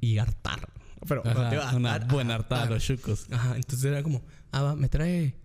y 0.00 0.18
hartar. 0.18 0.68
Pero 1.06 1.22
una 1.22 1.98
buena 2.00 2.34
hartada 2.34 2.66
los 2.66 2.84
chucos. 2.84 3.28
Ajá. 3.30 3.56
Entonces 3.56 3.86
era 3.86 4.02
como, 4.02 4.22
ah, 4.52 4.62
va, 4.62 4.76
me 4.76 4.90
trae 4.90 5.36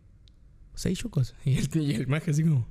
seis 0.74 1.00
chucos. 1.00 1.36
Y 1.46 1.58
el, 1.58 1.70
y 1.82 1.94
el 1.94 2.08
maje 2.08 2.32
así 2.32 2.44
como. 2.44 2.68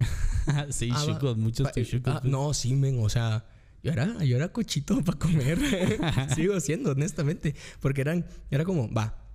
seis 0.70 0.94
ah, 0.96 1.04
chucos, 1.06 1.36
muchos 1.36 1.68
ah, 1.68 1.82
chucos. 1.84 2.24
no, 2.24 2.52
sí, 2.54 2.74
men, 2.74 2.98
o 3.00 3.08
sea 3.08 3.44
yo 3.82 3.92
era, 3.92 4.24
yo 4.24 4.36
era 4.36 4.52
cochito 4.52 5.02
para 5.04 5.18
comer. 5.18 5.58
Sigo 6.34 6.58
siendo, 6.60 6.92
honestamente. 6.92 7.54
Porque 7.80 8.02
eran, 8.02 8.26
era 8.50 8.64
como, 8.64 8.92
va, 8.92 9.26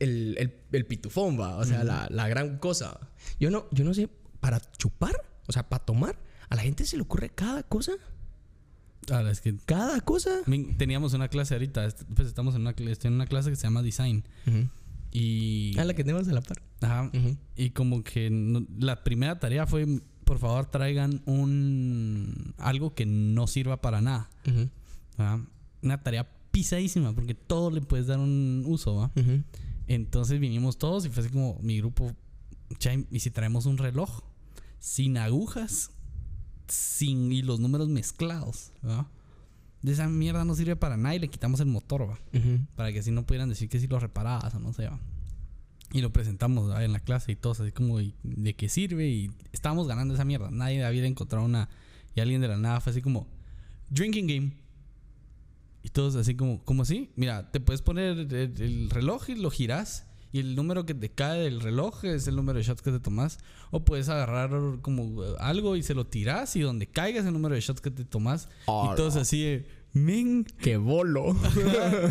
el, 0.00 0.58
el, 0.72 0.86
pitufón, 0.86 1.38
va. 1.38 1.56
O 1.56 1.64
sea, 1.64 1.84
la, 1.84 2.08
la, 2.10 2.28
gran 2.28 2.58
cosa. 2.58 2.98
Yo 3.38 3.50
no, 3.50 3.66
yo 3.70 3.84
no 3.84 3.94
sé, 3.94 4.08
para 4.40 4.60
chupar, 4.78 5.14
o 5.46 5.52
sea, 5.52 5.68
para 5.68 5.84
tomar, 5.84 6.18
a 6.48 6.56
la 6.56 6.62
gente 6.62 6.84
se 6.84 6.96
le 6.96 7.02
ocurre 7.02 7.30
cada 7.30 7.62
cosa. 7.62 7.92
Ah, 9.10 9.22
es 9.30 9.40
que 9.40 9.56
cada 9.64 10.00
cosa. 10.00 10.40
Teníamos 10.76 11.14
una 11.14 11.28
clase 11.28 11.54
ahorita, 11.54 11.88
pues 12.14 12.28
estamos 12.28 12.54
en 12.54 12.62
una, 12.62 12.70
estoy 12.70 13.08
en 13.08 13.14
una 13.14 13.26
clase 13.26 13.50
que 13.50 13.56
se 13.56 13.62
llama 13.62 13.82
Design. 13.82 14.24
Y. 15.10 15.76
Ah, 15.78 15.84
la 15.84 15.94
que 15.94 16.04
tenemos 16.04 16.28
a 16.28 16.32
la 16.32 16.40
par. 16.40 16.62
Ajá. 16.80 17.10
Y 17.56 17.70
como 17.70 18.02
que 18.02 18.30
la 18.78 19.02
primera 19.04 19.38
tarea 19.38 19.66
fue 19.66 19.86
por 20.32 20.38
favor 20.38 20.64
traigan 20.64 21.20
un 21.26 22.54
algo 22.56 22.94
que 22.94 23.04
no 23.04 23.46
sirva 23.46 23.82
para 23.82 24.00
nada. 24.00 24.30
Una 25.82 26.02
tarea 26.02 26.26
pisadísima 26.50 27.12
porque 27.12 27.34
todo 27.34 27.70
le 27.70 27.82
puedes 27.82 28.06
dar 28.06 28.18
un 28.18 28.64
uso, 28.66 28.96
¿va? 28.96 29.10
Entonces 29.86 30.40
vinimos 30.40 30.78
todos 30.78 31.04
y 31.04 31.10
fue 31.10 31.22
así 31.22 31.30
como 31.30 31.58
mi 31.60 31.76
grupo, 31.76 32.16
¿y 33.10 33.20
si 33.20 33.30
traemos 33.30 33.66
un 33.66 33.76
reloj 33.76 34.22
sin 34.80 35.18
agujas? 35.18 35.90
sin 36.68 37.30
y 37.30 37.42
los 37.42 37.60
números 37.60 37.88
mezclados, 37.88 38.72
¿verdad? 38.82 39.06
De 39.82 39.92
esa 39.92 40.08
mierda 40.08 40.44
no 40.44 40.54
sirve 40.54 40.76
para 40.76 40.96
nada 40.96 41.14
y 41.14 41.18
le 41.18 41.28
quitamos 41.28 41.60
el 41.60 41.66
motor, 41.66 42.08
¿va? 42.08 42.18
Para 42.76 42.92
que 42.92 43.00
así 43.00 43.10
no 43.10 43.26
pudieran 43.26 43.48
decir 43.48 43.68
que 43.68 43.78
si 43.78 43.86
lo 43.86 43.98
reparabas 43.98 44.54
o 44.54 44.60
no 44.60 44.72
sé, 44.72 44.86
¿va? 44.86 44.98
Y 45.92 46.00
lo 46.00 46.12
presentamos 46.12 46.74
en 46.80 46.92
la 46.92 47.00
clase 47.00 47.32
y 47.32 47.36
todos 47.36 47.60
así 47.60 47.72
como 47.72 48.00
¿y 48.00 48.14
de 48.22 48.54
qué 48.54 48.68
sirve 48.68 49.08
y 49.08 49.30
estábamos 49.52 49.86
ganando 49.88 50.14
esa 50.14 50.24
mierda. 50.24 50.50
Nadie 50.50 50.84
había 50.84 51.04
encontrado 51.06 51.44
una 51.44 51.68
y 52.14 52.20
alguien 52.20 52.40
de 52.40 52.48
la 52.48 52.56
nada 52.56 52.80
fue 52.80 52.92
así 52.92 53.02
como 53.02 53.28
drinking 53.90 54.26
game. 54.26 54.52
Y 55.82 55.88
todos 55.88 56.14
así 56.14 56.34
como, 56.36 56.64
¿cómo 56.64 56.82
así? 56.82 57.10
Mira, 57.16 57.50
te 57.50 57.60
puedes 57.60 57.82
poner 57.82 58.18
el, 58.18 58.32
el 58.34 58.90
reloj 58.90 59.30
y 59.30 59.34
lo 59.34 59.50
giras. 59.50 60.06
Y 60.34 60.38
el 60.38 60.56
número 60.56 60.86
que 60.86 60.94
te 60.94 61.10
cae 61.10 61.40
del 61.40 61.60
reloj 61.60 62.04
es 62.04 62.26
el 62.26 62.36
número 62.36 62.58
de 62.58 62.64
shots 62.64 62.80
que 62.80 62.90
te 62.90 63.00
tomas. 63.00 63.38
O 63.70 63.84
puedes 63.84 64.08
agarrar 64.08 64.80
como 64.80 65.22
algo 65.38 65.76
y 65.76 65.82
se 65.82 65.94
lo 65.94 66.06
tiras. 66.06 66.56
Y 66.56 66.60
donde 66.60 66.86
caiga 66.86 67.20
es 67.20 67.26
el 67.26 67.34
número 67.34 67.54
de 67.54 67.60
shots 67.60 67.82
que 67.82 67.90
te 67.90 68.04
tomas. 68.04 68.48
Ah, 68.66 68.90
y 68.92 68.96
todos 68.96 69.16
así 69.16 69.64
men, 69.92 70.44
¡Qué 70.60 70.76
bolo! 70.76 71.36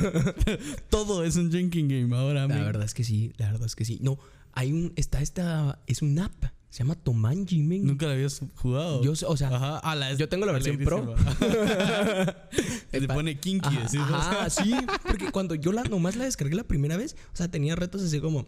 todo 0.89 1.23
es 1.23 1.35
un 1.35 1.49
drinking 1.49 1.87
game 1.87 2.15
ahora, 2.15 2.47
La 2.47 2.63
verdad 2.63 2.83
es 2.83 2.93
que 2.93 3.03
sí, 3.03 3.33
la 3.37 3.51
verdad 3.51 3.65
es 3.65 3.75
que 3.75 3.85
sí. 3.85 3.99
No, 4.01 4.19
hay 4.53 4.71
un, 4.71 4.93
está 4.95 5.21
esta, 5.21 5.79
es 5.87 6.01
un 6.01 6.17
app, 6.19 6.45
se 6.69 6.79
llama 6.79 6.95
Tomanji, 6.95 7.61
men. 7.63 7.85
Nunca 7.85 8.07
la 8.07 8.13
habías 8.13 8.41
jugado. 8.55 9.03
Yo 9.03 9.11
o 9.11 9.37
sea, 9.37 9.49
Ajá, 9.49 9.79
a 9.79 9.95
la 9.95 10.13
yo 10.13 10.29
tengo 10.29 10.45
la 10.45 10.53
versión 10.53 10.77
pro. 10.77 11.15
Se 12.91 13.07
pone 13.07 13.39
kinky. 13.39 13.67
Ajá, 13.67 13.87
¿no? 13.93 14.15
ajá, 14.15 14.49
sí, 14.49 14.73
porque 15.05 15.31
cuando 15.31 15.55
yo 15.55 15.73
la, 15.73 15.83
nomás 15.83 16.15
la 16.15 16.25
descargué 16.25 16.55
la 16.55 16.63
primera 16.63 16.95
vez, 16.95 17.17
o 17.33 17.35
sea, 17.35 17.49
tenía 17.49 17.75
retos 17.75 18.01
así 18.01 18.21
como 18.21 18.47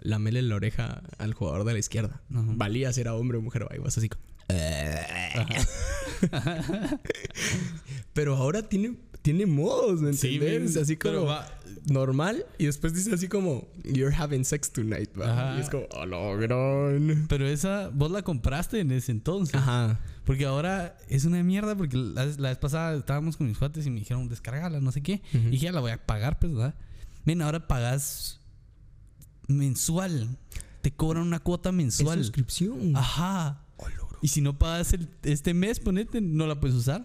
lamele 0.00 0.42
la 0.42 0.54
oreja 0.54 1.02
al 1.18 1.34
jugador 1.34 1.64
de 1.64 1.72
la 1.72 1.78
izquierda. 1.78 2.22
Ajá. 2.30 2.52
Valía 2.54 2.92
si 2.92 3.00
era 3.00 3.14
hombre 3.14 3.38
o 3.38 3.42
mujer, 3.42 3.66
ahí 3.70 3.78
vas 3.78 3.98
así 3.98 4.08
como... 4.08 4.22
Pero 8.14 8.36
ahora 8.36 8.62
tiene, 8.62 8.96
tiene 9.22 9.44
modos, 9.46 10.00
¿me 10.00 10.12
Sí, 10.14 10.34
entiendes? 10.36 10.74
men, 10.74 10.82
así 10.82 10.96
pero 10.96 11.20
como 11.20 11.26
va- 11.32 11.48
normal 11.86 12.46
y 12.56 12.64
después 12.64 12.94
dice 12.94 13.12
así 13.12 13.28
como 13.28 13.68
You're 13.84 14.14
having 14.16 14.44
sex 14.44 14.70
tonight, 14.72 15.10
¿va? 15.20 15.56
Y 15.58 15.60
es 15.60 15.68
como, 15.68 15.84
oh, 15.90 16.06
no, 16.06 16.34
gran". 16.38 17.26
Pero 17.28 17.46
esa, 17.46 17.90
vos 17.92 18.10
la 18.10 18.22
compraste 18.22 18.80
en 18.80 18.90
ese 18.92 19.12
entonces. 19.12 19.54
Ajá. 19.56 20.00
Porque 20.24 20.46
ahora 20.46 20.96
es 21.10 21.26
una 21.26 21.42
mierda. 21.42 21.76
Porque 21.76 21.96
la, 21.98 22.24
la 22.24 22.48
vez 22.48 22.56
pasada 22.58 22.96
estábamos 22.96 23.36
con 23.36 23.46
mis 23.48 23.58
cuates 23.58 23.84
y 23.86 23.90
me 23.90 23.98
dijeron, 23.98 24.28
descargala, 24.30 24.80
no 24.80 24.90
sé 24.92 25.02
qué. 25.02 25.20
Y 25.34 25.38
dije, 25.50 25.66
ya 25.66 25.72
la 25.72 25.80
voy 25.80 25.90
a 25.90 26.06
pagar, 26.06 26.38
pues, 26.38 26.54
¿verdad? 26.54 26.74
Ven, 27.26 27.42
ahora 27.42 27.66
pagas 27.68 28.40
mensual. 29.48 30.36
Te 30.82 30.92
cobran 30.92 31.24
una 31.26 31.40
cuota 31.40 31.70
Es 31.70 31.74
mensual. 31.74 32.18
suscripción. 32.18 32.96
Ajá. 32.96 33.62
Oh. 33.76 33.86
Y 34.22 34.28
si 34.28 34.40
no 34.40 34.58
pagas 34.58 34.92
el- 34.94 35.08
este 35.22 35.52
mes, 35.54 35.80
ponete, 35.80 36.20
no 36.20 36.46
la 36.46 36.60
puedes 36.60 36.76
usar. 36.76 37.04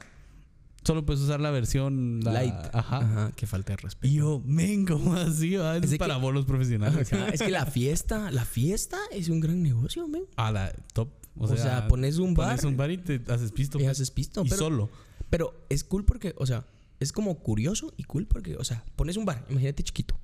Solo 0.84 1.06
puedes 1.06 1.22
usar 1.22 1.39
la 1.42 1.52
versión 1.52 2.22
la- 2.24 2.32
Light. 2.34 2.54
Ajá. 2.74 2.98
Ajá. 2.98 3.32
Qué 3.36 3.46
falta 3.48 3.74
de 3.74 3.78
respeto. 3.78 4.08
Y 4.08 4.18
yo, 4.18 4.42
men, 4.46 4.86
¿cómo 4.86 5.13
así? 5.13 5.56
va? 5.56 5.78
Es, 5.78 5.98
para 5.98 6.15
que- 6.15 6.22
bolos 6.22 6.46
profesionales. 6.46 7.12
Ajá, 7.13 7.30
Es 7.30 7.42
que 7.42 7.50
la 7.52 7.65
fiesta, 7.65 8.32
la 8.32 8.46
fiesta 8.46 8.98
es 9.12 9.30
un 9.30 9.39
gran 9.39 9.62
negocio, 9.62 10.08
men. 10.08 10.24
A 10.38 10.52
la 10.52 10.72
top. 10.94 11.10
O, 11.38 11.46
O 11.46 11.56
sea, 11.58 11.88
pones 11.88 12.18
un 12.18 12.34
bar 12.34 12.50
Pones 12.50 12.63
un 12.65 12.76
bar 12.78 12.92
y 12.92 12.98
te 12.98 13.22
haces 13.32 13.52
pisto. 13.52 13.78
y 13.78 13.82
pues. 13.84 13.92
haces 13.92 14.12
pisto. 14.12 14.42
y 14.46 14.50
pero, 14.50 14.58
solo. 14.58 14.89
pero 15.30 15.54
es 15.70 15.84
cool 15.84 16.04
porque, 16.06 16.34
o 16.38 16.46
sea, 16.46 16.65
es 17.00 17.12
como 17.13 17.39
curioso 17.39 17.94
y 17.98 18.04
cool 18.04 18.26
porque, 18.26 18.56
o 18.58 18.63
sea, 18.63 18.84
pones 18.96 19.15
un 19.15 19.26
bar, 19.26 19.46
imagínate 19.50 19.84
chiquito. 19.84 20.18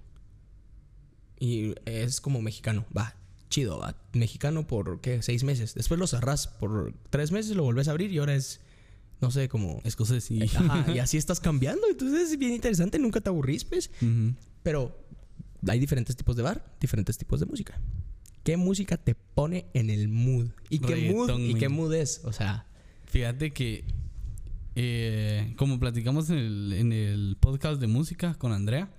Y 1.40 1.74
es 1.86 2.22
como 2.22 2.42
mexicano, 2.42 2.86
va, 2.98 3.16
chido, 3.50 3.78
va. 3.80 3.96
Mexicano 4.14 4.68
por, 4.68 5.02
¿qué? 5.02 5.22
Seis 5.22 5.44
meses. 5.44 5.74
Después 5.76 6.00
lo 6.00 6.08
cerrás 6.08 6.48
por 6.48 6.94
tres 7.10 7.32
meses, 7.32 7.56
lo 7.56 7.64
volvés 7.64 7.88
a 7.88 7.92
abrir 7.92 8.12
y 8.12 8.18
ahora 8.18 8.36
es, 8.36 8.62
no 9.22 9.32
sé, 9.32 9.50
como... 9.50 9.82
Escocés 9.84 10.30
y... 10.32 10.44
Ajá, 10.44 10.86
y 10.94 11.00
así 11.00 11.18
estás 11.18 11.40
cambiando. 11.40 11.88
Entonces 11.90 12.32
es 12.32 12.38
bien 12.38 12.54
interesante, 12.54 13.00
nunca 13.00 13.22
te 13.22 13.30
aburrís, 13.30 13.64
pues. 13.66 13.92
Pero 14.64 14.98
hay 15.68 15.80
diferentes 15.80 16.16
tipos 16.16 16.36
de 16.36 16.44
bar, 16.44 16.76
diferentes 16.80 17.18
tipos 17.18 17.40
de 17.40 17.46
música. 17.46 17.80
¿Qué 18.44 18.58
música 18.58 18.98
te 18.98 19.16
pone 19.16 19.66
en 19.74 19.90
el 19.90 20.08
mood? 20.08 20.48
¿Y 20.70 20.80
qué 20.80 21.12
mood? 21.12 21.40
¿Y 21.40 21.56
qué 21.56 21.70
mood 21.70 21.94
es? 21.94 22.22
O 22.26 22.32
sea, 22.32 22.68
Fíjate 23.16 23.54
que, 23.54 23.86
eh, 24.76 25.54
como 25.56 25.80
platicamos 25.80 26.30
en 26.30 26.38
el, 26.38 26.74
en 26.74 26.92
el 26.92 27.38
podcast 27.40 27.80
de 27.80 27.88
música 27.88 28.34
con 28.34 28.52
Andrea, 28.52 28.90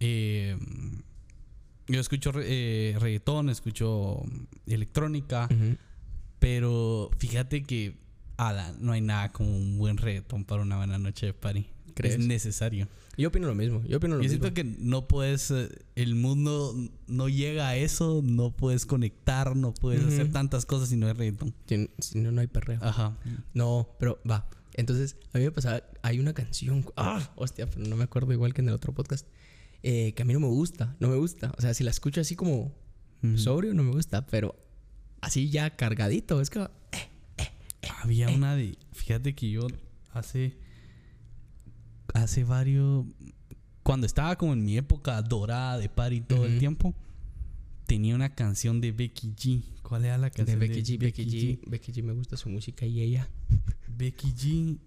eh, 0.00 0.58
yo 1.86 2.00
escucho 2.00 2.32
eh, 2.36 2.96
reggaetón, 2.98 3.48
escucho 3.48 4.24
electrónica, 4.66 5.48
pero 6.40 7.10
fíjate 7.18 7.62
que 7.62 7.96
ala, 8.36 8.74
no 8.78 8.92
hay 8.92 9.00
nada 9.00 9.32
como 9.32 9.56
un 9.56 9.78
buen 9.78 9.96
reggaetón 9.96 10.44
para 10.44 10.62
una 10.62 10.76
buena 10.76 10.98
noche 10.98 11.26
de 11.26 11.34
party. 11.34 11.66
¿Crees? 11.94 12.14
Es 12.16 12.26
necesario. 12.26 12.88
yo 13.16 13.28
opino 13.28 13.46
lo 13.46 13.54
mismo. 13.54 13.80
Yo 13.86 13.98
opino 13.98 14.16
lo 14.16 14.22
Yo 14.22 14.28
mismo. 14.28 14.42
siento 14.42 14.54
que 14.54 14.64
no 14.64 15.06
puedes, 15.06 15.52
eh, 15.52 15.68
el 15.94 16.16
mundo 16.16 16.74
no 17.06 17.28
llega 17.28 17.68
a 17.68 17.76
eso, 17.76 18.20
no 18.24 18.50
puedes 18.50 18.84
conectar, 18.84 19.54
no 19.54 19.72
puedes 19.72 20.04
hacer 20.04 20.32
tantas 20.32 20.66
cosas 20.66 20.88
si 20.88 20.96
no 20.96 21.08
es 21.08 21.16
reggaetón. 21.16 21.54
Si, 21.66 21.88
si 22.00 22.18
no, 22.18 22.32
no 22.32 22.40
hay 22.40 22.48
perreo. 22.48 22.80
Ajá. 22.82 23.16
No, 23.52 23.90
pero 24.00 24.20
va. 24.28 24.48
Entonces, 24.72 25.16
a 25.32 25.38
mí 25.38 25.44
me 25.44 25.52
pasaba, 25.52 25.84
hay 26.02 26.18
una 26.18 26.32
canción, 26.34 26.84
ah, 26.96 27.30
hostia, 27.36 27.70
pero 27.70 27.86
no 27.86 27.94
me 27.94 28.02
acuerdo 28.02 28.32
igual 28.32 28.52
que 28.54 28.60
en 28.62 28.68
el 28.70 28.74
otro 28.74 28.92
podcast, 28.92 29.28
eh, 29.84 30.14
que 30.14 30.22
a 30.22 30.24
mí 30.24 30.32
no 30.32 30.40
me 30.40 30.48
gusta, 30.48 30.96
no 30.98 31.06
me 31.06 31.14
gusta. 31.16 31.52
O 31.56 31.60
sea, 31.60 31.74
si 31.74 31.84
la 31.84 31.92
escucho 31.92 32.20
así 32.20 32.34
como 32.34 32.72
sobrio, 33.36 33.72
no 33.72 33.84
me 33.84 33.92
gusta, 33.92 34.26
pero 34.26 34.56
así 35.20 35.48
ya 35.48 35.76
cargadito, 35.76 36.40
es 36.40 36.50
que... 36.50 36.58
eh, 36.58 36.68
Había 38.02 38.28
una 38.30 38.54
de. 38.56 38.76
Fíjate 38.92 39.34
que 39.34 39.50
yo 39.50 39.66
hace. 40.12 40.56
Hace 42.12 42.44
varios. 42.44 43.06
Cuando 43.82 44.06
estaba 44.06 44.36
como 44.36 44.52
en 44.52 44.64
mi 44.64 44.76
época 44.76 45.20
dorada 45.22 45.78
de 45.78 45.88
party 45.88 46.20
todo 46.22 46.46
el 46.46 46.58
tiempo. 46.58 46.94
Tenía 47.86 48.14
una 48.14 48.34
canción 48.34 48.80
de 48.80 48.92
Becky 48.92 49.34
G. 49.34 49.62
¿Cuál 49.82 50.06
era 50.06 50.16
la 50.16 50.30
de 50.30 50.32
canción 50.32 50.58
Becky 50.58 50.82
G, 50.82 50.98
Becky 50.98 51.24
G, 51.26 51.60
Becky 51.66 51.92
G 51.92 52.02
me 52.02 52.14
gusta 52.14 52.38
su 52.38 52.48
música 52.48 52.86
y 52.86 53.00
ella. 53.00 53.28
Becky 53.88 54.32
G. 54.32 54.78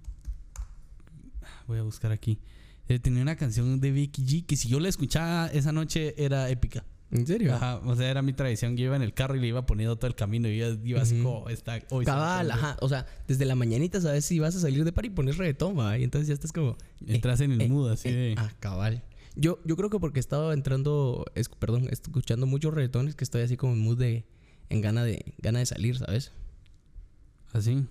Voy 1.67 1.77
a 1.77 1.83
buscar 1.83 2.11
aquí. 2.11 2.39
Eh, 2.87 2.97
tenía 2.97 3.21
una 3.21 3.35
canción 3.35 3.79
de 3.79 3.91
Becky 3.91 4.23
G 4.23 4.45
que 4.45 4.55
si 4.55 4.67
yo 4.69 4.79
la 4.79 4.89
escuchaba 4.89 5.47
esa 5.47 5.71
noche 5.71 6.15
era 6.17 6.49
épica. 6.49 6.85
¿En 7.09 7.25
serio? 7.25 7.55
Ajá, 7.55 7.77
o 7.85 7.95
sea, 7.95 8.09
era 8.11 8.21
mi 8.21 8.33
tradición. 8.33 8.75
Yo 8.75 8.85
iba 8.85 8.95
en 8.95 9.01
el 9.01 9.13
carro 9.13 9.35
y 9.35 9.39
le 9.39 9.47
iba 9.47 9.65
poniendo 9.65 9.95
todo 9.95 10.07
el 10.07 10.15
camino. 10.15 10.49
Y 10.49 10.53
iba, 10.61 10.67
iba 10.83 11.01
así 11.01 11.21
como, 11.21 11.47
está, 11.49 11.79
hoy 11.89 12.03
Cabal, 12.03 12.47
me 12.47 12.53
prende". 12.53 12.67
ajá. 12.67 12.77
O 12.81 12.89
sea, 12.89 13.05
desde 13.27 13.45
la 13.45 13.55
mañanita 13.55 14.01
sabes 14.01 14.25
si 14.25 14.39
vas 14.39 14.55
a 14.55 14.59
salir 14.59 14.83
de 14.83 14.91
party 14.91 15.07
y 15.07 15.11
pones 15.11 15.37
reggaetón, 15.37 15.77
va. 15.79 15.97
Y 15.97 16.03
entonces 16.03 16.27
ya 16.27 16.33
estás 16.33 16.51
como. 16.51 16.71
eh, 17.05 17.15
Entras 17.15 17.39
en 17.41 17.53
el 17.53 17.61
eh, 17.61 17.69
mood 17.69 17.89
así 17.91 18.09
eh, 18.09 18.13
de. 18.13 18.35
Ah, 18.37 18.51
cabal. 18.59 19.03
Yo, 19.35 19.59
yo 19.65 19.77
creo 19.77 19.89
que 19.89 19.99
porque 19.99 20.19
estaba 20.19 20.53
entrando, 20.53 21.25
es- 21.35 21.47
perdón, 21.47 21.87
escuchando 21.91 22.45
muchos 22.45 22.73
reggaetones 22.73 23.15
que 23.15 23.23
estoy 23.23 23.41
así 23.43 23.55
como 23.55 23.73
en 23.73 23.79
mood 23.79 23.97
de. 23.97 24.25
En 24.69 24.81
gana 24.81 25.03
de, 25.05 25.33
gana 25.37 25.59
de 25.59 25.65
salir, 25.65 25.97
¿sabes? 25.97 26.33
Así. 27.53 27.85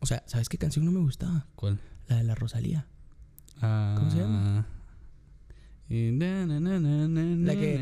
O 0.00 0.06
sea, 0.06 0.22
¿sabes 0.26 0.48
qué 0.48 0.56
canción 0.58 0.84
no 0.86 0.92
me 0.92 1.00
gustaba? 1.00 1.46
¿Cuál? 1.56 1.78
La 2.08 2.16
de 2.16 2.24
la 2.24 2.34
Rosalía. 2.34 2.86
¿Cómo 3.60 4.10
se 4.10 4.18
llama? 4.18 4.66
La 7.44 7.54
que- 7.54 7.76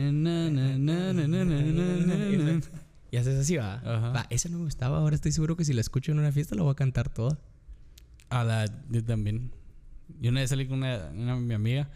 Y 3.12 3.16
haces 3.16 3.38
así, 3.40 3.56
va. 3.56 3.74
Ajá. 3.74 4.10
Va, 4.10 4.26
esa 4.30 4.48
no 4.48 4.58
me 4.58 4.64
gustaba. 4.64 4.98
Ahora 4.98 5.14
estoy 5.14 5.32
seguro 5.32 5.56
que 5.56 5.64
si 5.64 5.72
la 5.72 5.80
escucho 5.80 6.12
en 6.12 6.18
una 6.18 6.32
fiesta 6.32 6.54
la 6.54 6.62
voy 6.62 6.72
a 6.72 6.74
cantar 6.76 7.08
toda. 7.08 7.38
A 8.28 8.44
la 8.44 8.66
yo 8.90 9.02
también. 9.04 9.50
Yo 10.20 10.30
una 10.30 10.40
vez 10.40 10.50
salí 10.50 10.66
con 10.66 10.78
una, 10.78 11.10
una- 11.14 11.36
mi 11.36 11.54
amiga 11.54 11.88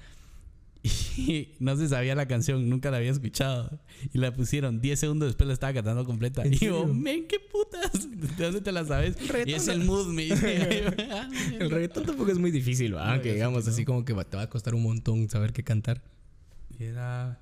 y 1.16 1.54
no 1.60 1.76
se 1.76 1.88
sabía 1.88 2.14
la 2.14 2.26
canción, 2.28 2.68
nunca 2.68 2.90
la 2.90 2.98
había 2.98 3.10
escuchado. 3.10 3.80
Y 4.12 4.18
la 4.18 4.34
pusieron 4.34 4.80
10 4.80 5.00
segundos 5.00 5.28
después 5.30 5.46
la 5.46 5.54
estaba 5.54 5.72
cantando 5.72 6.04
completa. 6.04 6.42
¿En 6.42 6.52
Y 6.52 6.58
yo, 6.58 6.86
men, 6.86 7.26
qué 7.26 7.38
putas. 7.40 7.90
¿De 8.36 8.44
dónde 8.44 8.60
te 8.60 8.70
la 8.70 8.84
sabes? 8.84 9.16
Y 9.46 9.52
es 9.52 9.68
el 9.68 9.84
mood, 9.84 10.08
me 10.12 10.24
dice. 10.24 10.84
El 11.58 11.70
reggaetón 11.70 12.04
tampoco 12.04 12.30
es 12.30 12.38
muy 12.38 12.50
difícil, 12.50 12.94
va. 12.94 13.16
No, 13.16 13.22
sé 13.22 13.32
digamos 13.32 13.64
que 13.64 13.70
así 13.70 13.84
como 13.84 14.04
que 14.04 14.12
te 14.12 14.36
va 14.36 14.42
a 14.42 14.50
costar 14.50 14.74
un 14.74 14.82
montón 14.82 15.28
saber 15.30 15.52
qué 15.52 15.64
cantar. 15.64 16.02
Y 16.78 16.84
era. 16.84 17.40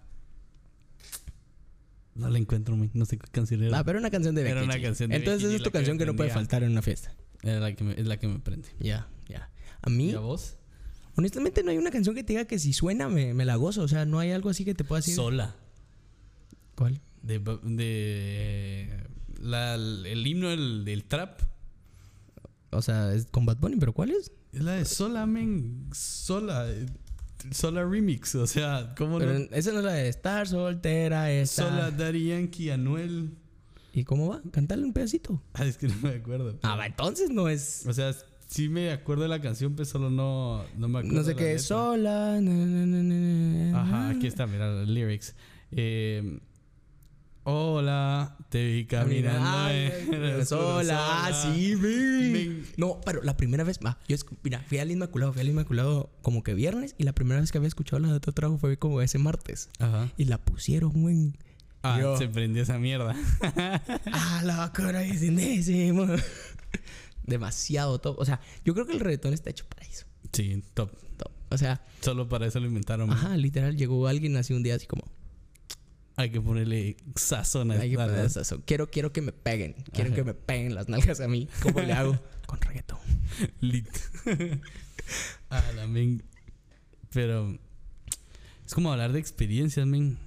No 2.15 2.29
la 2.29 2.39
encuentro, 2.39 2.77
men. 2.77 2.91
no 2.95 3.07
sé 3.07 3.17
qué 3.19 3.27
canción 3.31 3.63
era. 3.63 3.79
Ah, 3.79 3.85
pero 3.85 3.99
una 3.99 4.11
canción 4.11 4.35
de 4.35 4.43
Becky 4.43 4.53
Era 4.53 4.65
una 4.65 4.81
canción 4.81 5.11
de 5.11 5.17
Entonces 5.17 5.45
esa 5.45 5.57
es 5.57 5.63
tu 5.63 5.71
que 5.71 5.79
canción 5.79 5.97
me 5.97 6.05
que 6.05 6.07
no 6.07 6.15
puede 6.15 6.31
faltar 6.31 6.63
en 6.63 6.71
una 6.71 6.83
fiesta. 6.83 7.13
Era 7.43 7.59
la 7.59 7.75
que 7.75 7.83
me- 7.83 7.99
es 7.99 8.07
la 8.07 8.19
que 8.19 8.29
me 8.29 8.39
prende. 8.39 8.69
Ya, 8.79 9.09
ya. 9.29 9.51
A 9.81 9.91
mí, 9.91 10.11
¿Y 10.11 10.15
a 10.15 10.21
vos? 10.21 10.57
Honestamente, 11.17 11.63
no 11.63 11.71
hay 11.71 11.79
una 11.79 11.91
canción 11.91 12.15
que 12.15 12.23
te 12.23 12.33
diga 12.33 12.45
que 12.45 12.59
si 12.59 12.73
suena 12.73 13.09
me, 13.09 13.35
me 13.35 13.45
la 13.45 13.57
gozo. 13.57 13.83
O 13.83 13.89
sea, 13.89 14.05
no 14.05 14.19
hay 14.19 14.33
algo 14.33 14.51
así 14.51 14.65
que 14.65 14.75
te 14.75 14.85
pueda 14.85 15.01
decir. 15.01 15.15
Sola. 15.15 15.57
¿Cuál? 16.75 17.01
De, 17.23 17.39
de 17.39 19.07
la, 19.41 19.75
el 19.75 20.27
himno 20.27 20.49
del, 20.51 20.85
del 20.85 21.05
trap. 21.05 21.41
O 22.71 22.81
sea, 22.83 23.13
es 23.15 23.27
con 23.27 23.45
Bad 23.45 23.59
Bunny, 23.59 23.77
pero 23.77 23.93
¿cuál 23.93 24.11
es? 24.11 24.33
Es 24.53 24.63
la 24.63 24.73
de 24.73 24.85
Sola, 24.85 25.27
men. 25.27 25.89
Sola. 25.93 26.67
Sola 27.51 27.85
Remix. 27.85 28.35
O 28.37 28.47
sea, 28.47 28.95
¿cómo 28.97 29.19
Pero 29.19 29.39
no? 29.39 29.45
esa 29.51 29.73
no 29.73 29.81
es 29.81 29.85
la 29.85 29.93
de 29.93 30.09
estar 30.09 30.47
soltera, 30.47 31.31
esta. 31.33 31.69
Sola, 31.69 31.91
Daddy 31.91 32.29
Yankee, 32.29 32.71
Anuel. 32.71 33.37
¿Y 33.93 34.05
cómo 34.05 34.29
va? 34.29 34.41
Cantale 34.51 34.85
un 34.85 34.93
pedacito. 34.93 35.43
Ah, 35.53 35.67
es 35.67 35.77
que 35.77 35.89
no 35.89 35.95
me 36.03 36.11
acuerdo. 36.11 36.59
Ah, 36.63 36.77
va, 36.77 36.87
entonces 36.87 37.31
no 37.31 37.49
es. 37.49 37.85
O 37.87 37.93
sea, 37.93 38.15
sí 38.53 38.69
me 38.69 38.93
acuerdo 38.93 39.23
de 39.23 39.29
la 39.31 39.41
canción, 39.41 39.75
pero 39.75 39.87
solo 39.87 40.11
no, 40.11 40.65
no 40.77 40.89
me 40.89 40.99
acuerdo. 40.99 41.19
No 41.19 41.25
sé 41.25 41.35
qué, 41.35 41.59
sola. 41.59 42.41
na, 42.41 42.53
na, 42.53 42.87
na, 42.87 43.03
na, 43.03 43.03
na. 43.03 43.81
Ajá, 43.81 44.09
aquí 44.11 44.27
está, 44.27 44.47
mira 44.47 44.71
los 44.71 44.89
lyrics. 44.89 45.35
Eh, 45.71 46.39
hola, 47.45 48.37
te 48.51 48.65
vi 48.65 48.85
caminando. 48.85 49.49
Ay, 49.49 50.45
sola. 50.45 51.27
Ah, 51.27 51.33
sí, 51.33 51.77
men. 51.77 52.67
No, 52.77 53.01
pero 53.05 53.23
la 53.23 53.37
primera 53.37 53.65
vez, 53.65 53.81
va, 53.85 53.99
yo 54.07 54.17
mira, 54.43 54.63
fui 54.67 54.79
al 54.79 54.91
Inmaculado, 54.91 55.33
fui 55.33 55.41
al 55.41 55.49
Inmaculado 55.49 56.11
como 56.21 56.43
que 56.43 56.53
viernes 56.53 56.95
y 56.99 57.05
la 57.05 57.15
primera 57.15 57.41
vez 57.41 57.53
que 57.53 57.59
había 57.59 57.69
escuchado 57.69 58.01
la 58.01 58.09
de 58.09 58.15
otro 58.15 58.33
trago 58.33 58.59
fue 58.59 58.77
como 58.77 59.01
ese 59.01 59.19
martes. 59.19 59.71
Ajá. 59.79 60.11
Y 60.19 60.27
la 60.27 60.37
pusieron, 60.39 60.93
güey. 60.93 61.33
Ah, 61.83 61.99
Yo. 62.01 62.17
se 62.17 62.29
prendió 62.29 62.63
esa 62.63 62.79
mierda. 62.79 63.17
Ah, 64.13 64.43
la 64.45 64.73
cara 64.73 65.03
es 65.03 65.23
indécimo. 65.23 66.07
Demasiado 67.25 67.99
top. 68.01 68.19
O 68.19 68.25
sea, 68.25 68.41
yo 68.65 68.75
creo 68.75 68.87
que 68.87 68.93
el 68.93 69.01
reggaetón 69.01 69.33
está 69.35 69.51
hecho 69.51 69.65
para 69.69 69.87
eso. 69.87 70.07
sí, 70.33 70.63
top. 70.75 70.91
Top. 71.17 71.31
O 71.51 71.59
sea, 71.59 71.85
Solo 72.01 72.29
para 72.29 72.47
eso 72.47 72.59
lo 72.61 72.67
inventaron. 72.67 73.09
man. 73.09 73.17
ajá, 73.19 73.37
literal, 73.37 73.77
llegó 73.77 74.07
alguien 74.09 74.37
así 74.37 74.55
un 74.55 74.63
día 74.63 74.75
así 74.75 74.87
como, 74.87 75.05
Hay 76.17 76.31
que 76.31 76.41
ponerle 76.41 76.97
sazón 77.15 77.71
a 77.71 77.75
hay 77.75 77.81
que 77.91 77.95
estas, 77.95 78.09
poner 78.09 78.35
¿no? 78.35 78.41
eso. 78.43 78.63
Quiero, 78.65 78.91
quiero 78.91 79.13
que 79.13 79.21
me 79.23 79.33
peguen. 79.33 79.75
Quiero 79.93 80.09
Ajá. 80.09 80.17
que 80.17 80.25
me 80.25 80.35
peguen 80.35 80.75
las 80.75 80.89
nalgas 80.89 81.21
a 81.21 81.29
mí. 81.29 81.49
¿Cómo 81.63 81.81
le 81.81 81.93
hago? 81.93 82.19
Con 82.47 82.61
reggaetón. 82.61 82.99
Lit. 83.61 83.89
ah, 85.51 85.63
la 85.77 85.87
men. 85.87 86.23
Pero 87.13 87.59
es 88.67 88.75
como 88.75 88.91
hablar 88.93 89.13
de 89.13 89.19
experiencias, 89.21 89.87
men. 89.87 90.19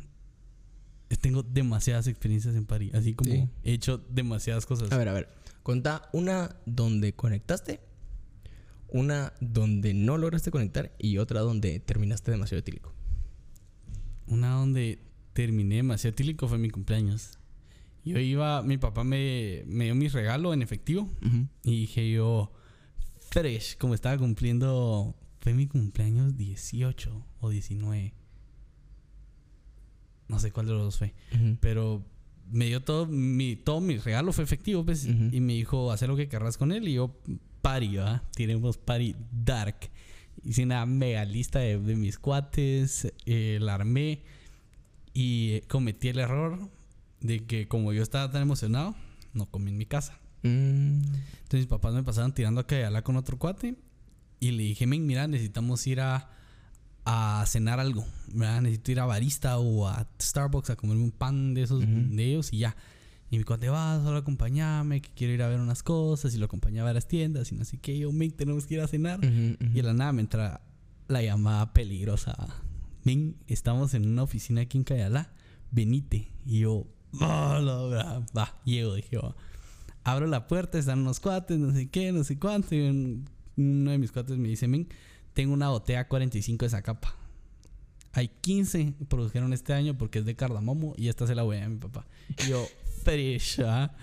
Tengo 1.21 1.43
demasiadas 1.43 2.07
experiencias 2.07 2.55
en 2.55 2.65
París. 2.65 2.93
Así 2.93 3.13
como 3.13 3.31
Sí. 3.31 3.47
he 3.63 3.73
hecho 3.73 3.97
demasiadas 4.09 4.65
cosas. 4.65 4.91
A 4.91 4.97
ver, 4.97 5.07
a 5.09 5.13
ver. 5.13 5.29
Contá 5.65 6.09
una 6.13 6.57
donde 6.67 7.15
conectaste, 7.15 7.79
una 8.87 9.33
donde 9.41 9.95
no 9.95 10.15
lograste 10.19 10.51
conectar 10.51 10.91
y 10.99 11.17
otra 11.17 11.39
donde 11.39 11.79
terminaste 11.79 12.29
demasiado 12.29 12.59
etílico. 12.59 12.93
Una 14.27 14.51
donde 14.51 14.99
terminé 15.33 15.77
demasiado 15.77 16.13
tílico 16.13 16.47
fue 16.47 16.59
mi 16.59 16.69
cumpleaños. 16.69 17.39
Yo 18.03 18.19
iba, 18.19 18.61
mi 18.61 18.77
papá 18.77 19.03
me, 19.03 19.63
me 19.65 19.85
dio 19.85 19.95
mi 19.95 20.07
regalo 20.07 20.53
en 20.53 20.61
efectivo 20.61 21.09
y 21.63 21.79
dije 21.79 22.11
yo, 22.11 22.53
fresh, 23.31 23.75
como 23.79 23.95
estaba 23.95 24.19
cumpliendo, 24.19 25.15
fue 25.39 25.55
mi 25.55 25.65
cumpleaños 25.65 26.37
18 26.37 27.25
o 27.39 27.49
19. 27.49 28.13
No 30.27 30.37
sé 30.37 30.51
cuál 30.51 30.67
de 30.67 30.73
los 30.73 30.83
dos 30.83 30.99
fue. 30.99 31.15
Pero 31.59 32.05
me 32.51 32.65
dio 32.65 32.81
todo 32.81 33.05
mi, 33.05 33.55
todo 33.55 33.81
mi 33.81 33.97
regalo 33.97 34.31
fue 34.31 34.43
efectivo, 34.43 34.85
pues. 34.85 35.05
Y 35.05 35.39
me 35.39 35.53
dijo, 35.53 35.91
haz 35.91 36.01
lo 36.03 36.15
que 36.15 36.27
querrás 36.27 36.57
con 36.57 36.71
él. 36.71 36.87
Y 36.87 36.93
yo, 36.93 37.15
party, 37.61 37.97
¿verdad? 37.97 38.21
Tenemos 38.35 38.77
party 38.77 39.15
dark. 39.31 39.89
Hice 40.43 40.63
una 40.63 40.85
mega 40.85 41.25
lista 41.25 41.59
de, 41.59 41.79
de 41.79 41.95
mis 41.95 42.19
cuates, 42.19 43.11
eh, 43.25 43.57
la 43.61 43.75
armé. 43.75 44.23
Y 45.13 45.61
cometí 45.61 46.09
el 46.09 46.19
error 46.19 46.69
de 47.21 47.45
que 47.45 47.67
como 47.67 47.93
yo 47.93 48.03
estaba 48.03 48.31
tan 48.31 48.41
emocionado, 48.41 48.95
no 49.33 49.45
comí 49.47 49.71
en 49.71 49.77
mi 49.77 49.85
casa. 49.85 50.19
Mm. 50.43 51.01
Entonces 51.01 51.61
mis 51.61 51.67
papás 51.67 51.93
me 51.93 52.03
pasaron 52.03 52.33
tirando 52.33 52.61
a 52.61 52.67
Cayala 52.67 53.01
con 53.03 53.15
otro 53.15 53.37
cuate. 53.37 53.75
Y 54.39 54.51
le 54.51 54.63
dije, 54.63 54.85
mira, 54.85 55.27
necesitamos 55.27 55.87
ir 55.87 56.01
a, 56.01 56.29
a 57.05 57.43
cenar 57.47 57.79
algo. 57.79 58.05
¿verdad? 58.33 58.61
Necesito 58.61 58.91
ir 58.91 58.99
a 58.99 59.05
Barista 59.05 59.57
o 59.59 59.87
a 59.87 60.07
Starbucks 60.21 60.71
a 60.71 60.75
comerme 60.75 61.03
un 61.03 61.11
pan 61.11 61.53
de 61.53 61.61
esos 61.63 61.81
de 61.87 62.23
ellos 62.25 62.51
y 62.51 62.59
ya. 62.59 62.75
Y 63.31 63.37
mi 63.37 63.43
cuate 63.43 63.69
va, 63.69 63.99
solo 64.03 64.17
acompáñame, 64.19 65.01
que 65.01 65.09
quiero 65.15 65.33
ir 65.33 65.41
a 65.41 65.47
ver 65.47 65.59
unas 65.59 65.81
cosas. 65.83 66.33
Y 66.35 66.37
lo 66.37 66.45
acompañaba 66.45 66.89
a 66.91 66.93
las 66.93 67.07
tiendas 67.07 67.51
y 67.51 67.55
no 67.55 67.65
sé 67.65 67.77
qué. 67.79 67.97
Yo, 67.97 68.11
men, 68.11 68.31
tenemos 68.31 68.65
que 68.67 68.75
ir 68.75 68.81
a 68.81 68.87
cenar. 68.87 69.19
Y 69.23 69.55
de 69.71 69.83
la 69.83 69.93
nada 69.93 70.11
me 70.13 70.21
entra 70.21 70.61
la 71.07 71.21
llamada 71.23 71.73
peligrosa. 71.73 72.35
Men, 73.03 73.35
estamos 73.47 73.93
en 73.93 74.07
una 74.07 74.23
oficina 74.23 74.61
aquí 74.61 74.77
en 74.77 74.83
Cayala. 74.83 75.31
Venite. 75.71 76.31
Y 76.45 76.59
yo, 76.59 76.87
"Ah, 77.19 77.59
la 77.63 77.81
verdad". 77.83 78.23
va, 78.37 78.61
llego, 78.63 78.93
dije, 78.95 79.17
va. 79.17 79.35
Abro 80.03 80.27
la 80.27 80.47
puerta, 80.47 80.77
están 80.77 80.99
unos 80.99 81.19
cuates, 81.19 81.57
no 81.57 81.71
sé 81.73 81.89
qué, 81.89 82.11
no 82.11 82.23
sé 82.23 82.37
cuánto. 82.37 82.75
Y 82.75 82.81
un- 82.81 83.25
uno 83.57 83.91
de 83.91 83.97
mis 83.97 84.11
cuates 84.11 84.37
me 84.37 84.49
dice, 84.49 84.67
men, 84.67 84.87
tengo 85.35 85.53
una 85.53 85.69
botella 85.69 86.07
45 86.07 86.63
de 86.63 86.67
esa 86.67 86.81
capa. 86.81 87.13
Hay 88.13 88.29
15 88.29 88.93
que 88.97 89.05
produjeron 89.05 89.53
este 89.53 89.73
año 89.73 89.95
porque 89.97 90.19
es 90.19 90.25
de 90.25 90.35
cardamomo 90.35 90.95
y 90.97 91.09
esta 91.09 91.27
se 91.27 91.35
la 91.35 91.43
voy 91.43 91.57
a 91.57 91.69
mi 91.69 91.75
papá. 91.75 92.07
Y 92.43 92.49
yo, 92.49 92.65
fresh, 93.03 93.61
¿ah? 93.61 93.93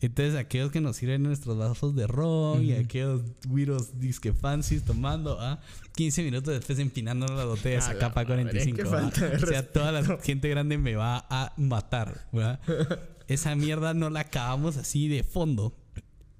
Entonces, 0.00 0.36
aquellos 0.36 0.70
que 0.70 0.80
nos 0.80 0.96
sirven 0.96 1.24
nuestros 1.24 1.58
vasos 1.58 1.96
de 1.96 2.06
ron 2.06 2.64
y 2.64 2.72
aquellos 2.72 3.22
güiros 3.48 3.98
disque 3.98 4.32
fancies 4.32 4.84
tomando, 4.84 5.40
¿ah? 5.40 5.60
15 5.96 6.22
minutos 6.22 6.54
después 6.54 6.78
empinando 6.78 7.26
la 7.26 7.44
botella 7.44 7.70
de 7.70 7.76
A 7.76 7.78
esa 7.80 7.94
la 7.94 7.98
capa 7.98 8.22
madre, 8.22 8.44
45. 8.44 8.76
qué 8.76 8.82
¿ah? 8.88 9.38
O 9.42 9.46
sea, 9.46 9.72
toda 9.72 9.90
la 9.90 10.18
gente 10.18 10.48
grande 10.48 10.78
me 10.78 10.94
va 10.94 11.26
a 11.28 11.52
matar, 11.56 12.28
¿verdad? 12.32 12.60
Esa 13.26 13.56
mierda 13.56 13.92
no 13.92 14.08
la 14.08 14.20
acabamos 14.20 14.76
así 14.76 15.08
de 15.08 15.24
fondo. 15.24 15.76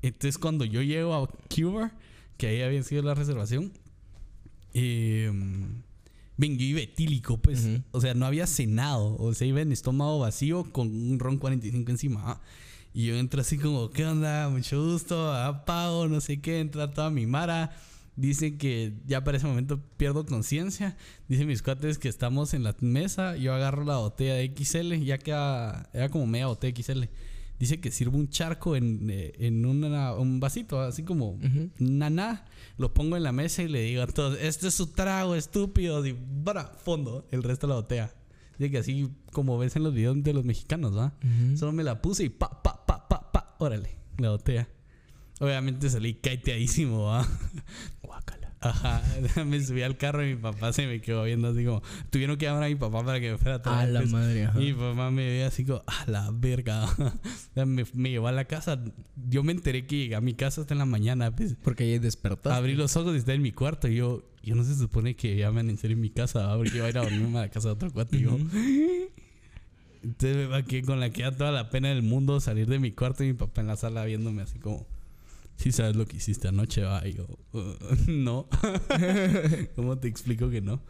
Entonces, 0.01 0.39
cuando 0.39 0.64
yo 0.64 0.80
llego 0.80 1.14
a 1.14 1.28
Cuba, 1.53 1.93
que 2.36 2.47
ahí 2.47 2.62
había 2.62 2.82
sido 2.84 3.03
la 3.03 3.14
reservación, 3.14 3.72
eh, 4.81 5.33
ven, 6.37 6.59
yo 6.59 6.64
iba 6.64 6.81
etílico, 6.81 7.39
pues. 7.39 7.68
O 7.91 8.01
sea, 8.01 8.14
no 8.14 8.26
había 8.26 8.47
cenado. 8.47 9.16
O 9.18 9.35
sea, 9.35 9.47
iba 9.47 9.61
en 9.61 9.72
estómago 9.72 10.20
vacío 10.20 10.64
con 10.72 10.89
un 10.89 11.18
ron 11.18 11.39
45 11.39 11.91
encima. 11.91 12.22
ah. 12.24 12.41
Y 12.95 13.07
yo 13.07 13.16
entro 13.16 13.41
así 13.41 13.59
como, 13.59 13.91
¿qué 13.91 14.07
onda? 14.07 14.49
Mucho 14.49 14.83
gusto, 14.83 15.33
ah, 15.33 15.64
pago, 15.64 16.09
no 16.09 16.20
sé 16.20 16.41
qué. 16.41 16.61
Entra 16.61 16.93
toda 16.93 17.11
mi 17.11 17.26
mara. 17.26 17.76
Dicen 18.16 18.59
que 18.59 18.95
ya 19.07 19.22
para 19.22 19.37
ese 19.37 19.47
momento 19.47 19.81
pierdo 19.97 20.26
conciencia. 20.26 20.97
Dicen 21.29 21.47
mis 21.47 21.62
cuates 21.62 21.99
que 21.99 22.09
estamos 22.09 22.55
en 22.55 22.64
la 22.64 22.74
mesa. 22.81 23.37
Yo 23.37 23.55
agarro 23.55 23.85
la 23.85 23.99
botella 23.99 24.35
de 24.35 24.53
XL. 24.57 24.95
Ya 25.05 25.18
queda, 25.18 25.89
era 25.93 26.09
como 26.09 26.26
media 26.26 26.47
botella 26.47 26.74
XL. 26.83 27.05
Dice 27.59 27.81
que 27.81 27.91
sirvo 27.91 28.17
un 28.19 28.29
charco 28.29 28.77
en, 28.77 29.09
eh, 29.11 29.33
en 29.39 29.67
una- 29.67 30.15
un 30.15 30.39
vasito, 30.41 30.81
así 30.81 31.03
como 31.03 31.31
Ujú. 31.33 31.71
naná. 31.79 32.45
Lo 32.77 32.95
pongo 32.95 33.17
en 33.17 33.25
la 33.25 33.33
mesa 33.33 33.63
y 33.63 33.69
le 33.69 33.81
digo 33.83 34.03
a 34.03 34.07
todos, 34.07 34.39
este 34.41 34.69
es 34.69 34.75
su 34.75 34.89
trago, 34.89 35.35
estúpido. 35.35 36.05
Y 36.07 36.15
para, 36.45 36.65
fondo, 36.67 37.27
el 37.33 37.43
resto 37.43 37.67
de 37.67 37.71
la 37.73 37.81
botella. 37.81 38.15
Dice 38.59 38.71
que 38.71 38.79
así 38.79 39.09
como 39.33 39.59
ves 39.59 39.75
en 39.77 39.83
los 39.85 39.93
videos 39.95 40.23
de 40.23 40.33
los 40.33 40.45
mexicanos, 40.45 40.97
¿va? 40.97 41.15
Ujú. 41.25 41.57
Solo 41.57 41.73
me 41.73 41.83
la 41.85 42.01
puse 42.01 42.25
y 42.25 42.29
pa, 42.29 42.63
pa, 42.63 42.85
pa, 42.87 43.09
pa, 43.09 43.33
pa, 43.33 43.57
órale, 43.59 43.91
la 44.19 44.31
botella. 44.31 44.69
Obviamente 45.41 45.89
salí 45.91 46.15
caiteadísimo, 46.15 47.05
¿va? 47.05 47.27
Ajá, 48.61 49.03
me 49.47 49.61
subí 49.63 49.83
al 49.83 49.97
carro 49.97 50.27
y 50.27 50.35
mi 50.35 50.41
papá 50.41 50.73
se 50.73 50.87
me 50.87 51.01
quedó 51.01 51.25
viendo 51.25 51.49
así 51.49 51.65
como, 51.65 51.83
tuvieron 52.11 52.37
que 52.37 52.47
llamar 52.47 52.65
a 52.65 52.69
mi 52.69 52.75
papá 52.75 53.05
para 53.05 53.21
que 53.21 53.33
me 53.33 53.39
fuera 53.39 53.63
a 53.65 53.81
A 53.81 53.87
la 53.87 54.03
madre, 54.03 54.47
ajá. 54.47 54.61
Y 54.61 54.73
mi 54.73 54.73
papá 54.73 55.11
me 55.11 55.27
veía 55.27 55.47
así 55.47 55.65
como, 55.65 55.83
a 55.87 56.11
la 56.11 56.31
verga. 56.33 56.87
Me, 57.55 57.85
me 57.93 58.11
llevó 58.11 58.29
a 58.29 58.33
la 58.33 58.45
casa. 58.45 58.81
Yo 59.29 59.43
me 59.43 59.51
enteré 59.51 59.85
que 59.87 59.97
llegué 59.97 60.15
a 60.15 60.21
mi 60.21 60.35
casa 60.35 60.61
hasta 60.61 60.75
en 60.75 60.79
la 60.79 60.85
mañana. 60.85 61.35
Pues, 61.35 61.57
Porque 61.63 61.83
ahí 61.85 61.99
despertaste. 61.99 62.57
abrí 62.57 62.75
los 62.75 62.97
ojos 62.97 63.15
y 63.15 63.19
estaba 63.19 63.35
en 63.35 63.43
mi 63.43 63.51
cuarto. 63.51 63.89
Y 63.89 63.97
yo, 63.97 64.23
yo 64.45 64.55
no 64.55 64.63
se 64.63 64.77
supone 64.77 65.17
que 65.17 65.37
ya 65.37 65.51
me 65.51 65.61
amanecer 65.61 65.91
en 65.91 66.01
mi 66.01 66.11
casa, 66.11 66.47
¿va? 66.47 66.57
porque 66.57 66.77
iba 66.77 66.87
a 66.87 66.91
ir 66.91 66.99
a 66.99 67.03
dormirme 67.03 67.39
a 67.39 67.43
la 67.43 67.49
casa 67.51 67.69
de 67.69 67.75
otro 67.75 67.93
cuate. 67.93 68.17
Y 68.17 68.21
yo, 68.23 68.31
entonces 70.03 70.37
me 70.37 70.47
va 70.47 70.63
que 70.63 70.83
con 70.83 71.01
la 71.01 71.11
que 71.11 71.23
da 71.23 71.33
toda 71.33 71.51
la 71.53 71.71
pena 71.71 71.89
del 71.89 72.03
mundo 72.03 72.41
salir 72.41 72.67
de 72.69 72.79
mi 72.79 72.93
cuarto 72.93 73.25
y 73.25 73.29
mi 73.29 73.35
papá 73.35 73.61
en 73.61 73.67
la 73.67 73.77
sala 73.77 74.05
viéndome 74.05 74.43
así 74.43 74.59
como, 74.59 74.87
sí 75.63 75.73
sabes 75.73 75.97
lo 75.97 76.07
que 76.07 76.17
hiciste 76.17 76.49
anoche, 76.49 76.83
va. 76.83 77.07
Y 77.07 77.13
yo, 77.15 77.27
"Uh, 77.53 77.75
no. 78.11 78.49
¿Cómo 79.77 79.99
te 79.99 80.09
explico 80.09 80.49
que 80.51 80.61
no? 80.63 80.83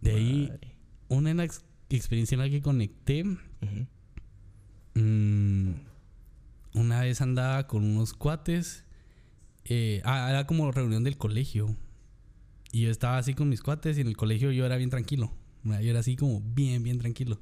De 0.00 0.10
ahí, 0.12 0.48
Madre. 0.50 0.76
una 1.08 1.44
ex- 1.44 1.64
experiencia 1.88 2.34
en 2.34 2.40
la 2.40 2.50
que 2.50 2.60
conecté. 2.62 3.24
Mm, 4.94 5.70
una 6.74 7.00
vez 7.00 7.20
andaba 7.20 7.66
con 7.66 7.84
unos 7.84 8.12
cuates. 8.14 8.84
eh, 9.64 10.02
ah, 10.04 10.28
era 10.30 10.46
como 10.46 10.70
reunión 10.72 11.04
del 11.04 11.16
colegio. 11.16 11.76
Y 12.72 12.82
yo 12.82 12.90
estaba 12.90 13.18
así 13.18 13.34
con 13.34 13.48
mis 13.48 13.62
cuates 13.62 13.98
y 13.98 14.00
en 14.00 14.08
el 14.08 14.16
colegio 14.16 14.50
yo 14.50 14.66
era 14.66 14.76
bien 14.76 14.90
tranquilo. 14.90 15.30
Yo 15.64 15.76
era 15.78 16.00
así 16.00 16.16
como 16.16 16.40
bien, 16.40 16.82
bien 16.82 16.98
tranquilo. 16.98 17.40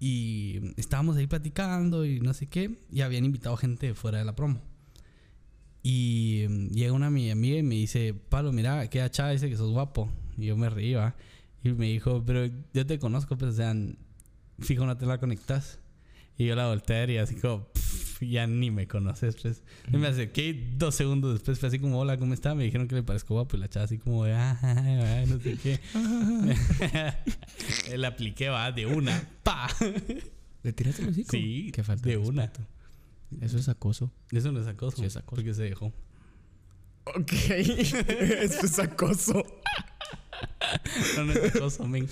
Y 0.00 0.60
estábamos 0.76 1.16
ahí 1.16 1.26
platicando 1.26 2.04
y 2.04 2.20
no 2.20 2.34
sé 2.34 2.48
qué. 2.48 2.78
Y 2.90 3.00
habían 3.02 3.24
invitado 3.24 3.56
gente 3.56 3.94
fuera 3.94 4.18
de 4.18 4.24
la 4.24 4.34
promo. 4.36 4.60
Y 5.82 6.44
mm, 6.48 6.68
llega 6.68 6.92
una 6.92 7.10
mi 7.10 7.30
amiga 7.30 7.58
y 7.58 7.62
me 7.62 7.74
dice, 7.74 8.14
Pablo, 8.14 8.52
mira, 8.52 8.88
queda 8.88 9.10
chava, 9.10 9.30
dice 9.30 9.48
que 9.48 9.56
sos 9.56 9.70
guapo. 9.70 10.10
Y 10.36 10.46
yo 10.46 10.56
me 10.56 10.70
reía. 10.70 11.14
Y 11.64 11.70
me 11.70 11.86
dijo, 11.86 12.22
pero 12.24 12.46
yo 12.72 12.86
te 12.86 12.98
conozco, 12.98 13.36
pero 13.36 13.50
o 13.50 13.54
sea, 13.54 13.74
fijo, 14.60 14.86
no 14.86 14.96
te 14.96 15.06
la 15.06 15.18
conectas. 15.18 15.78
Y 16.38 16.46
yo 16.46 16.56
la 16.56 16.68
volteé 16.68 17.12
y 17.12 17.18
así 17.18 17.34
como, 17.36 17.66
"Pff, 17.68 18.22
ya 18.22 18.46
ni 18.46 18.70
me 18.70 18.88
conoces, 18.88 19.36
pues. 19.36 19.62
Y 19.92 19.96
me 19.96 20.08
acerqué 20.08 20.70
dos 20.76 20.94
segundos 20.94 21.34
después, 21.34 21.58
fue 21.58 21.68
así 21.68 21.78
como, 21.78 21.98
hola, 22.00 22.18
¿cómo 22.18 22.34
está? 22.34 22.54
Me 22.54 22.64
dijeron 22.64 22.88
que 22.88 22.94
le 22.94 23.02
parezco 23.02 23.34
guapo 23.34 23.56
y 23.56 23.60
la 23.60 23.68
chava 23.68 23.84
así 23.84 23.98
como, 23.98 24.24
ah, 24.24 24.58
ah, 24.62 25.24
no 25.28 25.38
sé 25.40 25.56
qué. 25.62 25.78
la 27.96 28.08
apliqué, 28.08 28.48
va, 28.48 28.72
de 28.72 28.86
una, 28.86 29.28
pa. 29.42 29.68
¿Le 30.62 30.72
tiraste 30.72 31.02
el 31.02 31.08
hocico? 31.10 31.30
Sí, 31.32 31.70
Qué 31.72 31.82
falta 31.82 32.04
de 32.08 32.12
de 32.12 32.16
una. 32.18 32.42
respeto. 32.46 32.66
Eso 33.40 33.58
es 33.58 33.68
acoso. 33.68 34.10
Eso 34.30 34.52
no 34.52 34.60
es 34.60 34.66
acoso. 34.66 34.96
Sí, 34.98 35.04
es 35.04 35.16
acoso. 35.16 35.36
Porque 35.36 35.54
se 35.54 35.62
dejó. 35.62 35.92
Ok. 37.04 37.32
Eso 37.58 38.66
es 38.66 38.78
acoso. 38.78 39.44
No, 41.16 41.24
no 41.24 41.32
es 41.32 41.54
acoso, 41.54 41.86
men. 41.86 42.08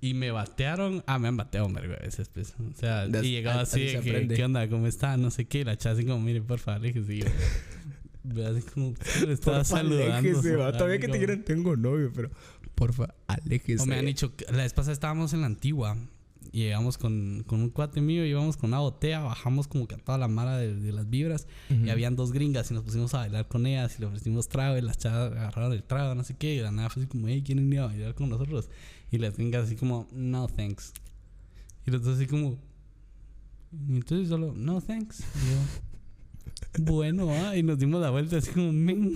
Y 0.00 0.14
me 0.14 0.30
batearon. 0.30 1.02
Ah, 1.06 1.18
me 1.18 1.28
han 1.28 1.36
bateado 1.36 1.66
un 1.66 1.72
vergo 1.72 1.94
de 1.94 2.00
veces, 2.00 2.28
pues. 2.28 2.54
O 2.58 2.74
sea, 2.78 3.08
Das- 3.08 3.24
y 3.24 3.30
llegaba 3.30 3.62
así 3.62 3.80
de 3.80 4.00
que. 4.00 4.28
¿qué 4.28 4.44
onda? 4.44 4.68
¿Cómo 4.68 4.86
está? 4.86 5.16
No 5.16 5.30
sé 5.30 5.46
qué. 5.46 5.60
Y 5.60 5.64
la 5.64 5.76
chava 5.76 5.94
así 5.94 6.04
como, 6.04 6.20
mire, 6.20 6.40
por 6.42 6.58
favor, 6.58 6.86
yo, 6.88 7.02
ve 8.24 8.46
así 8.46 8.62
como, 8.62 8.94
le 9.26 9.32
estaba 9.32 9.64
saludando. 9.64 10.14
Aléjese, 10.14 10.56
va. 10.56 10.72
Todavía 10.72 10.98
que 10.98 11.08
te 11.08 11.14
dijeran, 11.14 11.42
tengo 11.44 11.76
novio, 11.76 12.12
pero 12.14 12.30
porfa, 12.74 13.14
aléjese. 13.26 13.82
O 13.82 13.86
me 13.86 13.96
han 13.96 14.06
dicho, 14.06 14.32
la 14.50 14.58
vez 14.62 14.72
pasada 14.72 14.92
estábamos 14.92 15.32
en 15.32 15.40
la 15.40 15.46
antigua 15.46 15.96
y 16.52 16.60
llegamos 16.60 16.98
con, 16.98 17.44
con 17.46 17.60
un 17.60 17.70
cuate 17.70 18.00
mío, 18.00 18.24
íbamos 18.24 18.56
con 18.56 18.70
una 18.70 18.78
botella, 18.80 19.20
bajamos 19.20 19.68
como 19.68 19.86
que 19.86 19.94
a 19.94 19.98
toda 19.98 20.18
la 20.18 20.28
mara 20.28 20.56
de, 20.56 20.74
de 20.74 20.92
las 20.92 21.08
vibras 21.08 21.46
Ujú. 21.70 21.84
y 21.86 21.90
habían 21.90 22.16
dos 22.16 22.32
gringas 22.32 22.70
y 22.70 22.74
nos 22.74 22.82
pusimos 22.84 23.12
a 23.14 23.18
bailar 23.18 23.48
con 23.48 23.66
ellas 23.66 23.96
y 23.96 24.00
le 24.00 24.06
ofrecimos 24.06 24.48
trago 24.48 24.76
y 24.78 24.80
las 24.82 24.98
chavas 24.98 25.32
agarraron 25.32 25.72
el 25.72 25.82
trago, 25.82 26.14
no 26.14 26.24
sé 26.24 26.36
qué, 26.36 26.54
y 26.54 26.60
la 26.60 26.70
nada 26.70 26.88
fue 26.90 27.02
así 27.02 27.08
como, 27.10 27.28
hey, 27.28 27.42
¿quieren 27.44 27.72
ir 27.72 27.80
a 27.80 27.86
bailar 27.86 28.14
con 28.14 28.28
nosotros? 28.28 28.68
Y 29.10 29.18
las 29.18 29.36
gringas 29.36 29.64
así 29.66 29.76
como, 29.76 30.06
no 30.12 30.46
thanks. 30.48 30.92
Y 31.86 31.90
los 31.90 32.02
dos 32.02 32.16
así 32.16 32.26
como, 32.26 32.58
y 33.88 33.96
entonces 33.96 34.28
solo, 34.28 34.52
no 34.54 34.80
thanks. 34.80 35.20
Y 35.20 35.50
yo, 36.80 36.84
bueno, 36.92 37.28
ah, 37.30 37.56
y 37.56 37.62
nos 37.62 37.78
dimos 37.78 38.00
la 38.00 38.10
vuelta 38.10 38.38
así 38.38 38.50
como, 38.50 38.72
men, 38.72 39.14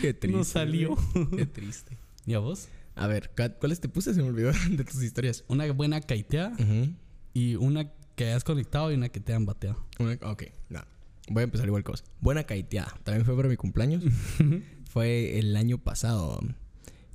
Qué 0.00 0.14
triste. 0.14 0.28
no 0.38 0.44
salió. 0.44 0.96
Qué 1.36 1.46
triste. 1.46 1.96
¿Y 2.26 2.34
a 2.34 2.38
vos? 2.40 2.68
A 2.98 3.06
ver, 3.06 3.30
¿cuáles 3.60 3.80
te 3.80 3.88
puse? 3.88 4.12
Se 4.14 4.22
me 4.22 4.28
olvidó 4.28 4.50
de 4.70 4.84
tus 4.84 5.02
historias. 5.02 5.44
Una 5.48 5.70
buena 5.72 6.00
caiteada 6.00 6.52
Ujú. 6.58 6.92
y 7.34 7.54
una 7.56 7.90
que 8.16 8.24
hayas 8.26 8.44
conectado 8.44 8.90
y 8.90 8.94
una 8.94 9.08
que 9.08 9.20
te 9.20 9.32
han 9.32 9.46
bateado. 9.46 9.84
Una- 9.98 10.18
Ok, 10.22 10.44
no. 10.68 10.80
Voy 11.30 11.42
a 11.42 11.44
empezar 11.44 11.66
igual 11.66 11.84
cosa. 11.84 12.04
Buena 12.20 12.44
caiteada. 12.44 12.92
También 13.04 13.24
fue 13.24 13.36
para 13.36 13.48
mi 13.48 13.56
cumpleaños. 13.56 14.02
fue 14.90 15.38
el 15.38 15.54
año 15.56 15.78
pasado. 15.78 16.40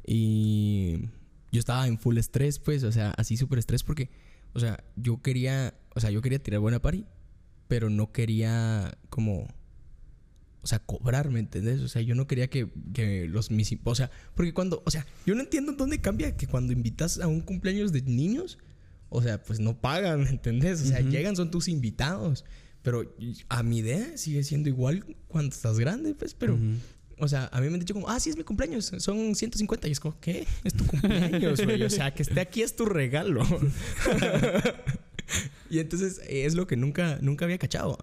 Y 0.06 1.10
yo 1.52 1.60
estaba 1.60 1.88
en 1.88 1.98
full 1.98 2.18
estrés, 2.18 2.60
pues, 2.60 2.84
o 2.84 2.92
sea, 2.92 3.12
así 3.18 3.38
súper 3.38 3.60
estrés 3.60 3.84
porque, 3.84 4.10
o 4.54 4.60
sea, 4.60 4.84
yo 4.96 5.22
quería, 5.22 5.74
o 5.96 6.00
sea, 6.00 6.10
yo 6.10 6.22
quería 6.22 6.40
tirar 6.42 6.60
buena 6.60 6.82
party, 6.82 7.06
pero 7.68 7.90
no 7.90 8.12
quería 8.12 8.98
como, 9.10 9.48
o 10.64 10.68
sea, 10.68 10.80
cobrar, 10.80 11.30
¿me 11.30 11.40
entendés? 11.40 11.82
O 11.82 11.90
sea, 11.90 12.02
yo 12.02 12.16
no 12.16 12.26
quería 12.26 12.50
que, 12.50 12.70
que 12.94 13.28
los 13.28 13.52
mis, 13.52 13.76
o 13.84 13.96
sea, 13.96 14.10
porque 14.34 14.54
cuando, 14.54 14.82
o 14.86 14.92
sea, 14.92 15.06
yo 15.26 15.36
no 15.36 15.42
entiendo 15.42 15.74
dónde 15.74 16.00
cambia 16.00 16.38
que 16.38 16.48
cuando 16.48 16.72
invitas 16.72 17.20
a 17.20 17.28
un 17.28 17.42
cumpleaños 17.42 17.92
de 17.92 18.02
niños, 18.02 18.58
o 19.10 19.22
sea, 19.22 19.44
pues 19.44 19.60
no 19.60 19.80
pagan, 19.80 20.24
¿me 20.24 20.30
entendés? 20.30 20.82
O 20.82 20.86
sea, 20.86 21.02
Ujú. 21.02 21.10
llegan, 21.10 21.36
son 21.36 21.52
tus 21.52 21.68
invitados. 21.68 22.46
Pero 22.82 23.16
a 23.48 23.64
mi 23.64 23.78
idea 23.78 24.18
sigue 24.18 24.44
siendo 24.44 24.70
igual 24.70 25.06
cuando 25.28 25.54
estás 25.54 25.80
grande, 25.80 26.16
pues, 26.16 26.34
pero... 26.34 26.56
Ujú. 26.56 26.76
O 27.20 27.28
sea, 27.28 27.48
a 27.54 27.62
mí 27.62 27.68
me 27.68 27.76
han 27.76 27.80
dicho 27.80 27.94
como, 27.94 28.10
ah, 28.10 28.20
sí, 28.20 28.32
es 28.32 28.38
mi 28.38 28.44
cumpleaños, 28.44 28.92
son 28.98 29.36
150. 29.36 29.88
Y 29.88 29.92
es 29.92 30.00
como, 30.00 30.20
¿qué? 30.20 30.48
Es 30.64 30.74
tu 30.74 30.86
cumpleaños, 30.86 31.64
güey. 31.64 31.84
O 31.84 31.90
sea, 31.90 32.14
que 32.14 32.24
esté 32.24 32.42
aquí 32.42 32.64
es 32.64 32.76
tu 32.76 32.86
regalo. 32.86 33.44
y 35.70 35.80
entonces 35.80 36.20
es 36.28 36.56
lo 36.56 36.66
que 36.66 36.76
nunca, 36.76 37.20
nunca 37.22 37.46
había 37.46 37.60
cachado. 37.60 38.00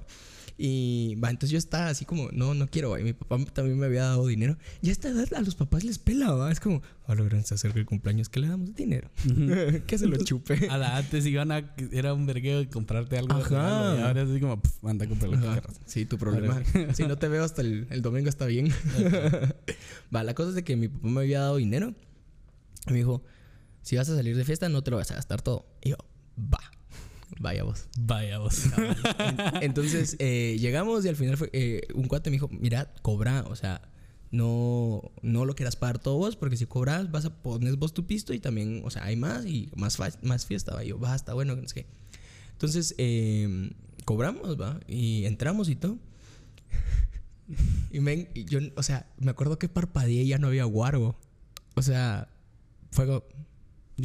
Y 0.63 1.15
va, 1.15 1.31
entonces 1.31 1.53
yo 1.53 1.57
estaba 1.57 1.89
así 1.89 2.05
como, 2.05 2.29
no, 2.33 2.53
no 2.53 2.69
quiero, 2.69 2.91
güey. 2.91 3.03
Mi 3.03 3.15
papá 3.15 3.43
también 3.51 3.79
me 3.79 3.87
había 3.87 4.03
dado 4.03 4.27
dinero. 4.27 4.59
Y 4.83 4.91
a 4.91 4.93
esta 4.93 5.09
edad 5.09 5.27
a 5.35 5.41
los 5.41 5.55
papás 5.55 5.85
les 5.85 5.99
pela, 5.99 6.33
¿va? 6.33 6.53
Es 6.53 6.61
como, 6.61 6.83
a 7.07 7.15
lo 7.15 7.25
gran 7.25 7.47
se 7.47 7.55
acerca 7.55 7.79
el 7.79 7.87
cumpleaños, 7.87 8.29
¿qué 8.29 8.41
le 8.41 8.49
damos 8.49 8.75
dinero? 8.75 9.09
que 9.87 9.97
se 9.97 10.07
lo 10.07 10.23
chupe. 10.23 10.69
A 10.69 10.77
la 10.77 10.99
antes 10.99 11.25
iban 11.25 11.51
a... 11.51 11.75
Era 11.93 12.13
un 12.13 12.27
vergueo 12.27 12.59
de 12.59 12.69
comprarte 12.69 13.17
algo. 13.17 13.33
Ajá. 13.33 13.97
Y 13.97 14.03
ahora 14.03 14.21
es 14.21 14.29
así 14.29 14.39
como... 14.39 14.61
pff, 14.61 14.83
manda 14.83 15.07
a 15.07 15.09
comprarlo. 15.09 15.41
que. 15.41 15.63
Sí, 15.87 16.05
tu 16.05 16.19
problema. 16.19 16.63
si 16.93 17.05
no 17.05 17.17
te 17.17 17.29
veo 17.29 17.43
hasta 17.43 17.63
el, 17.63 17.87
el 17.89 18.03
domingo 18.03 18.29
está 18.29 18.45
bien. 18.45 18.71
Va, 20.15 20.25
la 20.25 20.35
cosa 20.35 20.51
es 20.51 20.57
de 20.57 20.63
que 20.63 20.77
mi 20.77 20.89
papá 20.89 21.09
me 21.09 21.21
había 21.23 21.41
dado 21.41 21.57
dinero. 21.57 21.95
Y 22.87 22.93
me 22.93 22.99
dijo, 22.99 23.23
si 23.81 23.97
vas 23.97 24.11
a 24.11 24.15
salir 24.15 24.37
de 24.37 24.45
fiesta, 24.45 24.69
no 24.69 24.83
te 24.83 24.91
lo 24.91 24.99
vas 24.99 25.11
a 25.11 25.15
gastar 25.15 25.41
todo. 25.41 25.65
Y 25.81 25.89
yo, 25.89 25.97
va. 26.39 26.61
Vaya 27.39 27.63
vos. 27.65 27.87
Vaya 27.99 28.39
vos. 28.39 28.65
En- 29.19 29.63
Entonces 29.63 30.17
eh, 30.19 30.57
llegamos 30.59 31.05
y 31.05 31.09
al 31.09 31.17
final 31.17 31.37
fue, 31.37 31.51
eh, 31.53 31.83
un 31.95 32.09
cuate 32.09 32.31
me 32.31 32.35
dijo, 32.37 32.49
mira, 32.49 32.93
cobra, 33.03 33.45
o 33.49 33.55
sea, 33.57 33.83
no, 34.31 35.11
no 35.23 35.45
lo 35.45 35.55
quieras 35.55 35.77
pagar 35.77 35.99
todo 35.99 36.17
vos, 36.19 36.37
porque 36.37 36.57
si 36.57 36.67
cobras 36.67 37.11
vas 37.11 37.25
a 37.25 37.43
poner 37.43 37.77
vos 37.77 37.95
tu 37.95 38.07
pisto 38.07 38.33
y 38.35 38.41
también, 38.41 38.83
o 38.85 38.91
sea, 38.91 39.05
hay 39.05 39.17
más 39.17 39.47
y 39.47 39.71
más, 39.77 39.99
más 40.23 40.47
fiesta, 40.47 40.75
va. 40.75 40.85
Y 40.85 40.89
yo, 40.89 40.99
va, 41.01 41.15
está 41.15 41.35
bueno, 41.35 41.55
que 41.57 41.63
no 41.63 41.69
sé 41.69 41.75
qué. 41.75 41.87
Entonces, 42.53 42.95
eh, 42.99 43.71
cobramos, 44.05 44.61
va, 44.61 44.81
y 44.87 45.25
entramos 45.25 45.69
y 45.69 45.77
todo. 45.77 45.99
y 47.91 48.01
men, 48.01 48.29
y 48.35 48.45
yo, 48.45 48.61
o 48.77 48.83
sea, 48.83 49.07
me 49.19 49.31
acuerdo 49.31 49.59
que 49.59 49.69
parpadeé 49.69 50.23
y 50.23 50.29
ya 50.29 50.39
no 50.39 50.49
había 50.49 50.65
guaro. 50.65 51.17
O 51.75 51.83
sea, 51.83 52.29
fue 52.91 53.07
como, 53.07 53.25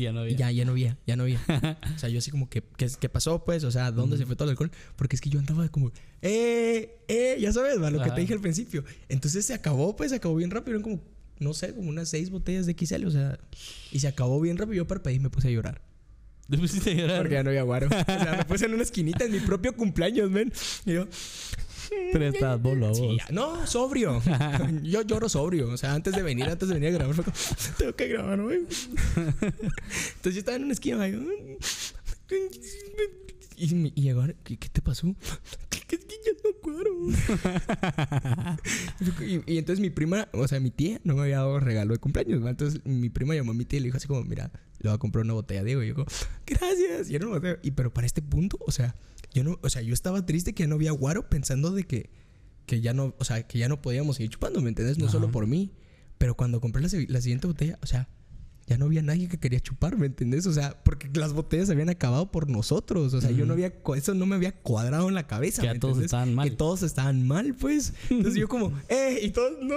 ya 0.04 0.12
no 0.12 0.22
había. 0.22 0.36
ya, 0.36 0.52
ya 0.52 0.66
no 0.66 0.72
había, 0.72 0.98
ya 1.06 1.16
no 1.16 1.24
había. 1.24 1.40
o 1.96 2.00
sea, 2.00 2.10
yo 2.10 2.20
así 2.20 2.32
como 2.32 2.50
que, 2.50 2.64
¿qué, 2.78 2.90
qué 3.00 3.10
pasó, 3.10 3.44
pues? 3.44 3.64
O 3.64 3.72
sea, 3.72 3.92
¿dónde 3.92 4.18
se 4.18 4.26
fue 4.26 4.36
todo 4.36 4.46
el 4.46 4.52
alcohol? 4.52 4.72
Porque 4.96 5.16
es 5.16 5.22
que 5.22 5.30
yo 5.30 5.40
andaba 5.40 5.68
como, 5.70 5.92
¡eh! 6.22 7.00
¡eh! 7.08 7.38
Ya 7.40 7.52
sabes, 7.52 7.82
va, 7.82 7.90
lo 7.92 8.02
que 8.02 8.12
te 8.12 8.22
dije 8.22 8.34
al 8.34 8.42
principio. 8.42 8.84
Entonces 9.10 9.46
se 9.46 9.54
acabó, 9.54 9.96
pues, 9.96 10.12
se 10.12 10.18
acabó 10.18 10.36
bien 10.36 10.52
rápido. 10.52 10.78
Eran 10.78 10.84
como, 10.84 11.02
no 11.40 11.54
sé, 11.54 11.74
como 11.74 11.90
unas 11.90 12.10
seis 12.10 12.30
botellas 12.30 12.66
de 12.66 12.76
XL, 12.78 13.06
o 13.06 13.12
sea, 13.12 13.40
y 13.92 14.00
se 14.00 14.08
acabó 14.08 14.40
bien 14.40 14.58
rápido. 14.58 14.76
Yo 14.76 14.88
parpadeé 14.88 15.18
y 15.18 15.20
me 15.20 15.30
puse 15.30 15.48
a 15.48 15.52
llorar. 15.52 15.82
Te 16.50 16.58
pusiste 16.58 16.92
a 16.92 16.94
llorar. 16.94 17.18
Porque 17.20 17.34
ya 17.34 17.44
no 17.44 17.50
había 17.50 17.64
guaro. 17.64 17.88
O 17.92 18.06
sea, 18.06 18.36
me 18.38 18.46
puse 18.46 18.66
en 18.66 18.74
una 18.74 18.84
esquinita 18.84 19.26
en 19.26 19.32
mi 19.32 19.40
propio 19.40 19.76
cumpleaños, 19.76 20.32
ven. 20.32 20.52
Y 20.86 20.94
yo, 20.94 21.08
Pero 21.90 22.94
sí, 22.96 23.18
ya- 23.18 23.28
no, 23.34 23.66
sobrio. 23.68 24.22
Yo 24.84 25.02
lloro 25.02 25.28
sobrio. 25.30 25.70
O 25.70 25.78
sea, 25.78 25.94
antes 25.94 26.16
de 26.16 26.24
venir, 26.24 26.46
antes 26.46 26.68
de 26.68 26.74
venir 26.76 26.90
a 26.90 26.94
grabar, 26.94 27.16
fue 27.16 27.24
como, 27.24 27.36
tengo 27.78 27.96
que 27.96 28.08
grabar, 28.08 28.42
güey. 28.42 28.60
Entonces 28.60 30.34
yo 30.34 30.40
estaba 30.40 30.58
en 30.58 30.64
una 30.66 30.74
esquina. 30.74 31.08
Y, 33.58 33.88
y 33.96 34.02
llegó, 34.02 34.24
¿qué, 34.44 34.58
qué 34.58 34.68
te 34.70 34.82
pasó? 34.82 35.16
Que, 35.70 35.80
que, 35.80 35.98
que 35.98 36.16
ya 36.26 36.32
no 36.44 36.50
cuero. 36.62 36.92
y, 39.48 39.54
y 39.54 39.58
entonces 39.58 39.80
mi 39.80 39.90
prima, 39.90 40.28
o 40.34 40.46
sea, 40.48 40.60
mi 40.60 40.72
tía, 40.72 41.00
no 41.06 41.16
me 41.16 41.22
había 41.22 41.38
dado 41.38 41.60
regalo 41.62 41.94
de 41.94 42.00
cumpleaños. 42.00 42.46
Entonces 42.46 42.82
mi 42.86 43.10
prima 43.10 43.34
llamó 43.34 43.52
a 43.52 43.56
mi 43.56 43.64
tía 43.66 43.78
y 43.78 43.82
le 43.82 43.86
dijo 43.88 43.98
así 43.98 44.08
como, 44.08 44.24
mira, 44.24 44.52
le 44.80 44.90
voy 44.90 44.96
a 44.96 45.00
comprar 45.00 45.24
una 45.24 45.34
botella 45.36 45.62
de 45.62 45.68
Diego. 45.68 45.84
Y 45.84 45.88
yo 45.90 45.96
como, 45.96 46.08
gracias. 46.46 47.10
Y 47.10 47.16
era 47.16 47.26
una 47.28 47.36
botella. 47.36 47.60
Y 47.64 47.72
pero 47.72 47.94
para 47.94 48.06
este 48.08 48.22
punto, 48.22 48.58
o 48.66 48.72
sea, 48.72 48.94
yo 49.36 49.44
no, 49.44 49.60
o 49.62 49.70
sea, 49.70 49.82
yo 49.82 49.94
estaba 49.94 50.26
triste 50.26 50.54
que 50.54 50.64
ya 50.64 50.68
no 50.68 50.76
había 50.76 50.92
guaro 50.92 51.30
pensando 51.30 51.72
de 51.72 51.84
que, 51.84 52.10
que 52.66 52.82
ya 52.82 52.94
no, 52.94 53.14
o 53.20 53.24
sea, 53.24 53.46
que 53.48 53.60
ya 53.60 53.68
no 53.70 53.82
podíamos 53.82 54.16
seguir 54.16 54.32
chupando, 54.32 54.62
¿me 54.62 54.70
entiendes? 54.70 54.98
No 54.98 55.06
Ajá. 55.06 55.12
solo 55.14 55.30
por 55.32 55.46
mí. 55.46 55.72
Pero 56.18 56.36
cuando 56.36 56.62
compré 56.62 56.82
la, 56.82 56.90
se- 56.90 57.08
la 57.08 57.20
siguiente 57.22 57.46
botella, 57.48 57.78
o 57.84 57.86
sea, 57.86 58.08
ya 58.68 58.78
no 58.80 58.86
había 58.86 59.04
nadie 59.04 59.28
que 59.28 59.38
quería 59.38 59.60
chupar, 59.60 59.96
¿me 59.98 60.08
entendés? 60.08 60.48
O 60.48 60.54
sea, 60.54 60.82
porque 60.84 61.08
las 61.14 61.34
botellas 61.34 61.70
habían 61.70 61.90
acabado 61.90 62.32
por 62.32 62.50
nosotros. 62.50 63.14
O 63.14 63.22
sea, 63.22 63.30
yo 63.30 63.46
no 63.46 63.54
había, 63.54 63.74
eso 63.96 64.14
no 64.16 64.26
me 64.26 64.36
había 64.36 64.54
cuadrado 64.56 65.08
en 65.08 65.14
la 65.14 65.28
cabeza. 65.28 65.62
Que 65.62 65.68
ya 65.68 65.74
¿me 65.74 65.80
todos 65.80 65.92
entendés? 65.98 66.06
estaban 66.08 66.34
mal. 66.34 66.50
Que 66.50 66.56
todos 66.56 66.82
estaban 66.82 67.28
mal, 67.28 67.54
pues. 67.54 67.94
Entonces 68.10 68.40
yo 68.40 68.48
como, 68.48 68.72
¡eh! 68.90 69.20
Y 69.22 69.30
todos, 69.30 69.52
¡no! 69.62 69.76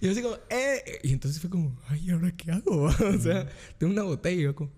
y 0.00 0.04
yo 0.04 0.10
así 0.10 0.22
como, 0.22 0.36
¡eh! 0.50 0.98
Y 1.02 1.12
entonces 1.12 1.40
fue 1.40 1.50
como, 1.50 1.78
¡ay, 1.88 2.10
¿ahora 2.10 2.32
qué 2.36 2.50
hago? 2.52 2.82
o 3.14 3.18
sea, 3.20 3.48
tengo 3.78 3.92
una 3.92 4.02
botella 4.02 4.40
y 4.40 4.44
yo 4.44 4.54
como, 4.54 4.70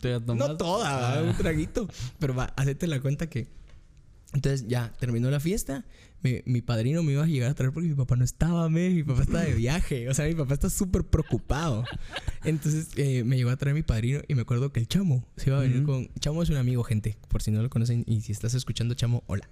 Te 0.00 0.10
la 0.10 0.20
tomas. 0.20 0.48
no 0.48 0.56
toda. 0.56 1.18
Ah. 1.18 1.22
un 1.22 1.36
traguito. 1.36 1.88
Pero 2.18 2.34
va, 2.34 2.52
hacete 2.56 2.86
la 2.86 3.00
cuenta 3.00 3.28
que. 3.28 3.48
Entonces 4.34 4.68
ya 4.68 4.92
terminó 4.98 5.30
la 5.30 5.40
fiesta. 5.40 5.84
Mi, 6.22 6.42
mi 6.46 6.62
padrino 6.62 7.02
me 7.02 7.12
iba 7.12 7.22
a 7.22 7.26
llegar 7.26 7.50
a 7.50 7.54
traer 7.54 7.72
porque 7.72 7.88
mi 7.88 7.94
papá 7.94 8.16
no 8.16 8.24
estaba, 8.24 8.68
me. 8.68 8.90
Mi 8.90 9.02
papá 9.04 9.22
estaba 9.22 9.42
de 9.44 9.54
viaje. 9.54 10.08
O 10.08 10.14
sea, 10.14 10.26
mi 10.26 10.34
papá 10.34 10.54
está 10.54 10.68
súper 10.70 11.04
preocupado. 11.04 11.84
Entonces 12.44 12.88
eh, 12.96 13.22
me 13.24 13.36
llegó 13.36 13.50
a 13.50 13.56
traer 13.56 13.74
mi 13.74 13.82
padrino 13.82 14.20
y 14.26 14.34
me 14.34 14.42
acuerdo 14.42 14.72
que 14.72 14.80
el 14.80 14.88
chamo 14.88 15.24
se 15.36 15.50
iba 15.50 15.58
a 15.58 15.62
venir 15.62 15.84
con. 15.84 16.08
Chamo 16.20 16.42
es 16.42 16.50
un 16.50 16.56
amigo, 16.56 16.82
gente. 16.82 17.16
Por 17.28 17.42
si 17.42 17.50
no 17.50 17.62
lo 17.62 17.70
conocen 17.70 18.04
y 18.06 18.20
si 18.22 18.32
estás 18.32 18.54
escuchando, 18.54 18.94
chamo, 18.94 19.22
hola. 19.26 19.48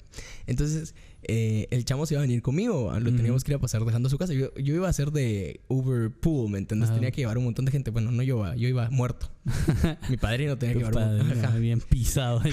Entonces 0.46 0.94
eh, 1.22 1.68
el 1.70 1.84
chamo 1.84 2.04
se 2.06 2.14
iba 2.14 2.20
a 2.20 2.26
venir 2.26 2.42
conmigo. 2.42 2.92
Lo 2.98 3.08
Ujú. 3.08 3.16
teníamos 3.16 3.44
que 3.44 3.52
ir 3.52 3.56
a 3.56 3.60
pasar 3.60 3.84
dejando 3.84 4.08
a 4.08 4.10
su 4.10 4.18
casa. 4.18 4.32
Yo, 4.32 4.52
yo 4.56 4.74
iba 4.74 4.88
a 4.88 4.92
ser 4.92 5.12
de 5.12 5.60
Uber 5.68 6.10
Pool, 6.10 6.50
¿me 6.50 6.58
entiendes? 6.58 6.92
Tenía 6.92 7.10
que 7.12 7.20
llevar 7.20 7.38
un 7.38 7.44
montón 7.44 7.64
de 7.64 7.72
gente. 7.72 7.90
Bueno, 7.90 8.10
no 8.10 8.22
yo, 8.22 8.54
yo 8.54 8.68
iba 8.68 8.90
muerto. 8.90 9.30
mi 10.08 10.16
padrino 10.16 10.58
tenía 10.58 10.74
que 10.74 10.78
llevar 10.80 10.96
un 10.96 11.18
padre, 11.26 11.40
Ajá. 11.46 11.56
bien 11.58 11.80
pisado. 11.80 12.42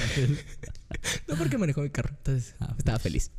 No, 1.28 1.36
porque 1.36 1.58
manejó 1.58 1.82
mi 1.82 1.90
carro. 1.90 2.16
Entonces, 2.18 2.56
Ah, 2.60 2.76
estaba 2.78 3.00
feliz. 3.00 3.32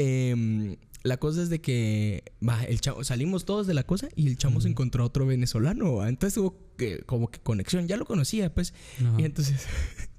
Em, 0.00 0.76
la 1.02 1.16
cosa 1.16 1.42
es 1.42 1.48
de 1.50 1.60
que 1.60 2.22
el 2.68 2.80
chamo, 2.80 3.02
salimos 3.02 3.44
todos 3.44 3.66
de 3.66 3.74
la 3.74 3.82
cosa 3.82 4.08
y 4.14 4.28
el 4.28 4.38
chamo 4.38 4.60
se 4.60 4.68
encontró 4.68 5.02
a 5.02 5.06
otro 5.06 5.26
venezolano. 5.26 5.96
¿va? 5.96 6.08
Entonces 6.08 6.38
hubo 6.38 6.56
que, 6.76 7.00
como 7.00 7.32
que 7.32 7.40
conexión. 7.40 7.88
Ya 7.88 7.96
lo 7.96 8.04
conocía, 8.04 8.54
pues. 8.54 8.74
Y 9.18 9.24
entonces 9.24 9.66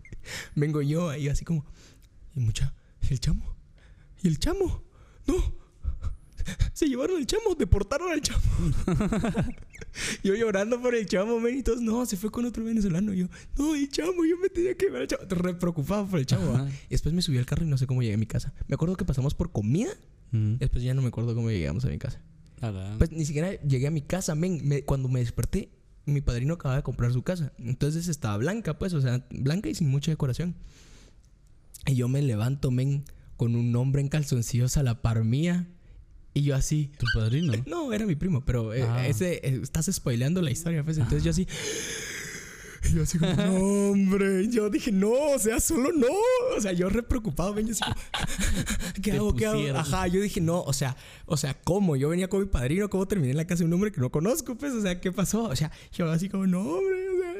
vengo 0.56 0.82
yo 0.82 1.10
ahí 1.10 1.30
así 1.30 1.46
como, 1.46 1.66
y 2.36 2.42
mucha, 2.42 2.74
¿y 3.10 3.14
el 3.14 3.22
chamo? 3.22 3.56
¿Y 4.22 4.28
el 4.28 4.38
chamo? 4.38 4.84
No. 5.28 5.59
se 6.74 6.88
llevaron 6.88 7.18
al 7.18 7.26
chamo, 7.26 7.56
deportaron 7.58 8.12
al 8.12 8.22
chamo. 8.22 8.42
yo 10.24 10.36
llorando 10.36 10.82
por 10.82 10.96
el 10.96 11.06
chamo, 11.06 11.40
men, 11.40 11.58
y 11.60 11.64
todos, 11.64 11.82
no, 11.82 12.06
se 12.06 12.18
fue 12.18 12.32
con 12.32 12.46
otro 12.46 12.64
venezolano. 12.64 13.14
Y 13.14 13.20
yo, 13.20 13.28
no, 13.58 13.76
el 13.76 13.90
chamo, 13.90 14.26
yo 14.26 14.38
me 14.38 14.50
tenía 14.50 14.76
que 14.76 14.86
llevar 14.86 15.02
al 15.02 15.08
chamo. 15.08 15.24
Re 15.30 15.54
preocupado 15.56 16.06
por 16.08 16.20
el 16.20 16.26
chamo. 16.26 16.54
Y 16.88 16.90
después 16.90 17.14
me 17.14 17.22
subí 17.22 17.38
al 17.38 17.46
carro 17.46 17.66
y 17.66 17.68
no 17.70 17.78
sé 17.78 17.88
cómo 17.88 18.02
llegué 18.02 18.14
a 18.16 18.18
mi 18.18 18.26
casa. 18.28 18.54
Me 18.68 18.76
acuerdo 18.76 18.96
que 18.96 19.06
pasamos 19.06 19.34
por 19.34 19.52
comida. 19.52 19.90
Después 20.32 20.84
ya 20.84 20.94
no 20.94 21.02
me 21.02 21.08
acuerdo 21.08 21.34
cómo 21.36 21.50
llegamos 21.50 21.86
a 21.86 21.90
mi 21.90 21.98
casa. 21.98 22.22
Pues 22.98 23.12
ni 23.12 23.26
siquiera 23.26 23.54
llegué 23.62 23.88
a 23.88 23.92
mi 23.92 24.02
casa, 24.02 24.36
men. 24.36 24.62
Me- 24.68 24.84
cuando 24.84 25.08
me 25.10 25.20
desperté, 25.22 25.70
mi 26.06 26.22
padrino 26.22 26.56
acababa 26.56 26.78
de 26.78 26.84
comprar 26.84 27.12
su 27.14 27.24
casa. 27.24 27.52
Entonces 27.58 28.08
estaba 28.08 28.38
blanca, 28.38 28.78
pues, 28.78 28.94
o 28.94 29.02
sea, 29.02 29.26
blanca 29.32 29.70
y 29.70 29.76
sin 29.76 29.90
mucha 29.90 30.12
decoración. 30.12 30.56
Y 31.88 31.96
yo 31.96 32.08
me 32.08 32.22
levanto, 32.22 32.70
men, 32.72 33.06
con 33.38 33.56
un 33.56 33.76
hombre 33.76 34.02
en 34.02 34.10
calzoncillos 34.10 34.78
a 34.78 34.84
la 34.84 35.02
par 35.02 35.24
mía. 35.24 35.68
Y 36.40 36.44
yo 36.44 36.56
así. 36.56 36.90
¿Tu 36.98 37.06
padrino? 37.14 37.52
No, 37.68 37.92
era 37.92 38.06
mi 38.06 38.16
primo, 38.16 38.46
pero 38.46 38.74
eh, 38.74 38.84
Ah. 38.84 39.06
ese 39.06 39.42
eh, 39.44 39.60
estás 39.62 39.88
spoileando 39.92 40.42
la 40.42 40.52
historia, 40.52 40.84
pues. 40.86 40.98
Entonces 40.98 41.24
yo 41.24 41.32
así. 41.32 41.46
y 42.90 42.94
Yo 42.96 43.04
así 43.04 43.20
como, 43.20 43.34
no, 43.36 43.56
hombre. 43.92 44.48
Yo 44.48 44.70
dije, 44.70 44.92
no, 44.94 45.12
o 45.12 45.38
sea, 45.40 45.60
solo 45.60 45.92
no. 45.92 46.08
O 46.58 46.62
sea, 46.62 46.72
yo 46.72 46.90
re 46.90 47.04
preocupado, 47.04 47.54
ven, 47.54 47.68
yo 47.68 47.74
así 47.74 47.82
como, 47.84 47.96
¿qué 49.04 49.12
hago? 49.12 49.36
¿Qué 49.36 49.46
hago? 49.48 49.78
Ajá, 49.78 50.08
yo 50.08 50.22
dije, 50.22 50.40
no, 50.40 50.62
o 50.62 50.72
sea, 50.72 50.96
o 51.26 51.36
sea, 51.36 51.54
¿cómo? 51.62 51.98
Yo 51.98 52.08
venía 52.08 52.30
con 52.30 52.40
mi 52.40 52.46
padrino, 52.46 52.90
¿cómo 52.90 53.06
terminé 53.06 53.32
en 53.32 53.38
la 53.38 53.46
casa 53.46 53.60
de 53.60 53.66
un 53.66 53.74
hombre 53.74 53.92
que 53.92 54.00
no 54.00 54.10
conozco? 54.12 54.56
Pues, 54.56 54.72
o 54.74 54.82
sea, 54.82 55.02
¿qué 55.02 55.12
pasó? 55.12 55.44
O 55.44 55.56
sea, 55.58 55.72
yo 55.92 56.10
así 56.10 56.30
como, 56.30 56.48
no, 56.48 56.62
hombre, 56.62 57.10
o 57.10 57.20
sea, 57.20 57.34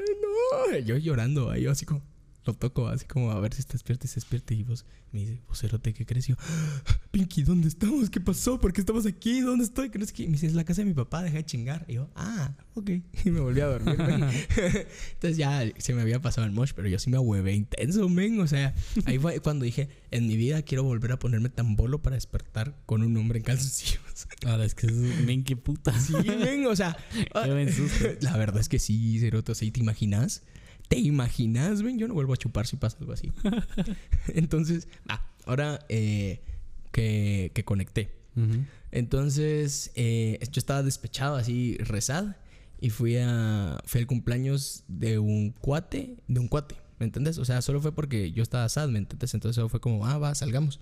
no. 0.74 0.78
Yo 0.80 0.98
llorando, 0.98 1.52
ahí 1.52 1.62
yo 1.64 1.72
así 1.72 1.86
como, 1.86 2.02
lo 2.46 2.54
toco 2.54 2.88
así 2.88 3.06
como 3.06 3.32
a 3.32 3.40
ver 3.40 3.54
si 3.54 3.60
está 3.60 3.74
despierto 3.74 4.06
y 4.06 4.10
se 4.10 4.16
despierta 4.16 4.54
y 4.54 4.64
vos 4.64 4.86
me 5.12 5.22
dice, 5.22 5.40
vos 5.48 5.60
cerote, 5.60 5.94
¿qué 5.94 6.06
crees? 6.06 6.30
Y 6.30 6.34
yo, 6.34 6.38
Pinky, 7.12 7.42
¿dónde 7.42 7.68
estamos? 7.68 8.10
¿Qué 8.10 8.22
pasó? 8.22 8.60
¿Por 8.60 8.72
qué 8.74 8.82
estamos 8.82 9.08
aquí? 9.08 9.42
¿Dónde 9.42 9.66
estoy? 9.66 9.90
¿Qué 9.90 9.98
no 9.98 10.06
sé 10.06 10.14
qué? 10.14 10.26
Me 10.26 10.34
dice, 10.34 10.46
es 10.46 10.54
la 10.54 10.64
casa 10.64 10.82
de 10.82 10.86
mi 10.86 10.94
papá, 10.94 11.24
deja 11.24 11.38
de 11.38 11.46
chingar. 11.46 11.84
Y 11.88 11.96
yo, 11.96 12.10
ah, 12.16 12.54
ok. 12.76 12.92
Y 13.26 13.32
me 13.32 13.40
volví 13.40 13.60
a 13.62 13.66
dormir. 13.66 13.98
Entonces 15.14 15.38
ya 15.38 15.64
se 15.78 15.94
me 15.94 16.02
había 16.02 16.22
pasado 16.22 16.46
el 16.46 16.54
mosh, 16.54 16.74
pero 16.76 16.88
yo 16.88 17.00
sí 17.00 17.10
me 17.10 17.18
ahuevé 17.18 17.54
intenso, 17.54 18.08
men. 18.08 18.40
O 18.40 18.48
sea, 18.48 18.76
ahí 19.06 19.18
fue 19.18 19.40
cuando 19.40 19.66
dije, 19.66 19.90
en 20.12 20.28
mi 20.28 20.38
vida 20.38 20.62
quiero 20.62 20.84
volver 20.84 21.12
a 21.12 21.20
ponerme 21.20 21.50
tan 21.50 21.76
bolo 21.76 22.02
para 22.02 22.16
despertar 22.16 22.76
con 22.86 23.02
un 23.02 23.18
hombre 23.18 23.40
en 23.40 23.46
calzoncillos. 23.46 24.00
Ahora 24.46 24.66
es 24.66 24.76
que 24.76 24.88
es 24.88 24.94
men, 24.94 25.44
qué 25.44 25.56
puta. 25.56 26.00
Sí, 26.00 26.14
men, 26.14 26.68
o 26.68 26.76
sea. 26.76 26.96
Qué. 27.12 28.18
La 28.22 28.38
verdad 28.38 28.62
es 28.62 28.70
que 28.70 28.78
sí, 28.78 29.20
Ceroto, 29.20 29.54
¿te 29.54 29.80
imaginas? 29.80 30.44
¿Te 30.90 30.98
imaginas, 30.98 31.84
ven? 31.84 32.00
Yo 32.00 32.08
no 32.08 32.16
vuelvo 32.16 32.34
a 32.34 32.38
chupar 32.38 32.66
si 32.66 32.76
pasa 32.76 32.98
algo 33.00 33.14
así. 33.14 33.32
Entonces, 34.28 34.88
ah, 35.08 35.24
ahora 35.46 35.86
eh, 35.88 36.42
que, 36.92 37.52
que 37.54 37.64
conecté. 37.64 38.18
Entonces, 38.92 39.92
eh, 39.96 40.40
yo 40.52 40.60
estaba 40.60 40.82
despechado 40.82 41.36
así, 41.36 41.78
rezad. 41.78 42.38
Y 42.82 42.90
fui 42.90 43.18
a. 43.18 43.80
Fui 43.86 44.02
al 44.02 44.08
cumpleaños 44.08 44.84
de 44.88 45.20
un 45.20 45.52
cuate. 45.52 46.16
De 46.28 46.40
un 46.40 46.48
cuate, 46.48 46.76
¿me 46.98 47.06
entiendes? 47.06 47.38
O 47.38 47.46
sea, 47.46 47.62
solo 47.62 47.82
fue 47.82 47.94
porque 47.94 48.32
yo 48.32 48.42
estaba 48.42 48.68
sad, 48.70 48.90
¿me 48.90 49.00
entiendes? 49.00 49.34
Entonces 49.34 49.56
solo 49.56 49.70
fue 49.70 49.82
como, 49.82 50.08
ah, 50.08 50.18
va, 50.18 50.34
salgamos. 50.34 50.80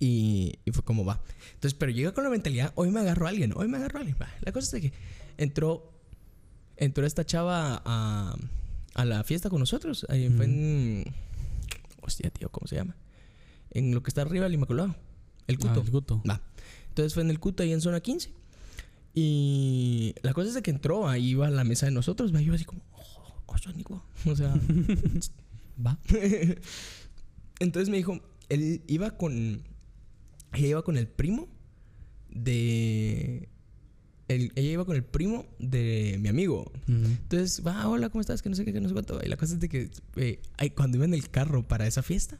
Y, 0.00 0.58
y 0.64 0.72
fue 0.72 0.84
como, 0.84 1.04
va. 1.04 1.22
Entonces, 1.54 1.74
pero 1.74 1.92
llega 1.92 2.12
con 2.12 2.24
la 2.24 2.30
mentalidad, 2.30 2.72
hoy 2.74 2.90
me 2.90 3.00
agarro 3.00 3.26
a 3.26 3.30
alguien, 3.30 3.52
hoy 3.56 3.68
me 3.68 3.78
agarro 3.78 3.98
a 3.98 4.00
alguien. 4.00 4.18
La 4.40 4.52
cosa 4.52 4.66
es 4.66 4.82
de 4.82 4.90
que 4.90 4.96
entró. 5.38 5.94
Entró 6.76 7.04
esta 7.06 7.24
chava 7.24 7.82
a, 7.84 8.36
a 8.98 9.04
la 9.04 9.22
fiesta 9.24 9.48
con 9.48 9.60
nosotros. 9.60 10.04
Ahí 10.08 10.28
fue 10.28 10.44
en. 10.46 11.04
Hostia, 12.02 12.30
tío, 12.30 12.48
¿cómo 12.50 12.66
se 12.66 12.76
llama? 12.76 12.96
En 13.70 13.94
lo 13.94 14.02
que 14.02 14.10
está 14.10 14.22
arriba 14.22 14.44
del 14.44 14.54
Inmaculado. 14.54 14.96
El 15.46 15.56
Ah, 15.56 15.58
Cuto. 15.68 15.80
el 15.82 15.90
guto. 15.90 16.22
Va. 16.28 16.42
Entonces 16.88 17.14
fue 17.14 17.22
en 17.22 17.30
el 17.30 17.38
CUT 17.38 17.60
ahí 17.60 17.72
en 17.72 17.80
zona 17.80 18.00
15. 18.00 18.32
Y 19.14 20.14
la 20.22 20.32
cosa 20.34 20.48
es 20.48 20.54
de 20.54 20.62
que 20.62 20.70
entró, 20.70 21.08
ahí 21.08 21.28
iba 21.30 21.46
a 21.46 21.50
la 21.50 21.64
mesa 21.64 21.86
de 21.86 21.92
nosotros, 21.92 22.34
va, 22.34 22.40
yo 22.40 22.54
así 22.54 22.64
como, 22.64 22.82
oh, 22.92 23.42
oh, 23.46 23.58
Sónico. 23.58 24.04
O 24.26 24.34
sea, 24.36 24.54
va. 25.86 25.98
Entonces 27.60 27.88
me 27.88 27.96
dijo, 27.98 28.20
él 28.48 28.82
iba 28.88 29.12
con, 29.12 29.62
ella 30.52 30.68
iba 30.68 30.82
con 30.82 30.96
el 30.96 31.06
primo 31.08 31.48
de, 32.30 33.48
el- 34.28 34.52
ella 34.54 34.70
iba 34.70 34.84
con 34.84 34.94
el 34.96 35.02
primo 35.04 35.46
de 35.58 36.18
mi 36.20 36.28
amigo. 36.28 36.70
Entonces, 36.86 37.62
va, 37.66 37.88
hola, 37.88 38.08
¿cómo 38.10 38.20
estás? 38.20 38.42
Que 38.42 38.48
no 38.50 38.56
sé 38.56 38.64
qué, 38.64 38.72
que 38.72 38.80
no 38.80 38.88
sé 38.88 38.94
cuánto. 38.94 39.20
Y 39.24 39.28
la 39.28 39.36
cosa 39.36 39.54
es 39.54 39.60
de 39.60 39.68
que 39.68 39.90
eh, 40.16 40.40
cuando 40.74 40.96
iba 40.98 41.04
en 41.06 41.14
el 41.14 41.28
carro 41.30 41.66
para 41.66 41.86
esa 41.86 42.02
fiesta, 42.02 42.38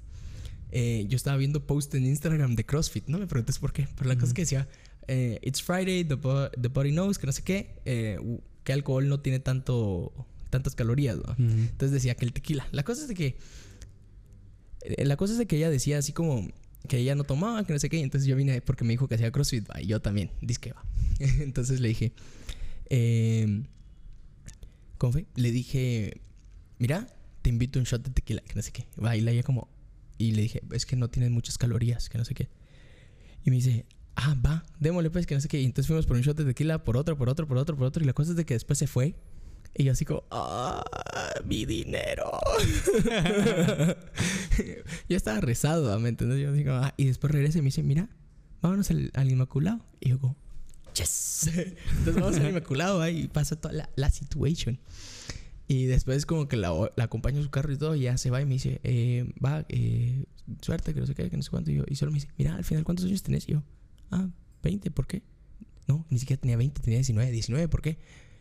eh, 0.71 1.07
yo 1.09 1.17
estaba 1.17 1.37
viendo 1.39 1.67
posts 1.67 1.95
en 1.95 2.05
Instagram 2.07 2.55
de 2.55 2.65
CrossFit. 2.67 3.07
No 3.09 3.19
me 3.19 3.27
preguntes 3.27 3.59
por 3.59 3.73
qué, 3.73 3.89
pero 3.97 4.09
la 4.09 4.15
cosa 4.17 4.27
es 4.27 4.35
que 4.35 4.43
decía, 4.43 4.69
eh, 5.09 5.39
It's 5.43 5.63
Friday, 5.63 6.05
the, 6.05 6.15
bo- 6.15 6.51
the 6.51 6.69
body 6.69 6.91
knows, 6.91 7.19
que 7.19 7.27
no 7.27 7.33
sé 7.33 7.43
qué, 7.43 7.81
eh, 7.87 8.19
que 8.65 8.73
alcohol 8.75 9.09
no 9.09 9.21
tiene 9.21 9.41
tanto, 9.41 10.13
tantas 10.51 10.75
calorías. 10.75 11.17
Entonces 11.39 11.93
decía 11.93 12.15
que 12.17 12.27
el 12.27 12.33
tequila. 12.35 12.69
La 12.73 12.83
cosa 12.85 13.01
es 13.03 13.09
de 13.09 13.15
que. 13.15 13.39
La 14.99 15.17
cosa 15.17 15.33
es 15.33 15.39
de 15.39 15.47
que 15.47 15.57
ella 15.57 15.71
decía 15.71 15.99
así 15.99 16.13
como 16.13 16.49
que 16.89 16.99
ella 16.99 17.15
no 17.15 17.25
tomaba, 17.25 17.65
que 17.65 17.73
no 17.73 17.79
sé 17.79 17.89
qué. 17.89 17.99
y 17.99 18.03
Entonces 18.03 18.27
yo 18.27 18.35
vine 18.35 18.61
porque 18.61 18.85
me 18.85 18.93
dijo 18.95 19.07
que 19.07 19.15
hacía 19.15 19.31
CrossFit. 19.31 19.69
va, 19.71 19.81
Y 19.81 19.87
yo 19.87 20.01
también, 20.01 20.31
que 20.61 20.73
va. 20.73 20.85
Entonces 21.21 21.81
le 21.81 21.89
dije. 21.89 22.13
eh, 22.91 23.63
¿Cómo 24.99 25.13
fue? 25.13 25.27
Le 25.37 25.53
dije. 25.53 26.21
Mira, 26.79 27.07
te 27.43 27.51
invito 27.51 27.79
a 27.79 27.81
un 27.81 27.87
shot 27.87 28.03
de 28.05 28.11
tequila, 28.11 28.41
que 28.43 28.55
no 28.55 28.63
sé 28.63 28.73
qué. 28.73 28.87
Va, 29.03 29.17
y 29.17 29.21
la 29.21 29.31
ella 29.31 29.43
como. 29.43 29.69
Y 30.17 30.33
le 30.33 30.43
dije, 30.43 30.63
es 30.73 30.85
que 30.87 30.97
no 30.97 31.09
tienen 31.09 31.33
muchas 31.33 31.59
calorías, 31.59 32.09
que 32.09 32.19
no 32.19 32.25
sé 32.25 32.35
qué. 32.35 32.49
Y 33.45 33.51
me 33.51 33.57
dice, 33.57 33.87
ah, 34.17 34.37
va, 34.45 34.65
démosle 34.81 35.11
pues, 35.11 35.27
que 35.27 35.35
no 35.35 35.41
sé 35.41 35.49
qué. 35.49 35.61
Y 35.61 35.65
entonces 35.65 35.87
fuimos 35.87 36.07
por 36.07 36.17
un 36.17 36.23
shot 36.23 36.37
de 36.37 36.45
tequila, 36.45 36.83
por 36.83 36.97
otro, 36.97 37.17
por 37.17 37.29
otro, 37.29 37.47
por 37.47 37.57
otro, 37.57 37.77
por 37.77 37.87
otro. 37.87 38.03
Y 38.03 38.07
la 38.07 38.13
cosa 38.13 38.33
es 38.33 38.37
de 38.37 38.45
que 38.45 38.55
después 38.55 38.79
se 38.79 38.87
fue. 38.89 39.15
Y 39.75 39.85
yo 39.85 39.93
así 39.93 40.05
como, 40.05 40.25
ah, 40.31 40.83
mi 41.45 41.65
dinero. 41.65 42.33
yo 45.09 45.17
estaba 45.17 45.41
rezado, 45.41 45.99
¿me 46.01 46.09
entiendes? 46.09 46.41
Yo 46.41 46.53
digo, 46.53 46.73
ah, 46.73 46.95
y 46.97 47.07
después 47.07 47.33
regresa 47.33 47.59
y 47.59 47.63
me 47.63 47.67
dice, 47.67 47.83
mira, 47.83 48.09
vámonos 48.61 48.91
al, 48.91 49.11
al 49.15 49.31
Inmaculado. 49.31 49.81
Y 50.01 50.11
yo 50.11 50.19
como, 50.19 50.37
yes. 50.95 51.47
Entonces 51.99 52.15
vamos 52.17 52.37
al 52.37 52.49
Inmaculado 52.49 53.01
ahí 53.01 53.21
y 53.21 53.29
pasa 53.29 53.57
toda 53.57 53.73
la, 53.73 53.89
la 53.95 54.11
situation. 54.11 54.81
Y 55.69 55.85
después 55.85 56.25
como 56.25 56.49
que 56.49 56.57
la, 56.57 56.73
la 56.97 57.05
acompaño 57.05 57.41
a 57.41 57.45
su 57.45 57.51
carro 57.51 57.71
y 57.71 57.77
todo 57.77 57.95
y 57.95 58.01
ya 58.01 58.17
se 58.17 58.31
va 58.31 58.41
y 58.41 58.47
me 58.47 58.55
dice, 58.55 58.81
eh, 58.85 59.31
va, 59.45 59.67
eh, 59.69 60.25
suerte, 60.63 60.95
que 60.95 61.01
no 61.01 61.07
sé 61.07 61.15
qué, 61.15 61.29
que 61.29 61.37
no 61.37 61.43
sé 61.43 61.51
cuánto. 61.51 61.71
Y, 61.71 61.77
yo, 61.77 61.85
y 61.87 61.95
solo 61.95 62.11
me 62.11 62.17
dice, 62.17 62.29
mira, 62.39 62.57
al 62.57 62.65
final, 62.65 62.85
¿cuántos 62.85 63.05
años 63.05 63.23
tenés? 63.23 63.47
Y 63.49 63.53
yo, 63.53 63.63
ah, 64.11 64.29
20, 64.63 64.91
¿por 64.91 65.07
qué? 65.07 65.23
No, 65.87 66.07
ni 66.09 66.19
siquiera 66.19 66.41
tenía 66.41 66.57
20, 66.57 66.81
tenía 66.81 66.99
19, 66.99 67.31
19, 67.31 67.69
¿por 67.69 67.83
qué? 67.83 67.99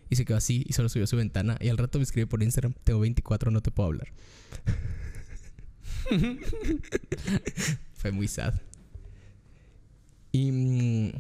Y 0.10 0.16
se 0.16 0.26
quedó 0.26 0.38
así 0.38 0.64
y 0.68 0.74
solo 0.74 0.90
subió 0.90 1.04
a 1.04 1.08
su 1.08 1.18
ventana. 1.18 1.58
Y 1.60 1.70
al 1.70 1.78
rato 1.78 2.00
me 2.00 2.04
escribe 2.04 2.28
por 2.28 2.42
Instagram, 2.44 2.74
tengo 2.84 3.00
24, 3.00 3.52
no 3.52 3.62
te 3.62 3.72
puedo 3.72 3.88
hablar. 3.88 4.08
Fue 7.94 8.12
muy 8.12 8.28
sad. 8.28 8.54
Y, 10.32 10.52
mm, 10.52 11.12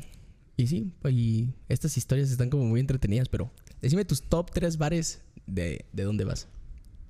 y 0.57 0.67
sí, 0.67 0.91
y 1.09 1.49
estas 1.69 1.97
historias 1.97 2.31
están 2.31 2.49
como 2.49 2.65
muy 2.65 2.79
entretenidas, 2.79 3.29
pero 3.29 3.51
decime 3.81 4.05
tus 4.05 4.21
top 4.23 4.51
3 4.51 4.77
bares 4.77 5.21
de, 5.45 5.85
de 5.91 6.03
dónde 6.03 6.23
vas. 6.23 6.47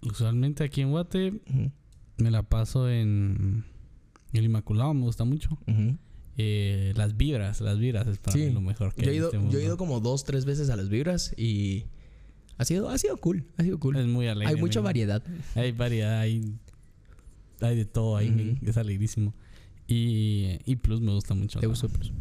Usualmente 0.02 0.64
aquí 0.64 0.82
en 0.82 0.92
Guate 0.92 1.34
me 2.18 2.32
la 2.32 2.44
paso 2.44 2.90
en 2.90 3.66
el 4.34 4.46
Inmaculado, 4.46 4.94
me 4.94 5.02
gusta 5.02 5.24
mucho. 5.24 5.58
ujú. 5.68 5.98
Eh, 6.38 6.94
las 6.96 7.18
vibras, 7.18 7.62
las 7.62 7.80
vibras 7.80 8.08
es 8.08 8.20
para 8.20 8.34
Sí. 8.38 8.46
mí 8.46 8.52
lo 8.54 8.62
mejor 8.62 8.94
que 8.94 9.06
Yo 9.06 9.12
he, 9.12 9.16
ido, 9.16 9.32
este 9.34 9.50
yo 9.52 9.60
he 9.60 9.64
ido 9.64 9.78
como 9.78 10.00
dos, 10.00 10.24
tres 10.24 10.46
veces 10.46 10.70
a 10.70 10.76
las 10.76 10.88
vibras 10.90 11.34
y 11.36 11.86
ha 12.58 12.66
sido, 12.66 12.90
ha 12.90 12.98
sido 13.00 13.18
cool, 13.18 13.46
ha 13.58 13.64
sido 13.64 13.80
cool. 13.80 13.96
Es 13.98 14.06
muy 14.06 14.28
alegre. 14.28 14.54
Hay 14.54 14.60
mucha 14.60 14.80
variedad. 14.82 15.24
Hay 15.56 15.72
variedad, 15.72 16.20
hay, 16.20 16.54
hay 17.62 17.76
de 17.76 17.86
todo 17.86 18.18
ahí, 18.18 18.60
es 18.64 18.78
alegrísimo. 18.78 19.34
Y, 19.88 20.60
y 20.66 20.76
Plus 20.76 21.02
me 21.02 21.12
gusta 21.14 21.34
mucho. 21.34 21.60
¿Te 21.60 21.68
gustó? 21.68 21.90
Pues? 21.90 22.12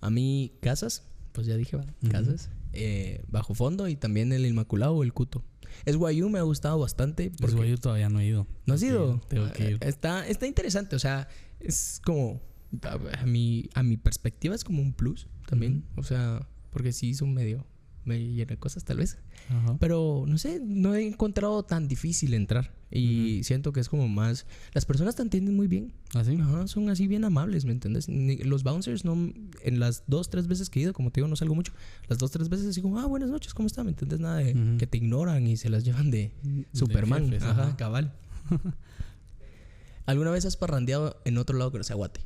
A 0.00 0.10
mí, 0.10 0.52
casas, 0.60 1.02
pues 1.32 1.46
ya 1.46 1.56
dije, 1.56 1.78
casas. 2.10 2.50
eh, 2.72 3.22
bajo 3.28 3.54
fondo 3.54 3.88
y 3.88 3.96
también 3.96 4.32
el 4.32 4.44
Inmaculado 4.46 4.94
o 4.94 5.02
el 5.02 5.12
Cuto. 5.12 5.42
Es 5.84 5.96
Guayú 5.96 6.28
me 6.28 6.38
ha 6.38 6.42
gustado 6.42 6.78
bastante. 6.78 7.32
Porque 7.40 7.68
yo 7.68 7.78
todavía 7.78 8.08
no 8.08 8.20
he 8.20 8.26
ido. 8.26 8.46
¿No 8.66 8.74
has 8.74 8.82
ido? 8.82 9.14
ir, 9.14 9.20
Tengo 9.28 9.52
que 9.52 9.70
ir. 9.72 9.78
Ah, 9.82 9.86
Está, 9.86 10.28
está 10.28 10.46
interesante, 10.46 10.94
o 10.94 10.98
sea, 10.98 11.28
es 11.58 12.00
como. 12.04 12.40
A, 12.82 12.98
a 13.22 13.26
mi, 13.26 13.68
a 13.74 13.82
mi 13.82 13.96
perspectiva 13.96 14.54
es 14.54 14.64
como 14.64 14.82
un 14.82 14.92
plus 14.92 15.28
también. 15.48 15.84
O 15.96 16.02
sea, 16.02 16.48
porque 16.70 16.92
sí 16.92 17.14
son 17.14 17.32
medio. 17.34 17.66
Me 18.04 18.20
llena 18.20 18.50
de 18.50 18.56
cosas 18.56 18.84
tal 18.84 18.98
vez. 18.98 19.18
Ajá. 19.48 19.76
Pero 19.80 20.24
no 20.28 20.38
sé, 20.38 20.60
no 20.64 20.94
he 20.94 21.04
encontrado 21.04 21.64
tan 21.64 21.88
difícil 21.88 22.34
entrar. 22.34 22.72
Y 22.88 23.42
siento 23.42 23.72
que 23.72 23.80
es 23.80 23.88
como 23.88 24.06
más. 24.06 24.46
Las 24.74 24.84
personas 24.84 25.16
te 25.16 25.22
entienden 25.22 25.56
muy 25.56 25.66
bien. 25.66 25.92
¿Así? 26.14 26.36
Ajá, 26.36 26.68
son 26.68 26.88
así 26.88 27.08
bien 27.08 27.24
amables, 27.24 27.64
¿me 27.64 27.72
entiendes? 27.72 28.08
Los 28.08 28.62
bouncers 28.62 29.04
no. 29.04 29.14
En 29.62 29.80
las 29.80 30.04
dos, 30.06 30.30
tres 30.30 30.46
veces 30.46 30.70
que 30.70 30.78
he 30.78 30.82
ido, 30.84 30.92
como 30.92 31.10
te 31.10 31.20
digo, 31.20 31.26
no 31.26 31.34
salgo 31.34 31.56
mucho. 31.56 31.72
Las 32.06 32.18
dos, 32.18 32.30
tres 32.30 32.48
veces 32.48 32.68
así 32.68 32.80
como, 32.80 33.00
ah, 33.00 33.06
buenas 33.06 33.28
noches, 33.28 33.54
¿cómo 33.54 33.66
está? 33.66 33.82
¿Me 33.82 33.90
entiendes? 33.90 34.20
Nada 34.20 34.36
de 34.36 34.76
que 34.78 34.86
te 34.86 34.98
ignoran 34.98 35.44
y 35.48 35.56
se 35.56 35.68
las 35.68 35.82
llevan 35.84 36.12
de, 36.12 36.32
De 36.44 36.64
Superman. 36.74 37.24
jefes, 37.24 37.42
ajá. 37.42 37.76
cabal. 37.76 38.14
¿Alguna 40.06 40.30
vez 40.30 40.44
has 40.44 40.56
parrandeado 40.56 41.20
en 41.24 41.38
otro 41.38 41.58
lado 41.58 41.72
que 41.72 41.78
no 41.78 41.84
sea 41.84 41.96
Guate? 41.96 42.20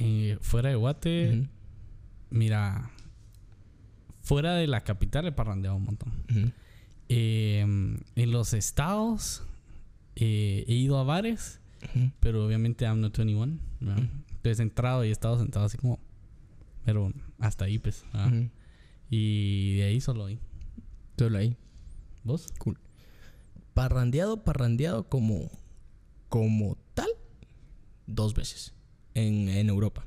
Eh, 0.00 0.38
fuera 0.40 0.70
de 0.70 0.76
Guate. 0.76 1.48
Mira, 2.30 2.90
fuera 4.22 4.54
de 4.54 4.66
la 4.66 4.82
capital 4.82 5.26
he 5.26 5.32
parrandeado 5.32 5.76
un 5.76 5.84
montón. 5.84 6.12
Eh, 7.08 7.60
en 7.60 8.32
los 8.32 8.54
estados 8.54 9.42
eh, 10.16 10.64
he 10.68 10.74
ido 10.74 10.98
a 10.98 11.04
bares, 11.04 11.60
pero 12.20 12.46
obviamente 12.46 12.84
I'm 12.84 13.00
not 13.00 13.16
21. 13.16 13.58
¿verdad? 13.80 14.02
Ujú. 14.02 14.08
Entonces 14.28 14.60
he 14.60 14.62
entrado 14.62 15.04
y 15.04 15.08
he 15.08 15.12
estado 15.12 15.38
sentado 15.38 15.66
así 15.66 15.76
como. 15.76 15.98
Pero 16.84 17.12
hasta 17.38 17.66
ahí, 17.66 17.78
pues. 17.78 18.04
Y 19.10 19.76
de 19.76 19.84
ahí 19.84 20.00
solo 20.00 20.24
ahí. 20.26 20.38
Solo 21.18 21.38
ahí. 21.38 21.56
¿Vos? 22.24 22.46
Cool. 22.58 22.78
Parrandeado, 23.74 24.44
parrandeado 24.44 25.08
como, 25.08 25.50
como 26.28 26.76
tal, 26.94 27.08
dos 28.06 28.34
veces 28.34 28.74
en, 29.14 29.48
en 29.48 29.68
Europa. 29.68 30.04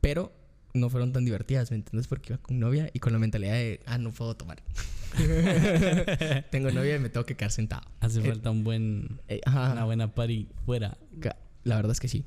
Pero 0.00 0.32
no 0.74 0.88
fueron 0.90 1.12
tan 1.12 1.24
divertidas, 1.24 1.70
¿me 1.70 1.76
entiendes? 1.78 2.06
Porque 2.06 2.32
iba 2.32 2.42
con 2.42 2.58
novia 2.60 2.90
y 2.92 2.98
con 3.00 3.12
la 3.12 3.18
mentalidad 3.18 3.54
de, 3.54 3.80
ah, 3.86 3.98
no 3.98 4.12
puedo 4.12 4.36
tomar. 4.36 4.62
tengo 6.50 6.70
novia 6.70 6.96
y 6.96 6.98
me 6.98 7.08
tengo 7.08 7.26
que 7.26 7.36
quedar 7.36 7.50
sentado. 7.50 7.82
Hace 8.00 8.20
Eh, 8.20 8.28
falta 8.28 8.50
un 8.50 8.62
buen. 8.64 9.20
Eh, 9.28 9.40
Una 9.46 9.84
buena 9.84 10.14
party 10.14 10.48
fuera. 10.66 10.98
la 11.64 11.76
verdad 11.76 11.92
es 11.92 12.00
que 12.00 12.08
sí, 12.08 12.24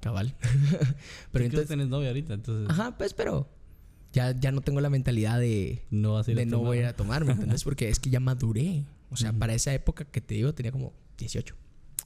cabal. 0.00 0.34
Pero 1.32 1.44
entonces 1.44 1.68
tenés 1.68 1.88
novia 1.88 2.08
ahorita, 2.08 2.34
entonces 2.34 2.68
ajá, 2.70 2.96
pues, 2.98 3.14
pero 3.14 3.48
ya, 4.12 4.38
ya 4.38 4.50
no 4.52 4.60
tengo 4.60 4.80
la 4.80 4.90
mentalidad 4.90 5.38
de, 5.40 5.82
no 5.90 6.14
vas 6.14 6.28
a 6.28 6.32
ir 6.32 6.36
de 6.36 6.42
a 6.42 6.46
no 6.46 6.50
tomar. 6.52 6.66
voy 6.66 6.76
a 6.78 6.80
ir 6.80 6.86
a 6.86 6.96
tomar, 6.96 7.24
¿me 7.24 7.32
entiendes? 7.32 7.64
Porque 7.64 7.88
es 7.88 7.98
que 8.00 8.10
ya 8.10 8.20
maduré. 8.20 8.84
O 9.10 9.16
sea, 9.16 9.32
para 9.32 9.54
esa 9.54 9.72
época 9.74 10.04
que 10.06 10.20
te 10.22 10.34
digo 10.34 10.52
tenía 10.54 10.72
como 10.72 10.92
18. 11.18 11.54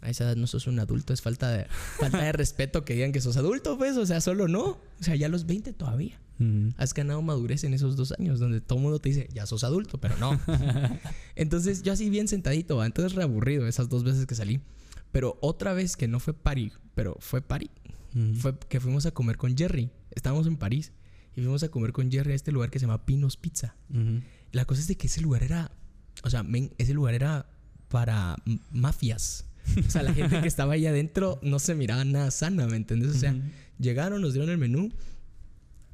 A 0.07 0.11
esa 0.11 0.24
edad 0.24 0.36
no 0.36 0.46
sos 0.46 0.66
un 0.68 0.78
adulto, 0.78 1.12
es 1.12 1.20
falta 1.20 1.50
de, 1.50 1.66
falta 1.98 2.22
de 2.22 2.30
respeto 2.32 2.84
que 2.84 2.94
digan 2.94 3.11
que 3.12 3.20
sos 3.20 3.36
adulto, 3.36 3.76
pues. 3.76 3.96
O 3.96 4.07
sea, 4.07 4.20
solo 4.20 4.46
no. 4.48 4.64
O 4.64 4.80
sea, 5.00 5.16
ya 5.16 5.26
a 5.26 5.28
los 5.28 5.46
20 5.46 5.72
todavía. 5.72 6.18
Ujú. 6.38 6.72
Has 6.76 6.94
ganado 6.94 7.20
madurez 7.22 7.64
en 7.64 7.74
esos 7.74 7.96
dos 7.96 8.12
años 8.18 8.38
donde 8.38 8.61
todo 8.61 8.78
el 8.78 8.82
mundo 8.84 8.98
te 9.00 9.09
dice, 9.09 9.28
ya 9.34 9.46
sos 9.46 9.64
adulto, 9.64 9.98
pero 9.98 10.16
no. 10.18 10.38
Entonces 11.34 11.82
yo 11.82 11.92
así 11.92 12.09
bien 12.11 12.28
sentadito, 12.28 12.76
¿va? 12.76 12.86
entonces 12.86 13.14
reaburrido 13.14 13.66
esas 13.66 13.88
dos 13.88 14.04
veces 14.04 14.26
que 14.26 14.34
salí. 14.34 14.61
Pero 15.12 15.38
otra 15.40 15.72
vez 15.72 15.96
que 15.96 16.09
no 16.09 16.20
fue 16.20 16.34
party, 16.34 16.72
pero 16.94 17.16
fue 17.20 17.40
party, 17.42 17.70
Ujú. 18.14 18.34
fue 18.34 18.59
que 18.59 18.80
fuimos 18.80 19.07
a 19.07 19.11
comer 19.12 19.36
con 19.38 19.57
Jerry. 19.57 19.90
Estábamos 20.12 20.46
en 20.46 20.57
París 20.57 20.92
y 21.34 21.40
fuimos 21.40 21.62
a 21.62 21.68
comer 21.68 21.92
con 21.92 22.11
Jerry 22.11 22.32
a 22.32 22.34
este 22.34 22.52
lugar 22.52 22.70
que 22.70 22.78
se 22.78 22.86
llama 22.86 23.04
Pinos 23.07 23.36
Pizza. 23.36 23.74
Ujú. 23.90 24.20
La 24.52 24.64
cosa 24.66 24.80
es 24.82 24.88
de 24.88 24.96
que 24.96 25.07
ese 25.07 25.20
lugar 25.20 25.42
era, 25.42 25.70
o 26.22 26.30
sea, 26.30 26.42
men, 26.42 26.72
ese 26.78 26.92
lugar 26.94 27.14
era 27.14 27.48
para 27.88 28.36
mafias. 28.70 29.46
O 29.87 29.91
sea, 29.91 30.03
la 30.03 30.12
gente 30.14 30.41
que 30.41 30.49
estaba 30.49 30.75
ahí 30.75 30.87
adentro 30.87 31.39
no 31.43 31.59
se 31.59 31.75
miraba 31.75 32.05
nada 32.05 32.31
sana, 32.31 32.67
¿me 32.67 32.77
entiendes? 32.77 33.11
O 33.17 33.19
sea, 33.19 33.33
Ujú. 33.33 33.43
llegaron, 33.79 34.21
nos 34.23 34.33
dieron 34.35 34.51
el 34.51 34.59
menú 34.59 34.91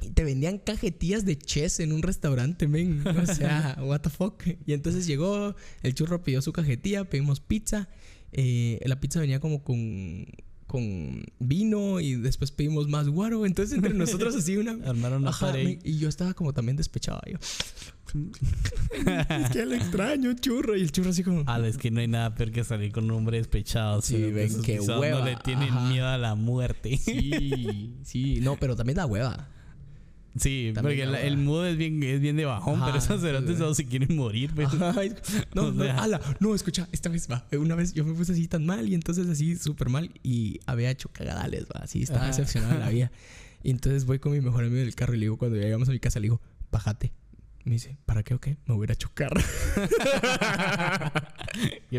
y 0.03 0.11
te 0.11 0.25
vendían 0.25 0.59
cajetillas 0.59 1.25
de 1.25 1.39
chess 1.39 1.79
en 1.81 1.93
un 1.93 2.03
restaurante, 2.03 2.66
men. 2.68 3.05
O 3.07 3.27
sea, 3.27 3.77
what 3.83 4.01
the 4.01 4.11
fuck. 4.11 4.43
Y 4.66 4.73
entonces 4.73 5.07
llegó, 5.07 5.55
el 5.83 5.95
churro 5.95 6.23
pidió 6.25 6.43
su 6.43 6.53
cajetilla, 6.53 7.05
pedimos 7.05 7.41
pizza. 7.41 7.89
eh, 8.33 8.81
la 8.85 8.99
pizza 9.01 9.20
venía 9.20 9.39
como 9.41 9.62
con, 9.62 10.27
con 10.66 11.25
vino 11.39 12.01
y 12.01 12.14
después 12.16 12.51
pedimos 12.51 12.89
más 12.89 13.09
guaro. 13.09 13.47
Entonces 13.47 13.77
entre 13.77 13.95
nosotros 13.95 14.35
así 14.35 14.57
una... 14.57 14.73
Armaron 14.89 15.23
una 15.23 15.31
Ajá, 15.31 15.53
y 15.61 15.99
yo 15.99 16.09
estaba 16.09 16.35
como 16.35 16.53
también 16.53 16.77
despechado. 16.77 17.20
Yo, 17.31 17.39
es 18.14 19.50
que 19.50 19.64
lo 19.66 19.74
extraño, 19.74 20.32
churro. 20.34 20.76
Y 20.76 20.82
el 20.82 20.92
churro 20.92 21.10
así 21.10 21.22
como... 21.22 21.44
Ah, 21.46 21.58
es 21.66 21.76
que 21.78 21.90
no 21.90 22.00
hay 22.00 22.08
nada 22.08 22.34
peor 22.34 22.50
que 22.52 22.64
salir 22.64 22.92
con 22.92 23.04
un 23.04 23.10
hombre 23.12 23.38
despechado. 23.38 24.00
Sí, 24.02 24.30
ven, 24.30 24.62
pisados 24.62 25.00
hueva. 25.00 25.20
No 25.20 25.24
le 25.24 25.36
tienen 25.36 25.70
Ajá. 25.70 25.88
miedo 25.88 26.06
a 26.06 26.18
la 26.18 26.34
muerte. 26.34 26.96
Sí, 26.96 27.94
sí. 28.04 28.40
No, 28.42 28.56
pero 28.56 28.76
también 28.76 28.96
da 28.96 29.06
hueva. 29.06 29.48
Sí, 30.34 30.72
También 30.74 30.96
porque 30.98 31.12
la 31.12 31.20
el, 31.26 31.36
mood 31.36 31.66
es 31.66 31.76
bien, 31.76 32.02
es 32.02 32.18
bien 32.18 32.36
de 32.36 32.46
bajón, 32.46 32.76
Ajá, 32.76 32.86
pero 32.86 32.96
esos 32.96 33.20
cerotes 33.20 33.58
solo 33.58 33.74
se 33.74 33.84
quieren 33.84 34.16
morir. 34.16 34.50
pues. 34.54 34.68
Ay, 34.96 35.12
no, 35.54 35.64
O 35.66 35.72
no, 35.72 35.84
ala, 35.84 36.18
no, 36.40 36.54
escucha, 36.54 36.88
esta 36.90 37.10
vez 37.10 37.28
va. 37.30 37.46
Una 37.52 37.74
vez 37.74 37.92
yo 37.92 38.02
me 38.02 38.14
puse 38.14 38.32
así 38.32 38.48
tan 38.48 38.64
mal 38.64 38.88
y 38.88 38.94
entonces 38.94 39.28
así 39.28 39.56
súper 39.56 39.90
mal 39.90 40.10
y 40.22 40.58
había 40.64 40.90
hecho 40.90 41.10
cagadales, 41.12 41.66
va. 41.66 41.80
Así 41.82 42.02
estaba 42.02 42.20
Ajá. 42.20 42.28
decepcionado 42.28 42.72
de 42.72 42.80
la 42.80 42.88
vida. 42.88 43.12
Y 43.62 43.70
entonces 43.70 44.06
voy 44.06 44.20
con 44.20 44.32
mi 44.32 44.40
mejor 44.40 44.64
amigo 44.64 44.80
del 44.80 44.94
carro 44.94 45.12
y 45.14 45.18
le 45.18 45.24
digo, 45.26 45.36
cuando 45.36 45.58
llegamos 45.58 45.90
a 45.90 45.92
mi 45.92 46.00
casa, 46.00 46.18
le 46.18 46.24
digo, 46.24 46.40
bájate. 46.70 47.12
Me 47.64 47.74
dice, 47.74 47.96
¿para 48.06 48.22
qué 48.22 48.34
o 48.34 48.40
qué? 48.40 48.56
Me 48.66 48.74
voy 48.74 48.82
a 48.82 48.86
ir 48.86 48.92
a 48.92 48.96
chocar. 48.96 49.32
Qué. 51.90 51.98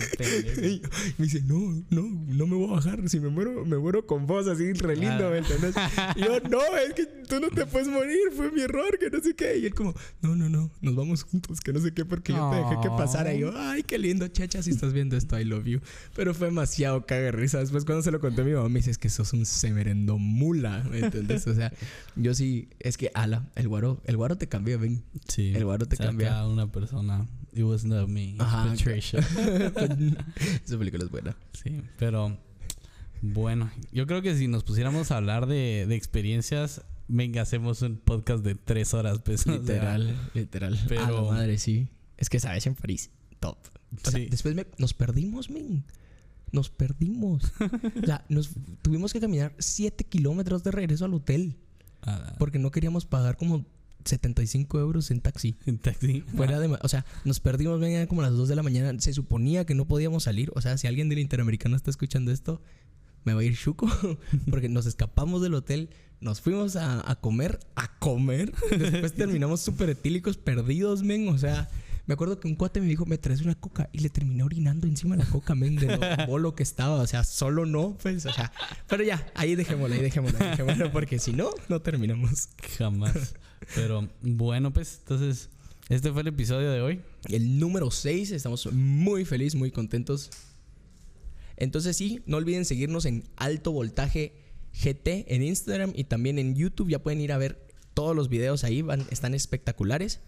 Y 0.61 0.81
me 1.17 1.25
dice, 1.25 1.41
no, 1.43 1.83
no, 1.89 2.01
no 2.01 2.47
me 2.47 2.55
voy 2.55 2.69
a 2.69 2.73
bajar. 2.73 3.07
Si 3.07 3.19
me 3.19 3.29
muero, 3.29 3.65
me 3.65 3.77
muero 3.77 4.05
con 4.05 4.25
vos 4.25 4.47
así 4.47 4.73
re 4.73 4.95
lindo. 4.95 5.29
¿me 5.29 5.37
entendés? 5.37 5.75
Y 6.15 6.21
yo, 6.21 6.39
no, 6.49 6.59
es 6.77 6.93
que 6.93 7.05
tú 7.05 7.39
no 7.39 7.49
te 7.49 7.65
puedes 7.65 7.87
morir, 7.87 8.19
fue 8.35 8.51
mi 8.51 8.61
error, 8.61 8.97
que 8.97 9.09
no 9.09 9.21
sé 9.21 9.35
qué. 9.35 9.57
Y 9.57 9.65
él 9.65 9.73
como, 9.73 9.93
no, 10.21 10.35
no, 10.35 10.49
no, 10.49 10.71
nos 10.81 10.95
vamos 10.95 11.23
juntos, 11.23 11.61
que 11.61 11.71
no 11.71 11.79
sé 11.79 11.93
qué, 11.93 12.05
porque 12.05 12.33
yo 12.33 12.49
te 12.49 12.57
dejé 12.57 12.81
que 12.81 12.89
pasara. 12.89 13.33
Y 13.33 13.39
yo, 13.41 13.53
ay, 13.55 13.83
qué 13.83 13.97
lindo, 13.97 14.27
chacha, 14.27 14.61
si 14.63 14.71
estás 14.71 14.93
viendo 14.93 15.15
esto, 15.15 15.39
I 15.39 15.45
love 15.45 15.65
you. 15.65 15.79
Pero 16.15 16.33
fue 16.33 16.47
demasiado 16.47 17.05
caga 17.05 17.31
risa. 17.31 17.59
Después 17.59 17.85
cuando 17.85 18.01
se 18.03 18.11
lo 18.11 18.19
conté 18.19 18.41
a 18.41 18.45
mi 18.45 18.53
mamá, 18.53 18.69
me 18.69 18.79
dice, 18.79 18.91
es 18.91 18.97
que 18.97 19.09
sos 19.09 19.33
un 19.33 19.45
semerendo 19.45 20.17
mula, 20.17 20.83
¿me 20.89 20.99
entendés? 20.99 21.47
O 21.47 21.53
sea, 21.53 21.71
yo 22.15 22.33
sí, 22.33 22.69
es 22.79 22.97
que, 22.97 23.11
ala, 23.13 23.49
el 23.55 23.67
guaro, 23.67 24.01
el 24.05 24.17
guaro 24.17 24.37
te 24.37 24.47
cambia, 24.47 24.77
ven. 24.77 25.03
Sí. 25.27 25.52
El 25.55 25.65
guaro 25.65 25.85
te 25.87 25.97
cambia. 25.97 26.29
cada 26.29 26.47
una 26.47 26.71
persona. 26.71 27.27
It 27.53 27.63
was 27.63 27.83
not 27.85 28.07
me. 28.07 28.35
Ajá. 28.39 28.69
Patricia. 28.69 29.19
Esa 30.65 30.77
película 30.77 31.03
es 31.03 31.11
buena. 31.11 31.35
Sí, 31.53 31.81
pero 31.97 32.37
bueno, 33.21 33.71
yo 33.91 34.05
creo 34.07 34.21
que 34.21 34.35
si 34.35 34.47
nos 34.47 34.63
pusiéramos 34.63 35.11
a 35.11 35.17
hablar 35.17 35.45
de, 35.45 35.85
de 35.87 35.95
experiencias, 35.95 36.81
venga, 37.07 37.41
hacemos 37.41 37.81
un 37.81 37.97
podcast 37.97 38.43
de 38.43 38.55
tres 38.55 38.93
horas, 38.93 39.19
pues. 39.23 39.41
o 39.41 39.43
sea, 39.43 39.57
Literal, 39.57 40.17
literal. 40.33 40.79
pero- 40.87 41.03
A 41.05 41.11
la 41.11 41.21
madre, 41.21 41.57
sí. 41.57 41.87
Es 42.17 42.29
que 42.29 42.39
sabes 42.39 42.65
en 42.67 42.75
París, 42.75 43.11
top. 43.39 43.57
O 44.05 44.09
sea, 44.09 44.19
Sí. 44.19 44.27
después 44.29 44.55
me- 44.55 44.67
nos 44.77 44.93
perdimos, 44.93 45.49
men. 45.49 45.83
Nos 46.51 46.69
perdimos. 46.69 47.51
o 48.03 48.05
sea, 48.05 48.25
nos 48.29 48.51
tuvimos 48.81 49.13
que 49.13 49.19
caminar 49.19 49.53
7 49.57 50.03
kilómetros 50.03 50.63
de 50.63 50.71
regreso 50.71 51.05
al 51.05 51.13
hotel. 51.13 51.55
ah, 52.03 52.33
Porque 52.39 52.59
no 52.59 52.71
queríamos 52.71 53.05
pagar 53.05 53.37
como 53.37 53.65
75 54.05 54.79
euros 54.79 55.11
en 55.11 55.21
taxi. 55.21 55.55
en 55.65 55.77
taxi. 55.77 56.21
Fuera 56.35 56.59
de, 56.59 56.77
o 56.81 56.87
sea, 56.87 57.05
nos 57.25 57.39
perdimos, 57.39 57.79
ven, 57.79 57.91
eran 57.91 58.07
como 58.07 58.21
las 58.21 58.33
2 58.33 58.47
de 58.47 58.55
la 58.55 58.63
mañana. 58.63 58.99
Se 58.99 59.13
suponía 59.13 59.65
que 59.65 59.75
no 59.75 59.85
podíamos 59.85 60.23
salir. 60.23 60.51
O 60.55 60.61
sea, 60.61 60.77
si 60.77 60.87
alguien 60.87 61.09
del 61.09 61.19
Interamericano 61.19 61.75
está 61.75 61.89
escuchando 61.89 62.31
esto, 62.31 62.61
me 63.23 63.33
va 63.33 63.41
a 63.41 63.43
ir 63.43 63.57
chuco. 63.57 63.87
Porque 64.49 64.69
nos 64.69 64.85
escapamos 64.85 65.41
del 65.41 65.53
hotel, 65.53 65.89
nos 66.19 66.41
fuimos 66.41 66.75
a, 66.75 67.09
a 67.09 67.15
comer, 67.15 67.59
a 67.75 67.97
comer. 67.99 68.53
Después 68.71 69.13
terminamos 69.13 69.61
súper 69.61 69.89
etílicos, 69.89 70.37
perdidos, 70.37 71.03
men. 71.03 71.29
O 71.29 71.37
sea, 71.37 71.69
me 72.05 72.15
acuerdo 72.15 72.37
que 72.37 72.49
un 72.49 72.55
cuate 72.55 72.81
me 72.81 72.87
dijo, 72.87 73.05
me 73.05 73.17
traes 73.17 73.41
una 73.41 73.55
coca. 73.55 73.89
Y 73.93 73.99
le 73.99 74.09
terminé 74.09 74.43
orinando 74.43 74.87
encima 74.87 75.15
de 75.15 75.23
la 75.23 75.29
coca, 75.29 75.55
men, 75.55 75.77
de 75.77 75.97
lo 75.97 76.27
bolo 76.27 76.53
que 76.53 76.63
estaba. 76.63 76.95
O 76.95 77.07
sea, 77.07 77.23
solo 77.23 77.65
no, 77.65 77.97
pues, 78.01 78.25
o 78.25 78.33
sea. 78.33 78.51
Pero 78.87 79.03
ya, 79.03 79.25
ahí 79.35 79.55
dejémoslo, 79.55 79.95
ahí 79.95 80.01
dejémoslo, 80.01 80.37
ahí 80.39 80.49
dejémoslo. 80.49 80.91
Porque 80.91 81.19
si 81.19 81.31
no, 81.31 81.49
no 81.69 81.81
terminamos. 81.81 82.49
Jamás. 82.77 83.35
Pero 83.75 84.09
bueno, 84.21 84.73
pues 84.73 84.99
entonces, 84.99 85.49
este 85.89 86.11
fue 86.11 86.21
el 86.21 86.27
episodio 86.27 86.71
de 86.71 86.81
hoy. 86.81 87.01
El 87.29 87.59
número 87.59 87.91
6, 87.91 88.31
estamos 88.31 88.71
muy 88.71 89.25
felices, 89.25 89.55
muy 89.55 89.71
contentos. 89.71 90.29
Entonces 91.57 91.95
sí, 91.95 92.21
no 92.25 92.37
olviden 92.37 92.65
seguirnos 92.65 93.05
en 93.05 93.23
Alto 93.35 93.71
Voltaje 93.71 94.33
GT 94.73 95.25
en 95.33 95.43
Instagram 95.43 95.93
y 95.95 96.05
también 96.05 96.39
en 96.39 96.55
YouTube. 96.55 96.89
Ya 96.89 96.99
pueden 96.99 97.21
ir 97.21 97.31
a 97.31 97.37
ver 97.37 97.67
todos 97.93 98.15
los 98.15 98.29
videos 98.29 98.63
ahí, 98.63 98.81
van, 98.81 99.05
están 99.11 99.33
espectaculares. 99.33 100.19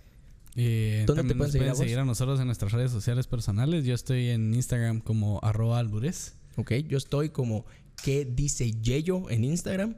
Eh, 0.55 1.03
¿Dónde 1.05 1.23
te 1.23 1.36
pueden 1.36 1.51
seguir 1.51 1.67
a 1.67 1.71
pueden 1.71 1.77
vos? 1.77 1.79
seguir 1.79 1.99
a 1.99 2.05
nosotros 2.05 2.39
en 2.39 2.45
nuestras 2.45 2.71
redes 2.71 2.91
sociales 2.91 3.27
personales. 3.27 3.86
Yo 3.86 3.93
estoy 3.93 4.29
en 4.29 4.53
Instagram 4.53 5.01
como 5.01 5.39
arroba 5.43 5.79
alburez. 5.79 6.36
Ok, 6.57 6.73
yo 6.88 6.97
estoy 6.97 7.29
como 7.29 7.65
que 8.03 8.25
dice 8.25 8.71
Yeyo 8.71 9.29
en 9.29 9.43
Instagram. 9.43 9.95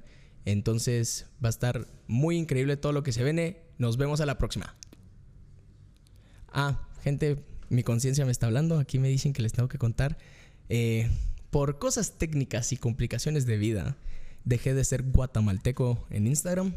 Entonces 0.48 1.26
va 1.44 1.50
a 1.50 1.50
estar 1.50 1.90
muy 2.08 2.38
increíble 2.38 2.78
todo 2.78 2.94
lo 2.94 3.04
que 3.04 3.12
se 3.12 3.22
viene. 3.22 3.58
Nos 3.80 3.98
vemos 3.98 4.22
a 4.22 4.26
la 4.26 4.38
próxima. 4.38 4.78
Ah, 6.54 6.88
gente, 7.04 7.44
mi 7.68 7.84
conciencia 7.84 8.26
me 8.26 8.32
está 8.32 8.46
hablando. 8.46 8.80
Aquí 8.80 8.98
me 8.98 9.10
dicen 9.10 9.34
que 9.34 9.42
les 9.42 9.52
tengo 9.52 9.68
que 9.68 9.78
contar. 9.78 10.18
Eh, 10.70 11.10
por 11.50 11.80
cosas 11.80 12.18
técnicas 12.18 12.72
y 12.72 12.78
complicaciones 12.78 13.46
de 13.46 13.58
vida, 13.58 13.98
dejé 14.46 14.74
de 14.74 14.86
ser 14.86 15.04
guatemalteco 15.04 16.08
en 16.12 16.28
Instagram. 16.28 16.76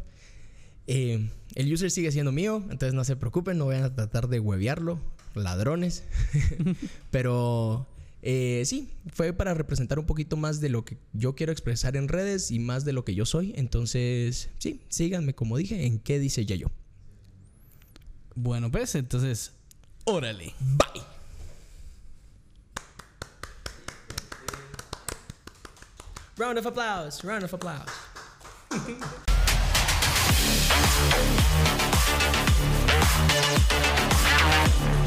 Eh, 0.87 1.29
el 1.55 1.71
user 1.71 1.91
sigue 1.91 2.11
siendo 2.11 2.33
mío, 2.33 2.57
entonces 2.63 2.93
no 2.93 3.05
se 3.05 3.15
preocupen, 3.15 3.57
no 3.57 3.67
vayan 3.67 3.85
a 3.85 3.95
tratar 3.95 4.27
de 4.27 4.41
huevearlo, 4.41 4.99
ladrones. 5.33 6.03
Pero 7.09 7.87
eh, 8.23 8.61
sí, 8.65 8.93
fue 9.11 9.33
para 9.33 9.53
representar 9.53 9.97
un 9.97 10.05
poquito 10.05 10.37
más 10.37 10.61
de 10.61 10.69
lo 10.69 10.85
que 10.85 10.97
yo 11.13 11.35
quiero 11.35 11.51
expresar 11.51 11.95
en 11.95 12.07
redes 12.07 12.51
y 12.51 12.59
más 12.59 12.85
de 12.85 12.93
lo 12.93 13.03
que 13.03 13.15
yo 13.15 13.25
soy. 13.25 13.53
Entonces, 13.55 14.49
sí, 14.59 14.81
síganme 14.89 15.33
como 15.33 15.57
dije 15.57 15.85
en 15.85 15.99
qué 15.99 16.19
dice 16.19 16.45
Yayo. 16.45 16.69
Bueno, 18.35 18.71
pues 18.71 18.95
entonces, 18.95 19.53
órale. 20.05 20.53
Bye. 20.59 21.01
Round 26.37 26.57
of 26.57 26.65
applause, 26.65 27.23
round 27.23 27.43
of 27.43 27.53
applause. 27.53 27.91